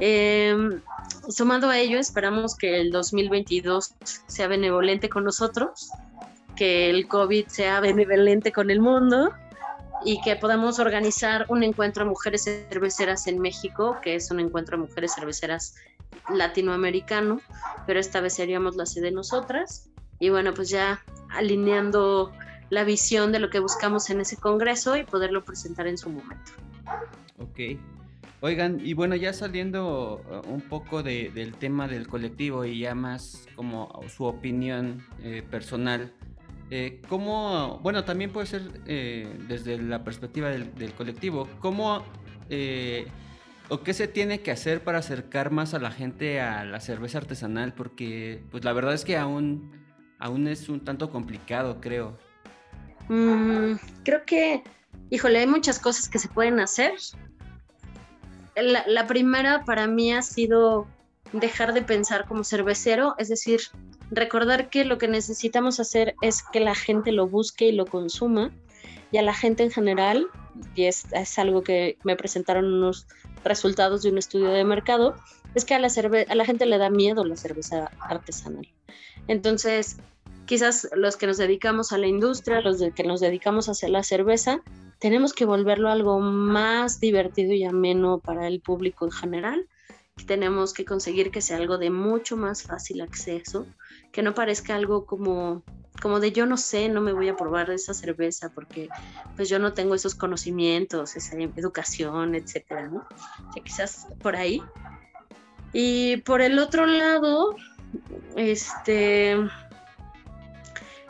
Eh, 0.00 0.80
sumando 1.28 1.68
a 1.68 1.78
ello, 1.78 1.98
esperamos 1.98 2.56
que 2.56 2.80
el 2.80 2.90
2022 2.90 3.94
sea 4.26 4.48
benevolente 4.48 5.08
con 5.08 5.24
nosotros, 5.24 5.90
que 6.56 6.90
el 6.90 7.08
COVID 7.08 7.46
sea 7.46 7.80
benevolente 7.80 8.52
con 8.52 8.70
el 8.70 8.80
mundo 8.80 9.32
y 10.04 10.20
que 10.20 10.36
podamos 10.36 10.78
organizar 10.78 11.46
un 11.48 11.62
encuentro 11.62 12.04
de 12.04 12.10
mujeres 12.10 12.44
cerveceras 12.44 13.26
en 13.26 13.40
México, 13.40 13.96
que 14.02 14.14
es 14.14 14.30
un 14.30 14.40
encuentro 14.40 14.76
de 14.76 14.84
mujeres 14.84 15.14
cerveceras 15.14 15.74
latinoamericano, 16.28 17.40
pero 17.86 18.00
esta 18.00 18.20
vez 18.20 18.34
seríamos 18.34 18.76
la 18.76 18.86
sede 18.86 19.10
nosotras. 19.10 19.88
Y 20.20 20.30
bueno, 20.30 20.52
pues 20.54 20.68
ya 20.68 21.02
alineando 21.30 22.32
la 22.70 22.84
visión 22.84 23.32
de 23.32 23.38
lo 23.38 23.50
que 23.50 23.60
buscamos 23.60 24.10
en 24.10 24.20
ese 24.20 24.36
congreso 24.36 24.96
y 24.96 25.04
poderlo 25.04 25.44
presentar 25.44 25.86
en 25.86 25.96
su 25.96 26.10
momento. 26.10 26.52
Ok, 27.38 27.78
Oigan, 28.40 28.80
y 28.84 28.94
bueno, 28.94 29.16
ya 29.16 29.32
saliendo 29.32 30.22
uh, 30.30 30.48
un 30.48 30.60
poco 30.60 31.02
del 31.02 31.54
tema 31.58 31.88
del 31.88 32.06
colectivo 32.06 32.64
y 32.64 32.80
ya 32.80 32.94
más 32.94 33.46
como 33.56 34.00
su 34.08 34.24
opinión 34.24 35.04
eh, 35.22 35.42
personal, 35.50 36.12
eh, 36.70 37.00
¿cómo, 37.08 37.80
bueno, 37.82 38.04
también 38.04 38.30
puede 38.30 38.46
ser 38.46 38.62
eh, 38.86 39.28
desde 39.48 39.78
la 39.78 40.04
perspectiva 40.04 40.50
del, 40.50 40.92
colectivo, 40.94 41.48
cómo 41.58 42.04
o 43.70 43.80
qué 43.82 43.92
se 43.92 44.06
tiene 44.06 44.40
que 44.40 44.50
hacer 44.50 44.82
para 44.84 44.98
acercar 44.98 45.50
más 45.50 45.74
a 45.74 45.78
la 45.78 45.90
gente 45.90 46.40
a 46.40 46.64
la 46.64 46.80
cerveza 46.80 47.18
artesanal? 47.18 47.74
Porque, 47.74 48.42
pues 48.50 48.64
la 48.64 48.72
verdad 48.72 48.94
es 48.94 49.04
que 49.04 49.16
aún 49.16 49.72
aún 50.18 50.46
es 50.48 50.68
un 50.68 50.84
tanto 50.84 51.10
complicado, 51.10 51.80
creo. 51.80 52.18
Mm, 53.08 53.74
creo 54.04 54.24
que, 54.24 54.62
híjole, 55.10 55.40
hay 55.40 55.46
muchas 55.46 55.78
cosas 55.78 56.08
que 56.08 56.18
se 56.18 56.28
pueden 56.28 56.60
hacer. 56.60 56.92
La, 58.62 59.06
primera 59.06 59.64
para 59.64 59.86
mí 59.86 60.12
ha 60.12 60.22
sido 60.22 60.86
dejar 61.32 61.74
de 61.74 61.82
pensar 61.82 62.26
como 62.26 62.44
cervecero, 62.44 63.14
es 63.18 63.28
decir, 63.28 63.60
recordar 64.10 64.70
que 64.70 64.84
lo 64.84 64.98
que 64.98 65.08
necesitamos 65.08 65.80
hacer 65.80 66.14
es 66.22 66.42
que 66.42 66.60
la 66.60 66.74
gente 66.74 67.12
lo 67.12 67.28
busque 67.28 67.66
y 67.66 67.72
lo 67.72 67.86
consuma 67.86 68.50
y 69.10 69.18
a 69.18 69.22
la 69.22 69.34
gente 69.34 69.62
en 69.62 69.70
general, 69.70 70.26
y 70.74 70.84
es, 70.84 71.06
algo 71.38 71.62
que 71.62 71.98
me 72.04 72.16
presentaron 72.16 72.66
unos 72.66 73.06
resultados 73.44 74.02
de 74.02 74.10
un 74.10 74.18
estudio 74.18 74.48
de 74.48 74.64
mercado, 74.64 75.16
es 75.54 75.64
que 75.64 75.74
a 75.74 75.78
la 75.78 76.44
gente 76.44 76.66
le 76.66 76.78
da 76.78 76.90
miedo 76.90 77.24
la 77.24 77.36
cerveza 77.36 77.90
artesanal. 78.00 78.68
Entonces, 79.28 79.98
quizás 80.48 80.88
los 80.96 81.18
que 81.18 81.26
nos 81.26 81.36
dedicamos 81.36 81.92
a 81.92 81.98
la 81.98 82.06
industria, 82.06 82.62
los 82.62 82.82
que 82.94 83.04
nos 83.04 83.20
dedicamos 83.20 83.68
a 83.68 83.72
hacer 83.72 83.90
la 83.90 84.02
cerveza, 84.02 84.62
tenemos 84.98 85.34
que 85.34 85.44
volverlo 85.44 85.90
algo 85.90 86.20
más 86.20 87.00
divertido 87.00 87.52
y 87.52 87.64
ameno 87.64 88.18
para 88.18 88.48
el 88.48 88.62
público 88.62 89.04
en 89.04 89.12
general. 89.12 89.68
Tenemos 90.26 90.72
que 90.72 90.86
conseguir 90.86 91.30
que 91.30 91.42
sea 91.42 91.58
algo 91.58 91.76
de 91.76 91.90
mucho 91.90 92.38
más 92.38 92.62
fácil 92.62 93.02
acceso, 93.02 93.66
que 94.10 94.22
no 94.22 94.34
parezca 94.34 94.74
algo 94.74 95.04
como 95.04 95.62
como 96.00 96.20
de 96.20 96.30
yo 96.30 96.46
no 96.46 96.56
sé, 96.56 96.88
no 96.88 97.00
me 97.00 97.12
voy 97.12 97.28
a 97.28 97.36
probar 97.36 97.70
esa 97.70 97.92
cerveza 97.92 98.50
porque 98.54 98.88
pues 99.34 99.48
yo 99.48 99.58
no 99.58 99.72
tengo 99.72 99.96
esos 99.96 100.14
conocimientos, 100.14 101.16
esa 101.16 101.36
educación, 101.36 102.36
etcétera, 102.36 102.86
¿no? 102.86 103.04
Quizás 103.64 104.06
por 104.22 104.36
ahí. 104.36 104.62
Y 105.72 106.18
por 106.18 106.40
el 106.40 106.60
otro 106.60 106.86
lado, 106.86 107.56
este, 108.36 109.36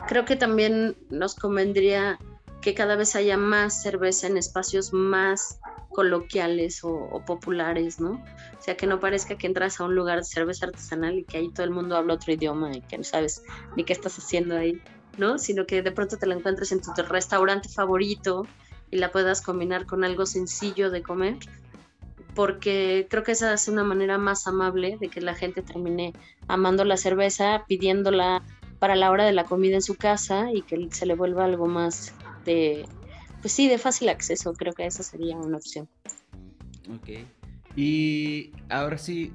creo 0.07 0.25
que 0.25 0.35
también 0.35 0.95
nos 1.09 1.35
convendría 1.35 2.19
que 2.61 2.73
cada 2.73 2.95
vez 2.95 3.15
haya 3.15 3.37
más 3.37 3.81
cerveza 3.81 4.27
en 4.27 4.37
espacios 4.37 4.91
más 4.91 5.59
coloquiales 5.89 6.83
o, 6.83 7.23
populares, 7.25 7.99
¿no? 7.99 8.11
O 8.11 8.61
sea, 8.61 8.75
que 8.75 8.85
no 8.85 8.99
parezca 8.99 9.37
que 9.37 9.47
entras 9.47 9.79
a 9.79 9.85
un 9.85 9.95
lugar 9.95 10.19
de 10.19 10.25
cerveza 10.25 10.65
artesanal 10.65 11.19
y 11.19 11.23
que 11.23 11.37
ahí 11.37 11.49
todo 11.49 11.65
el 11.65 11.71
mundo 11.71 11.95
habla 11.95 12.15
otro 12.15 12.33
idioma 12.33 12.75
y 12.75 12.81
que 12.81 12.97
no 12.97 13.03
sabes 13.03 13.43
ni 13.75 13.83
qué 13.83 13.93
estás 13.93 14.17
haciendo 14.17 14.57
ahí, 14.57 14.81
¿no? 15.17 15.37
Sino 15.37 15.65
que 15.65 15.81
de 15.81 15.91
pronto 15.91 16.17
te 16.17 16.27
la 16.27 16.35
encuentres 16.35 16.71
en 16.71 16.81
tu 16.81 16.91
restaurante 17.03 17.69
favorito 17.69 18.45
y 18.91 18.97
la 18.97 19.11
puedas 19.11 19.41
combinar 19.41 19.85
con 19.85 20.03
algo 20.03 20.25
sencillo 20.25 20.91
de 20.91 21.01
comer 21.01 21.37
porque 22.35 23.07
creo 23.09 23.23
que 23.23 23.33
esa 23.33 23.53
es 23.53 23.67
una 23.67 23.83
manera 23.83 24.17
más 24.17 24.47
amable 24.47 24.97
de 24.99 25.09
que 25.09 25.19
la 25.19 25.35
gente 25.35 25.61
termine 25.61 26.13
amando 26.47 26.85
la 26.85 26.95
cerveza, 26.95 27.65
pidiéndola 27.67 28.43
para 28.79 28.95
la 28.95 29.11
hora 29.11 29.25
de 29.25 29.33
la 29.33 29.43
comida 29.43 29.75
en 29.75 29.81
su 29.81 29.95
casa 29.95 30.51
y 30.53 30.61
que 30.61 30.87
se 30.91 31.05
le 31.05 31.15
vuelva 31.15 31.45
algo 31.45 31.67
más 31.67 32.13
de, 32.45 32.85
pues 33.41 33.53
sí, 33.53 33.67
de 33.67 33.77
fácil 33.77 34.09
acceso. 34.09 34.53
Creo 34.53 34.73
que 34.73 34.85
esa 34.85 35.03
sería 35.03 35.37
una 35.37 35.57
opción. 35.57 35.87
Ok. 36.93 37.09
Y 37.75 38.51
ahora 38.69 38.97
sí, 38.97 39.31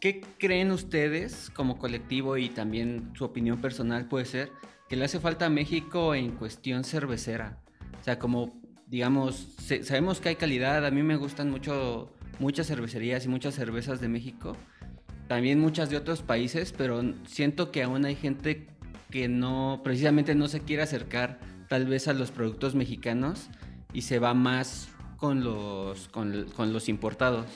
¿qué 0.00 0.22
creen 0.38 0.72
ustedes 0.72 1.50
como 1.54 1.78
colectivo 1.78 2.36
y 2.36 2.48
también 2.48 3.12
su 3.14 3.24
opinión 3.24 3.60
personal 3.60 4.08
puede 4.08 4.24
ser 4.24 4.50
que 4.88 4.96
le 4.96 5.04
hace 5.04 5.20
falta 5.20 5.46
a 5.46 5.50
México 5.50 6.14
en 6.14 6.32
cuestión 6.32 6.84
cervecera? 6.84 7.60
O 8.00 8.04
sea, 8.04 8.18
como 8.18 8.60
digamos, 8.86 9.48
sabemos 9.82 10.20
que 10.20 10.30
hay 10.30 10.36
calidad, 10.36 10.86
a 10.86 10.90
mí 10.90 11.02
me 11.02 11.16
gustan 11.16 11.50
mucho 11.50 12.12
muchas 12.38 12.66
cervecerías 12.66 13.24
y 13.24 13.28
muchas 13.28 13.54
cervezas 13.54 14.00
de 14.00 14.08
México, 14.08 14.56
también 15.28 15.60
muchas 15.60 15.90
de 15.90 15.96
otros 15.96 16.22
países, 16.22 16.72
pero 16.76 17.02
siento 17.26 17.70
que 17.70 17.82
aún 17.82 18.04
hay 18.04 18.14
gente 18.14 18.66
que 19.10 19.28
no, 19.28 19.80
precisamente 19.84 20.34
no 20.34 20.48
se 20.48 20.60
quiere 20.60 20.82
acercar 20.82 21.38
tal 21.68 21.86
vez 21.86 22.08
a 22.08 22.12
los 22.12 22.30
productos 22.30 22.74
mexicanos 22.74 23.48
y 23.92 24.02
se 24.02 24.18
va 24.18 24.34
más 24.34 24.88
con 25.16 25.42
los, 25.42 26.08
con, 26.08 26.46
con 26.56 26.72
los 26.72 26.88
importados. 26.88 27.46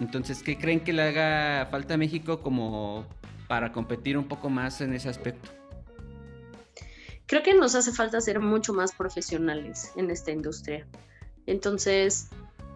Entonces, 0.00 0.42
¿qué 0.42 0.58
creen 0.58 0.80
que 0.80 0.92
le 0.92 1.02
haga 1.02 1.66
falta 1.70 1.94
a 1.94 1.96
México 1.96 2.42
como 2.42 3.06
para 3.46 3.72
competir 3.72 4.18
un 4.18 4.26
poco 4.26 4.50
más 4.50 4.80
en 4.80 4.92
ese 4.94 5.08
aspecto? 5.08 5.50
creo 7.26 7.42
que 7.42 7.54
nos 7.54 7.74
hace 7.74 7.92
falta 7.92 8.20
ser 8.20 8.40
mucho 8.40 8.72
más 8.72 8.92
profesionales 8.92 9.92
en 9.96 10.10
esta 10.10 10.30
industria. 10.30 10.86
Entonces, 11.46 12.28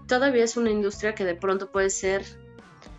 todavía 0.06 0.44
es 0.44 0.56
una 0.56 0.70
industria 0.70 1.14
que 1.14 1.24
de 1.24 1.34
pronto 1.34 1.70
puede 1.70 1.90
ser 1.90 2.24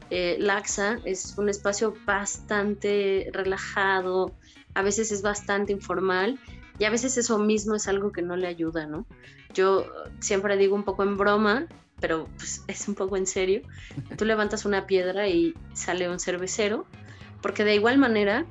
eh, 0.10 0.38
laxa, 0.40 1.00
es 1.06 1.38
un 1.38 1.50
espacio 1.50 1.94
bastante 2.06 3.30
relajado, 3.32 4.34
a 4.74 4.82
veces 4.82 5.12
es 5.12 5.22
bastante 5.22 5.72
informal 5.72 6.40
y 6.78 6.86
a 6.86 6.90
veces 6.90 7.18
eso 7.18 7.38
mismo 7.38 7.76
es 7.76 7.88
algo 7.88 8.12
que 8.12 8.22
no 8.22 8.36
le 8.36 8.48
ayuda, 8.48 8.86
¿no? 8.86 9.06
Yo 9.54 9.86
siempre 10.20 10.58
digo 10.58 10.76
un 10.76 10.84
poco 10.84 11.04
en 11.04 11.18
broma, 11.18 11.68
pero 12.00 12.28
pues, 12.38 12.64
es 12.68 12.88
un 12.88 12.96
poco 12.96 13.18
en 13.18 13.28
serio, 13.28 13.62
tú 14.18 14.26
levantas 14.26 14.66
una 14.66 14.88
piedra 14.88 15.28
y 15.28 15.54
sale 15.74 16.10
un 16.10 16.20
cervecero, 16.20 16.86
porque 17.42 17.64
de 17.64 17.76
igual 17.76 17.98
manera 17.98 18.46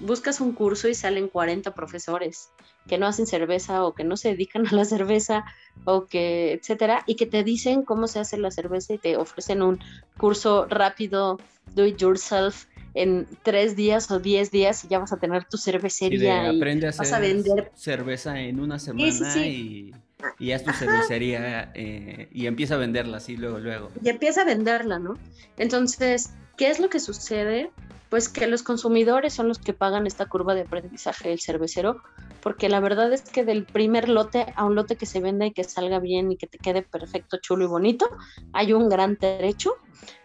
buscas 0.00 0.40
un 0.40 0.52
curso 0.52 0.88
y 0.88 0.94
salen 0.94 1.28
40 1.28 1.74
profesores 1.74 2.50
que 2.88 2.98
no 2.98 3.06
hacen 3.06 3.26
cerveza 3.26 3.84
o 3.84 3.94
que 3.94 4.04
no 4.04 4.16
se 4.16 4.30
dedican 4.30 4.66
a 4.66 4.72
la 4.72 4.84
cerveza 4.84 5.44
o 5.84 6.06
que, 6.06 6.52
etcétera, 6.52 7.02
y 7.06 7.16
que 7.16 7.26
te 7.26 7.44
dicen 7.44 7.82
cómo 7.82 8.06
se 8.06 8.18
hace 8.18 8.38
la 8.38 8.50
cerveza 8.50 8.94
y 8.94 8.98
te 8.98 9.16
ofrecen 9.16 9.62
un 9.62 9.78
curso 10.16 10.66
rápido, 10.66 11.38
do 11.74 11.84
it 11.84 11.98
yourself, 11.98 12.66
en 12.96 13.26
tres 13.42 13.76
días 13.76 14.10
o 14.10 14.18
diez 14.18 14.50
días 14.50 14.84
y 14.84 14.88
ya 14.88 14.98
vas 14.98 15.12
a 15.12 15.18
tener 15.18 15.44
tu 15.44 15.58
cervecería 15.58 16.50
y, 16.50 16.60
a 16.60 16.90
vas 16.96 17.12
a 17.12 17.20
vender 17.20 17.70
cerveza 17.74 18.40
en 18.40 18.58
una 18.58 18.78
semana 18.78 19.46
y, 19.46 19.94
y 20.38 20.52
haz 20.52 20.64
tu 20.64 20.72
cervecería 20.72 21.72
eh, 21.74 22.28
y 22.32 22.46
empieza 22.46 22.76
a 22.76 22.78
venderla 22.78 23.18
así 23.18 23.36
luego, 23.36 23.58
luego. 23.58 23.90
Y 24.02 24.08
empieza 24.08 24.42
a 24.42 24.44
venderla, 24.44 24.98
¿no? 24.98 25.18
Entonces, 25.58 26.30
¿qué 26.56 26.70
es 26.70 26.80
lo 26.80 26.88
que 26.88 26.98
sucede? 26.98 27.70
Pues 28.08 28.28
que 28.28 28.46
los 28.46 28.62
consumidores 28.62 29.34
son 29.34 29.48
los 29.48 29.58
que 29.58 29.72
pagan 29.72 30.06
esta 30.06 30.26
curva 30.26 30.54
de 30.54 30.62
aprendizaje 30.62 31.28
del 31.28 31.40
cervecero, 31.40 32.02
porque 32.40 32.68
la 32.68 32.80
verdad 32.80 33.12
es 33.12 33.22
que 33.22 33.44
del 33.44 33.66
primer 33.66 34.08
lote 34.08 34.46
a 34.54 34.64
un 34.64 34.74
lote 34.76 34.96
que 34.96 35.06
se 35.06 35.20
venda 35.20 35.46
y 35.46 35.52
que 35.52 35.64
salga 35.64 35.98
bien 35.98 36.30
y 36.30 36.36
que 36.36 36.46
te 36.46 36.58
quede 36.58 36.82
perfecto, 36.82 37.38
chulo 37.38 37.64
y 37.64 37.68
bonito, 37.68 38.08
hay 38.52 38.72
un 38.72 38.88
gran 38.88 39.16
derecho, 39.20 39.72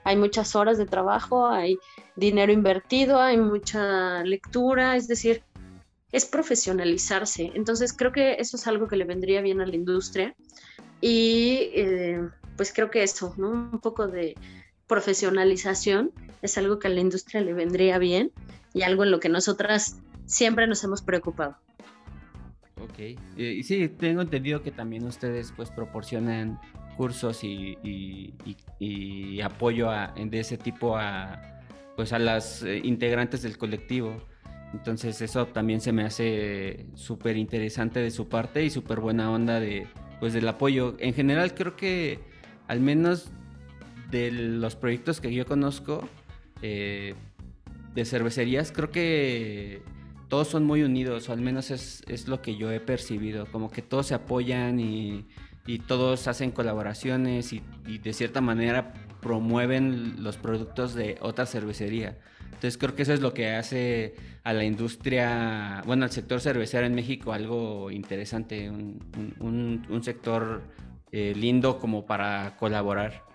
hay 0.03 0.15
muchas 0.15 0.55
horas 0.55 0.77
de 0.77 0.85
trabajo, 0.85 1.47
hay 1.47 1.79
dinero 2.15 2.51
invertido, 2.51 3.19
hay 3.19 3.37
mucha 3.37 4.23
lectura, 4.23 4.95
es 4.95 5.07
decir, 5.07 5.43
es 6.11 6.25
profesionalizarse. 6.25 7.51
Entonces 7.55 7.93
creo 7.93 8.11
que 8.11 8.33
eso 8.33 8.57
es 8.57 8.67
algo 8.67 8.87
que 8.87 8.97
le 8.97 9.05
vendría 9.05 9.41
bien 9.41 9.61
a 9.61 9.65
la 9.65 9.75
industria 9.75 10.35
y 10.99 11.71
eh, 11.73 12.29
pues 12.57 12.71
creo 12.73 12.91
que 12.91 13.01
eso, 13.01 13.33
¿no? 13.37 13.49
Un 13.49 13.79
poco 13.79 14.07
de 14.07 14.35
profesionalización 14.85 16.11
es 16.41 16.57
algo 16.57 16.79
que 16.79 16.87
a 16.87 16.91
la 16.91 17.01
industria 17.01 17.41
le 17.41 17.53
vendría 17.53 17.97
bien 17.97 18.31
y 18.73 18.83
algo 18.83 19.03
en 19.03 19.11
lo 19.11 19.19
que 19.19 19.29
nosotras 19.29 19.99
siempre 20.25 20.67
nos 20.67 20.83
hemos 20.83 21.01
preocupado. 21.01 21.57
Ok, 22.81 22.99
eh, 22.99 23.17
y 23.37 23.63
sí, 23.63 23.87
tengo 23.89 24.21
entendido 24.21 24.63
que 24.63 24.71
también 24.71 25.05
ustedes 25.05 25.53
pues 25.55 25.69
proporcionan 25.69 26.59
cursos 26.97 27.43
y, 27.43 28.27
apoyo 29.43 29.89
de 29.89 30.39
ese 30.39 30.57
tipo 30.57 30.97
a 30.97 31.41
pues 31.95 32.13
a 32.13 32.19
las 32.19 32.63
eh, 32.63 32.81
integrantes 32.83 33.41
del 33.41 33.57
colectivo. 33.57 34.15
Entonces 34.73 35.21
eso 35.21 35.47
también 35.47 35.81
se 35.81 35.91
me 35.91 36.03
hace 36.03 36.85
súper 36.95 37.37
interesante 37.37 37.99
de 37.99 38.09
su 38.09 38.29
parte 38.29 38.63
y 38.63 38.69
súper 38.69 38.99
buena 38.99 39.31
onda 39.31 39.59
de 39.59 39.87
pues 40.19 40.33
del 40.33 40.47
apoyo. 40.47 40.95
En 40.99 41.13
general 41.13 41.53
creo 41.53 41.75
que 41.75 42.19
al 42.67 42.79
menos 42.79 43.29
de 44.09 44.31
los 44.31 44.75
proyectos 44.75 45.19
que 45.19 45.33
yo 45.33 45.45
conozco 45.45 46.07
eh, 46.61 47.15
de 47.93 48.05
cervecerías, 48.05 48.71
creo 48.71 48.91
que 48.91 49.81
todos 50.31 50.47
son 50.47 50.63
muy 50.63 50.81
unidos, 50.81 51.27
o 51.27 51.33
al 51.33 51.41
menos 51.41 51.71
es, 51.71 52.27
lo 52.29 52.41
que 52.41 52.55
yo 52.55 52.71
he 52.71 52.79
percibido, 52.79 53.47
como 53.51 53.69
que 53.69 53.81
todos 53.81 54.07
se 54.07 54.13
apoyan 54.13 54.79
y, 54.79 55.25
todos 55.87 56.27
hacen 56.27 56.51
colaboraciones 56.51 57.53
y, 57.53 57.61
de 57.97 58.13
cierta 58.13 58.41
manera 58.41 58.93
promueven 59.21 60.23
los 60.23 60.37
productos 60.37 60.95
de 60.95 61.17
otra 61.21 61.45
cervecería. 61.45 62.17
Entonces 62.45 62.77
creo 62.77 62.95
que 62.95 63.03
eso 63.03 63.13
es 63.13 63.21
lo 63.21 63.33
que 63.33 63.49
hace 63.51 64.15
a 64.43 64.53
la 64.53 64.63
industria, 64.63 65.81
bueno, 65.85 66.05
al 66.05 66.11
sector 66.11 66.41
cervecero 66.41 66.85
en 66.85 66.95
México 66.95 67.33
algo 67.33 67.91
interesante, 67.91 68.69
un, 68.69 70.01
sector 70.03 70.61
eh, 71.11 71.33
lindo 71.35 71.77
como 71.77 72.05
para 72.05 72.55
colaborar. 72.57 73.30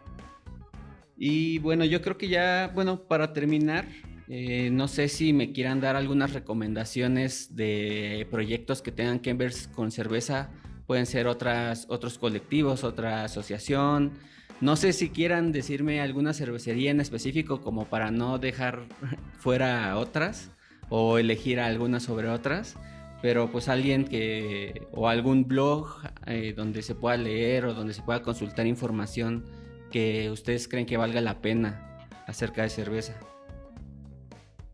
Y 1.17 1.59
bueno, 1.61 1.85
yo 1.85 2.03
creo 2.03 2.19
que 2.19 2.29
ya, 2.29 2.71
bueno, 2.75 3.05
para 3.05 3.33
terminar, 3.33 3.87
eh, 4.29 4.71
no 4.71 4.89
sé 4.89 5.09
si 5.09 5.33
me 5.33 5.53
quieran 5.53 5.81
dar 5.81 5.97
algunas 5.97 6.33
recomendaciones 6.33 7.57
de 7.57 8.27
proyectos 8.31 8.83
que 8.83 8.93
tengan 8.93 9.21
que 9.21 9.33
ver 9.35 9.53
con 9.75 9.91
cerveza. 9.91 10.51
Pueden 10.87 11.07
ser 11.07 11.27
otras, 11.27 11.87
otros 11.89 12.19
colectivos, 12.19 12.85
otra 12.85 13.25
asociación. 13.25 14.12
No 14.61 14.77
sé 14.77 14.93
si 14.93 15.11
quieran 15.11 15.53
decirme 15.53 16.01
alguna 16.01 16.33
cervecería 16.33 16.91
en 16.91 17.01
específico 17.01 17.61
como 17.61 17.87
para 17.87 18.11
no 18.11 18.39
dejar 18.39 18.85
fuera 19.39 19.97
otras. 19.97 20.51
o 20.89 21.19
elegir 21.19 21.59
algunas 21.59 22.05
sobre 22.05 22.29
otras, 22.29 22.77
pero 23.21 23.51
pues 23.51 23.69
alguien 23.69 24.05
que, 24.05 24.87
o 24.93 25.09
algún 25.09 25.49
blog 25.49 25.89
eh, 26.27 26.55
donde 26.57 26.83
se 26.83 26.95
pueda 26.95 27.17
leer 27.17 27.64
o 27.67 27.75
donde 27.75 27.93
se 27.93 28.03
pueda 28.03 28.23
consultar 28.23 28.69
información 28.69 29.45
que 29.91 30.30
ustedes 30.30 30.68
creen 30.68 30.87
que 30.87 30.97
valga 30.97 31.20
la 31.20 31.41
pena 31.41 32.07
acerca 32.26 32.62
de 32.62 32.70
cerveza. 32.70 33.14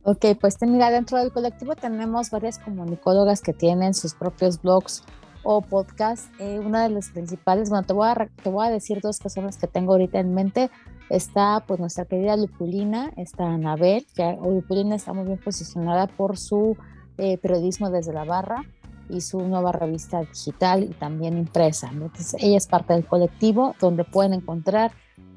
Ok, 0.04 0.26
pues 0.40 0.56
mira, 0.62 0.90
dentro 0.90 1.18
del 1.18 1.32
colectivo 1.32 1.76
tenemos 1.76 2.30
varias 2.30 2.58
comunicólogas 2.58 3.40
que 3.40 3.52
tienen 3.52 3.94
sus 3.94 4.14
propios 4.14 4.60
blogs 4.60 5.04
o 5.44 5.60
podcasts. 5.60 6.28
Eh, 6.40 6.58
una 6.58 6.82
de 6.82 6.90
las 6.90 7.10
principales, 7.10 7.70
bueno, 7.70 7.86
te 7.86 7.92
voy, 7.92 8.08
a, 8.08 8.28
te 8.42 8.50
voy 8.50 8.66
a 8.66 8.70
decir 8.70 9.00
dos 9.00 9.20
personas 9.20 9.56
que 9.58 9.68
tengo 9.68 9.92
ahorita 9.92 10.18
en 10.18 10.34
mente. 10.34 10.70
Está 11.08 11.62
pues 11.66 11.78
nuestra 11.78 12.04
querida 12.04 12.36
Lupulina, 12.36 13.12
está 13.16 13.44
Anabel, 13.44 14.06
que 14.14 14.38
Lupulina 14.42 14.96
está 14.96 15.12
muy 15.12 15.24
bien 15.24 15.38
posicionada 15.38 16.08
por 16.08 16.36
su 16.36 16.76
eh, 17.18 17.38
periodismo 17.38 17.90
desde 17.90 18.12
la 18.12 18.24
barra 18.24 18.64
y 19.08 19.20
su 19.20 19.40
nueva 19.46 19.72
revista 19.72 20.20
digital 20.20 20.84
y 20.84 20.94
también 20.94 21.36
impresa. 21.36 21.90
Entonces, 21.92 22.34
ella 22.40 22.56
es 22.56 22.66
parte 22.66 22.94
del 22.94 23.06
colectivo 23.06 23.76
donde 23.78 24.04
pueden 24.04 24.32
encontrar 24.32 24.92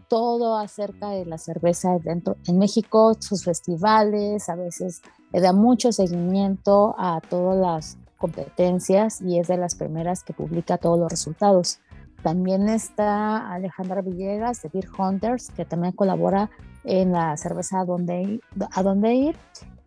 todo 0.08 0.58
acerca 0.58 1.10
de 1.10 1.26
la 1.26 1.38
cerveza 1.38 1.98
dentro 2.04 2.38
en 2.48 2.58
México, 2.58 3.14
sus 3.20 3.44
festivales, 3.44 4.50
a 4.50 4.56
veces 4.56 5.02
le 5.32 5.42
da 5.42 5.54
mucho 5.54 5.92
seguimiento 5.92 6.96
a 6.98 7.22
todas 7.22 7.58
las 7.58 7.98
competencias 8.18 9.22
y 9.22 9.40
es 9.40 9.48
de 9.48 9.58
las 9.58 9.76
primeras 9.76 10.24
que 10.24 10.34
publica 10.34 10.78
todos 10.78 11.00
los 11.00 11.10
resultados. 11.10 11.80
También 12.24 12.70
está 12.70 13.52
Alejandra 13.52 14.02
Villegas 14.02 14.62
de 14.62 14.70
Beer 14.70 14.88
Hunters, 14.98 15.52
que 15.52 15.66
también 15.66 15.94
colabora 15.94 16.50
en 16.84 17.12
la 17.12 17.36
cerveza 17.38 17.82
a 17.82 17.86
dónde 17.86 18.22
ir, 18.22 18.42
a 18.72 18.84
dónde 18.84 19.14
ir 19.14 19.36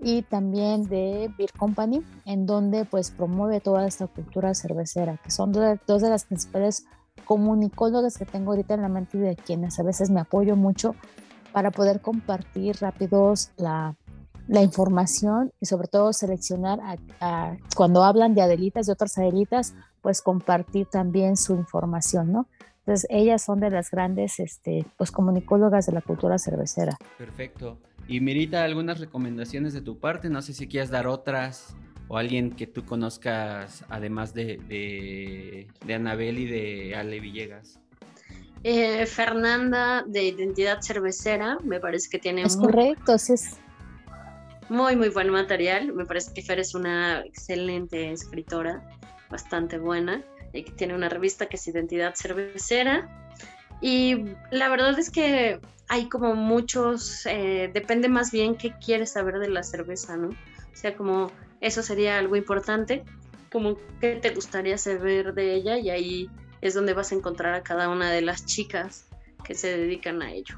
y 0.00 0.22
también 0.22 0.84
de 0.84 1.32
Beer 1.36 1.50
Company, 1.58 2.04
en 2.24 2.46
donde 2.46 2.84
pues 2.84 3.10
promueve 3.10 3.60
toda 3.60 3.86
esta 3.86 4.06
cultura 4.06 4.54
cervecera, 4.54 5.18
que 5.22 5.30
son 5.30 5.52
dos 5.52 6.02
de 6.02 6.10
las 6.10 6.24
principales 6.24 6.86
comunicólogos 7.18 8.16
que 8.18 8.24
tengo 8.24 8.52
ahorita 8.52 8.74
en 8.74 8.82
la 8.82 8.88
mente 8.88 9.18
y 9.18 9.20
de 9.20 9.36
quienes 9.36 9.78
a 9.78 9.82
veces 9.82 10.10
me 10.10 10.20
apoyo 10.20 10.56
mucho 10.56 10.94
para 11.52 11.70
poder 11.70 12.00
compartir 12.00 12.76
rápidos 12.80 13.50
la, 13.56 13.96
la 14.48 14.62
información 14.62 15.52
y 15.60 15.66
sobre 15.66 15.88
todo 15.88 16.12
seleccionar 16.12 16.80
cuando 17.76 18.02
hablan 18.02 18.34
de 18.34 18.42
Adelitas, 18.42 18.86
de 18.86 18.92
otras 18.92 19.16
Adelitas, 19.18 19.74
pues 20.00 20.22
compartir 20.22 20.86
también 20.86 21.36
su 21.36 21.54
información, 21.54 22.32
¿no? 22.32 22.48
Entonces 22.80 23.06
ellas 23.10 23.42
son 23.44 23.60
de 23.60 23.68
las 23.68 23.90
grandes 23.90 24.40
este, 24.40 24.86
pues, 24.96 25.10
comunicólogas 25.10 25.84
de 25.84 25.92
la 25.92 26.00
cultura 26.00 26.38
cervecera. 26.38 26.96
Perfecto. 27.18 27.78
Y 28.08 28.20
Mirita, 28.20 28.64
algunas 28.64 28.98
recomendaciones 28.98 29.74
de 29.74 29.82
tu 29.82 29.98
parte, 29.98 30.30
no 30.30 30.40
sé 30.40 30.54
si 30.54 30.66
quieres 30.66 30.88
dar 30.88 31.06
otras 31.06 31.76
o 32.08 32.16
alguien 32.16 32.50
que 32.50 32.66
tú 32.66 32.84
conozcas, 32.84 33.84
además 33.88 34.34
de, 34.34 35.68
de, 35.84 35.94
Anabel 35.94 36.38
y 36.38 36.46
de 36.46 36.94
Ale 36.96 37.20
Villegas? 37.20 37.78
Eh, 38.64 39.06
Fernanda 39.06 40.04
de 40.06 40.24
Identidad 40.24 40.80
Cervecera, 40.80 41.58
me 41.62 41.78
parece 41.78 42.08
que 42.10 42.18
tiene... 42.18 42.42
Es 42.42 42.56
correcto, 42.56 43.18
sí 43.18 43.34
es. 43.34 43.56
Muy, 44.68 44.96
muy 44.96 45.10
buen 45.10 45.30
material. 45.30 45.92
Me 45.92 46.04
parece 46.04 46.32
que 46.34 46.42
Fer 46.42 46.58
es 46.58 46.74
una 46.74 47.20
excelente 47.20 48.10
escritora, 48.10 48.82
bastante 49.30 49.78
buena, 49.78 50.22
y 50.52 50.64
que 50.64 50.72
tiene 50.72 50.94
una 50.94 51.08
revista 51.08 51.46
que 51.46 51.56
es 51.56 51.68
Identidad 51.68 52.14
Cervecera. 52.14 53.08
Y 53.80 54.24
la 54.50 54.68
verdad 54.68 54.98
es 54.98 55.10
que 55.10 55.60
hay 55.88 56.08
como 56.08 56.34
muchos, 56.34 57.24
eh, 57.26 57.70
depende 57.72 58.08
más 58.08 58.30
bien 58.30 58.56
qué 58.56 58.74
quieres 58.78 59.12
saber 59.12 59.38
de 59.38 59.48
la 59.48 59.62
cerveza, 59.62 60.16
¿no? 60.16 60.28
O 60.28 60.80
sea, 60.80 60.96
como 60.96 61.30
eso 61.60 61.82
sería 61.82 62.18
algo 62.18 62.36
importante, 62.36 63.04
como 63.50 63.76
qué 64.00 64.16
te 64.16 64.30
gustaría 64.34 64.78
saber 64.78 65.34
de 65.34 65.54
ella 65.54 65.78
y 65.78 65.90
ahí 65.90 66.30
es 66.60 66.74
donde 66.74 66.94
vas 66.94 67.12
a 67.12 67.14
encontrar 67.14 67.54
a 67.54 67.62
cada 67.62 67.88
una 67.88 68.10
de 68.10 68.22
las 68.22 68.44
chicas 68.46 69.08
que 69.44 69.54
se 69.54 69.76
dedican 69.76 70.22
a 70.22 70.32
ello. 70.32 70.56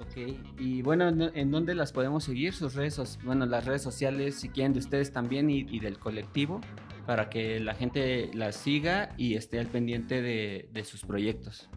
Ok, 0.00 0.16
y 0.58 0.82
bueno, 0.82 1.08
¿en 1.08 1.50
dónde 1.50 1.74
las 1.74 1.92
podemos 1.92 2.24
seguir? 2.24 2.54
Sus 2.54 2.74
redes, 2.74 3.18
bueno, 3.24 3.46
las 3.46 3.64
redes 3.64 3.82
sociales, 3.82 4.36
si 4.36 4.48
quieren, 4.48 4.72
de 4.72 4.78
ustedes 4.78 5.12
también 5.12 5.50
y, 5.50 5.80
del 5.80 5.98
colectivo, 5.98 6.60
para 7.06 7.28
que 7.28 7.58
la 7.60 7.74
gente 7.74 8.30
las 8.32 8.56
siga 8.56 9.14
y 9.16 9.34
esté 9.34 9.58
al 9.58 9.66
pendiente 9.66 10.22
de, 10.22 10.68
de 10.72 10.84
sus 10.84 11.04
proyectos. 11.04 11.68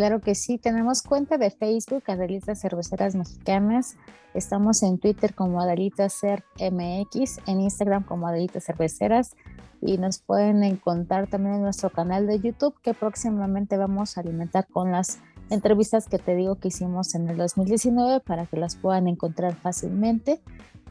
Claro 0.00 0.22
que 0.22 0.34
sí, 0.34 0.56
tenemos 0.56 1.02
cuenta 1.02 1.36
de 1.36 1.50
Facebook, 1.50 2.04
Adelitas 2.06 2.62
Cerveceras 2.62 3.14
Mexicanas. 3.14 3.98
Estamos 4.32 4.82
en 4.82 4.96
Twitter 4.96 5.34
como 5.34 5.60
Adelitas 5.60 6.22
MX, 6.58 7.40
en 7.46 7.60
Instagram 7.60 8.04
como 8.04 8.26
Adelitas 8.26 8.64
Cerveceras 8.64 9.36
y 9.82 9.98
nos 9.98 10.20
pueden 10.20 10.64
encontrar 10.64 11.26
también 11.26 11.56
en 11.56 11.62
nuestro 11.64 11.90
canal 11.90 12.26
de 12.26 12.40
YouTube 12.40 12.74
que 12.80 12.94
próximamente 12.94 13.76
vamos 13.76 14.16
a 14.16 14.22
alimentar 14.22 14.66
con 14.68 14.90
las 14.90 15.18
entrevistas 15.50 16.08
que 16.08 16.16
te 16.16 16.34
digo 16.34 16.54
que 16.54 16.68
hicimos 16.68 17.14
en 17.14 17.28
el 17.28 17.36
2019 17.36 18.20
para 18.20 18.46
que 18.46 18.56
las 18.56 18.76
puedan 18.76 19.06
encontrar 19.06 19.54
fácilmente. 19.54 20.40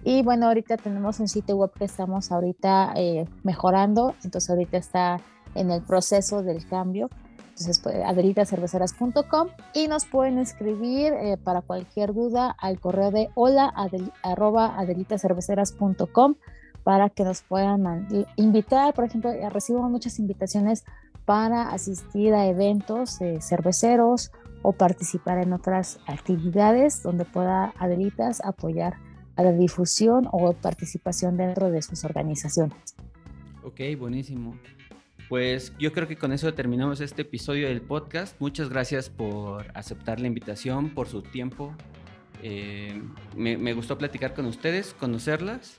Y 0.04 0.22
bueno, 0.22 0.46
ahorita 0.46 0.78
tenemos 0.78 1.20
un 1.20 1.30
sitio 1.30 1.58
web 1.58 1.72
que 1.72 1.86
estamos 1.86 2.32
ahorita 2.32 2.94
eh, 2.96 3.26
mejorando, 3.42 4.14
entonces 4.24 4.52
ahorita 4.52 4.78
está 4.78 5.20
en 5.56 5.72
el 5.72 5.82
proceso 5.82 6.44
del 6.44 6.64
cambio 6.68 7.10
entonces, 7.60 7.82
pues, 7.84 7.98
y 9.74 9.88
nos 9.90 10.06
pueden 10.06 10.38
escribir 10.38 11.12
eh, 11.12 11.36
para 11.44 11.62
cualquier 11.62 12.14
duda 12.14 12.56
al 12.58 12.80
correo 12.80 13.12
de 13.12 13.28
hola 13.36 13.74
adelitacerveceras.com 14.24 16.36
para 16.86 17.10
que 17.10 17.26
nos 17.26 17.42
puedan 17.42 18.08
invitar. 18.38 18.94
Por 18.94 19.04
ejemplo, 19.04 19.32
eh, 19.32 19.50
recibimos 19.50 19.92
muchas 19.92 20.20
invitaciones 20.20 20.86
para 21.26 21.72
asistir 21.72 22.34
a 22.34 22.48
eventos 22.48 23.20
cerveceros 23.42 24.32
o 24.62 24.72
participar 24.72 25.40
en 25.40 25.52
otras 25.52 26.00
actividades 26.08 27.04
donde 27.04 27.26
pueda 27.26 27.74
Adelitas 27.78 28.40
apoyar 28.42 28.96
a 29.36 29.44
la 29.44 29.52
difusión 29.52 30.30
o 30.32 30.54
participación 30.54 31.36
dentro 31.36 31.70
de 31.70 31.82
sus 31.82 32.06
organizaciones. 32.06 32.96
Ok, 33.64 33.82
buenísimo. 33.98 34.56
Pues 35.30 35.74
yo 35.78 35.94
creo 35.94 36.08
que 36.08 36.18
con 36.18 36.34
eso 36.34 36.52
terminamos 36.56 37.02
este 37.02 37.22
episodio 37.22 37.68
del 37.68 37.82
podcast. 37.82 38.36
Muchas 38.42 38.68
gracias 38.70 39.12
por 39.12 39.68
aceptar 39.76 40.20
la 40.20 40.26
invitación, 40.26 40.90
por 40.90 41.08
su 41.08 41.22
tiempo. 41.22 41.76
Eh, 42.42 43.00
me, 43.36 43.74
gustó 43.74 43.96
platicar 44.00 44.34
con 44.34 44.48
ustedes, 44.48 44.96
conocerlas. 45.00 45.78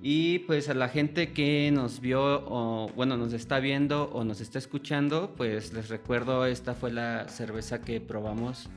Y 0.00 0.40
pues 0.40 0.68
a 0.68 0.74
la 0.74 0.88
gente 0.88 1.32
que 1.32 1.72
nos 1.72 1.98
vio 1.98 2.44
o 2.46 2.88
bueno, 2.94 3.16
nos 3.16 3.32
está 3.32 3.58
viendo 3.58 4.10
o 4.12 4.22
nos 4.22 4.40
está 4.40 4.58
escuchando, 4.58 5.34
pues 5.36 5.72
les 5.72 5.88
recuerdo, 5.88 6.46
esta 6.46 6.74
fue 6.74 6.92
la 6.92 7.28
cerveza 7.28 7.80
que 7.80 8.00
probamos 8.00 8.68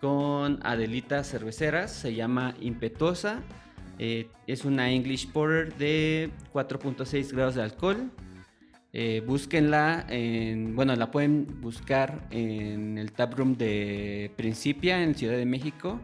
con 0.00 0.60
Adelita 0.62 1.24
Cerveceras, 1.24 1.90
se 1.90 2.14
llama 2.14 2.54
Impetuosa. 2.60 3.42
Eh, 3.98 4.28
es 4.46 4.64
una 4.64 4.92
English 4.92 5.32
Porter 5.32 5.74
de 5.76 6.30
4.6 6.52 7.32
grados 7.32 7.54
de 7.56 7.62
alcohol, 7.62 8.12
eh, 8.98 9.20
búsquenla, 9.20 10.06
en, 10.08 10.74
bueno, 10.74 10.96
la 10.96 11.10
pueden 11.10 11.60
buscar 11.60 12.26
en 12.30 12.96
el 12.96 13.12
taproom 13.12 13.58
de 13.58 14.32
Principia 14.36 15.02
en 15.02 15.14
Ciudad 15.14 15.36
de 15.36 15.44
México, 15.44 16.00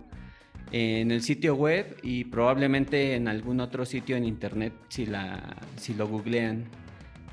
en 0.72 1.11
el 1.11 1.22
sitio 1.22 1.55
web 1.55 1.97
y 2.03 2.24
probablemente 2.24 3.14
en 3.14 3.28
algún 3.28 3.61
otro 3.61 3.86
sitio 3.86 4.14
en 4.14 4.24
internet 4.24 4.74
si, 4.90 5.07
la, 5.07 5.57
si 5.76 5.95
lo 5.95 6.07
googlean. 6.07 6.66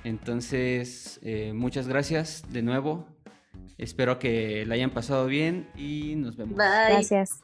Entonces, 0.05 1.19
eh, 1.23 1.51
muchas 1.53 1.89
gracias 1.89 2.45
de 2.49 2.61
nuevo. 2.61 3.05
Espero 3.77 4.17
que 4.17 4.65
la 4.65 4.75
hayan 4.75 4.91
pasado 4.91 5.25
bien 5.25 5.67
y 5.75 6.15
nos 6.15 6.37
vemos. 6.37 6.55
Gracias. 6.55 7.41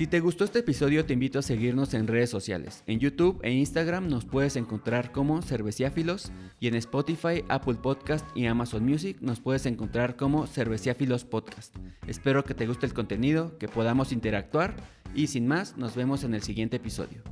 Si 0.00 0.06
te 0.06 0.20
gustó 0.20 0.44
este 0.44 0.60
episodio, 0.60 1.04
te 1.04 1.12
invito 1.12 1.38
a 1.38 1.42
seguirnos 1.42 1.92
en 1.92 2.06
redes 2.06 2.30
sociales. 2.30 2.84
En 2.86 3.00
YouTube 3.00 3.38
e 3.42 3.52
Instagram 3.52 4.08
nos 4.08 4.24
puedes 4.24 4.56
encontrar 4.56 5.12
como 5.12 5.42
Cerveciáfilos 5.42 6.32
y 6.58 6.68
en 6.68 6.74
Spotify, 6.76 7.44
Apple 7.50 7.74
Podcast 7.74 8.26
y 8.34 8.46
Amazon 8.46 8.82
Music 8.82 9.18
nos 9.20 9.40
puedes 9.40 9.66
encontrar 9.66 10.16
como 10.16 10.46
Cerveciáfilos 10.46 11.26
Podcast. 11.26 11.76
Espero 12.06 12.44
que 12.44 12.54
te 12.54 12.66
guste 12.66 12.86
el 12.86 12.94
contenido, 12.94 13.58
que 13.58 13.68
podamos 13.68 14.10
interactuar 14.12 14.74
y 15.14 15.26
sin 15.26 15.46
más, 15.46 15.76
nos 15.76 15.94
vemos 15.94 16.24
en 16.24 16.32
el 16.32 16.42
siguiente 16.42 16.78
episodio. 16.78 17.22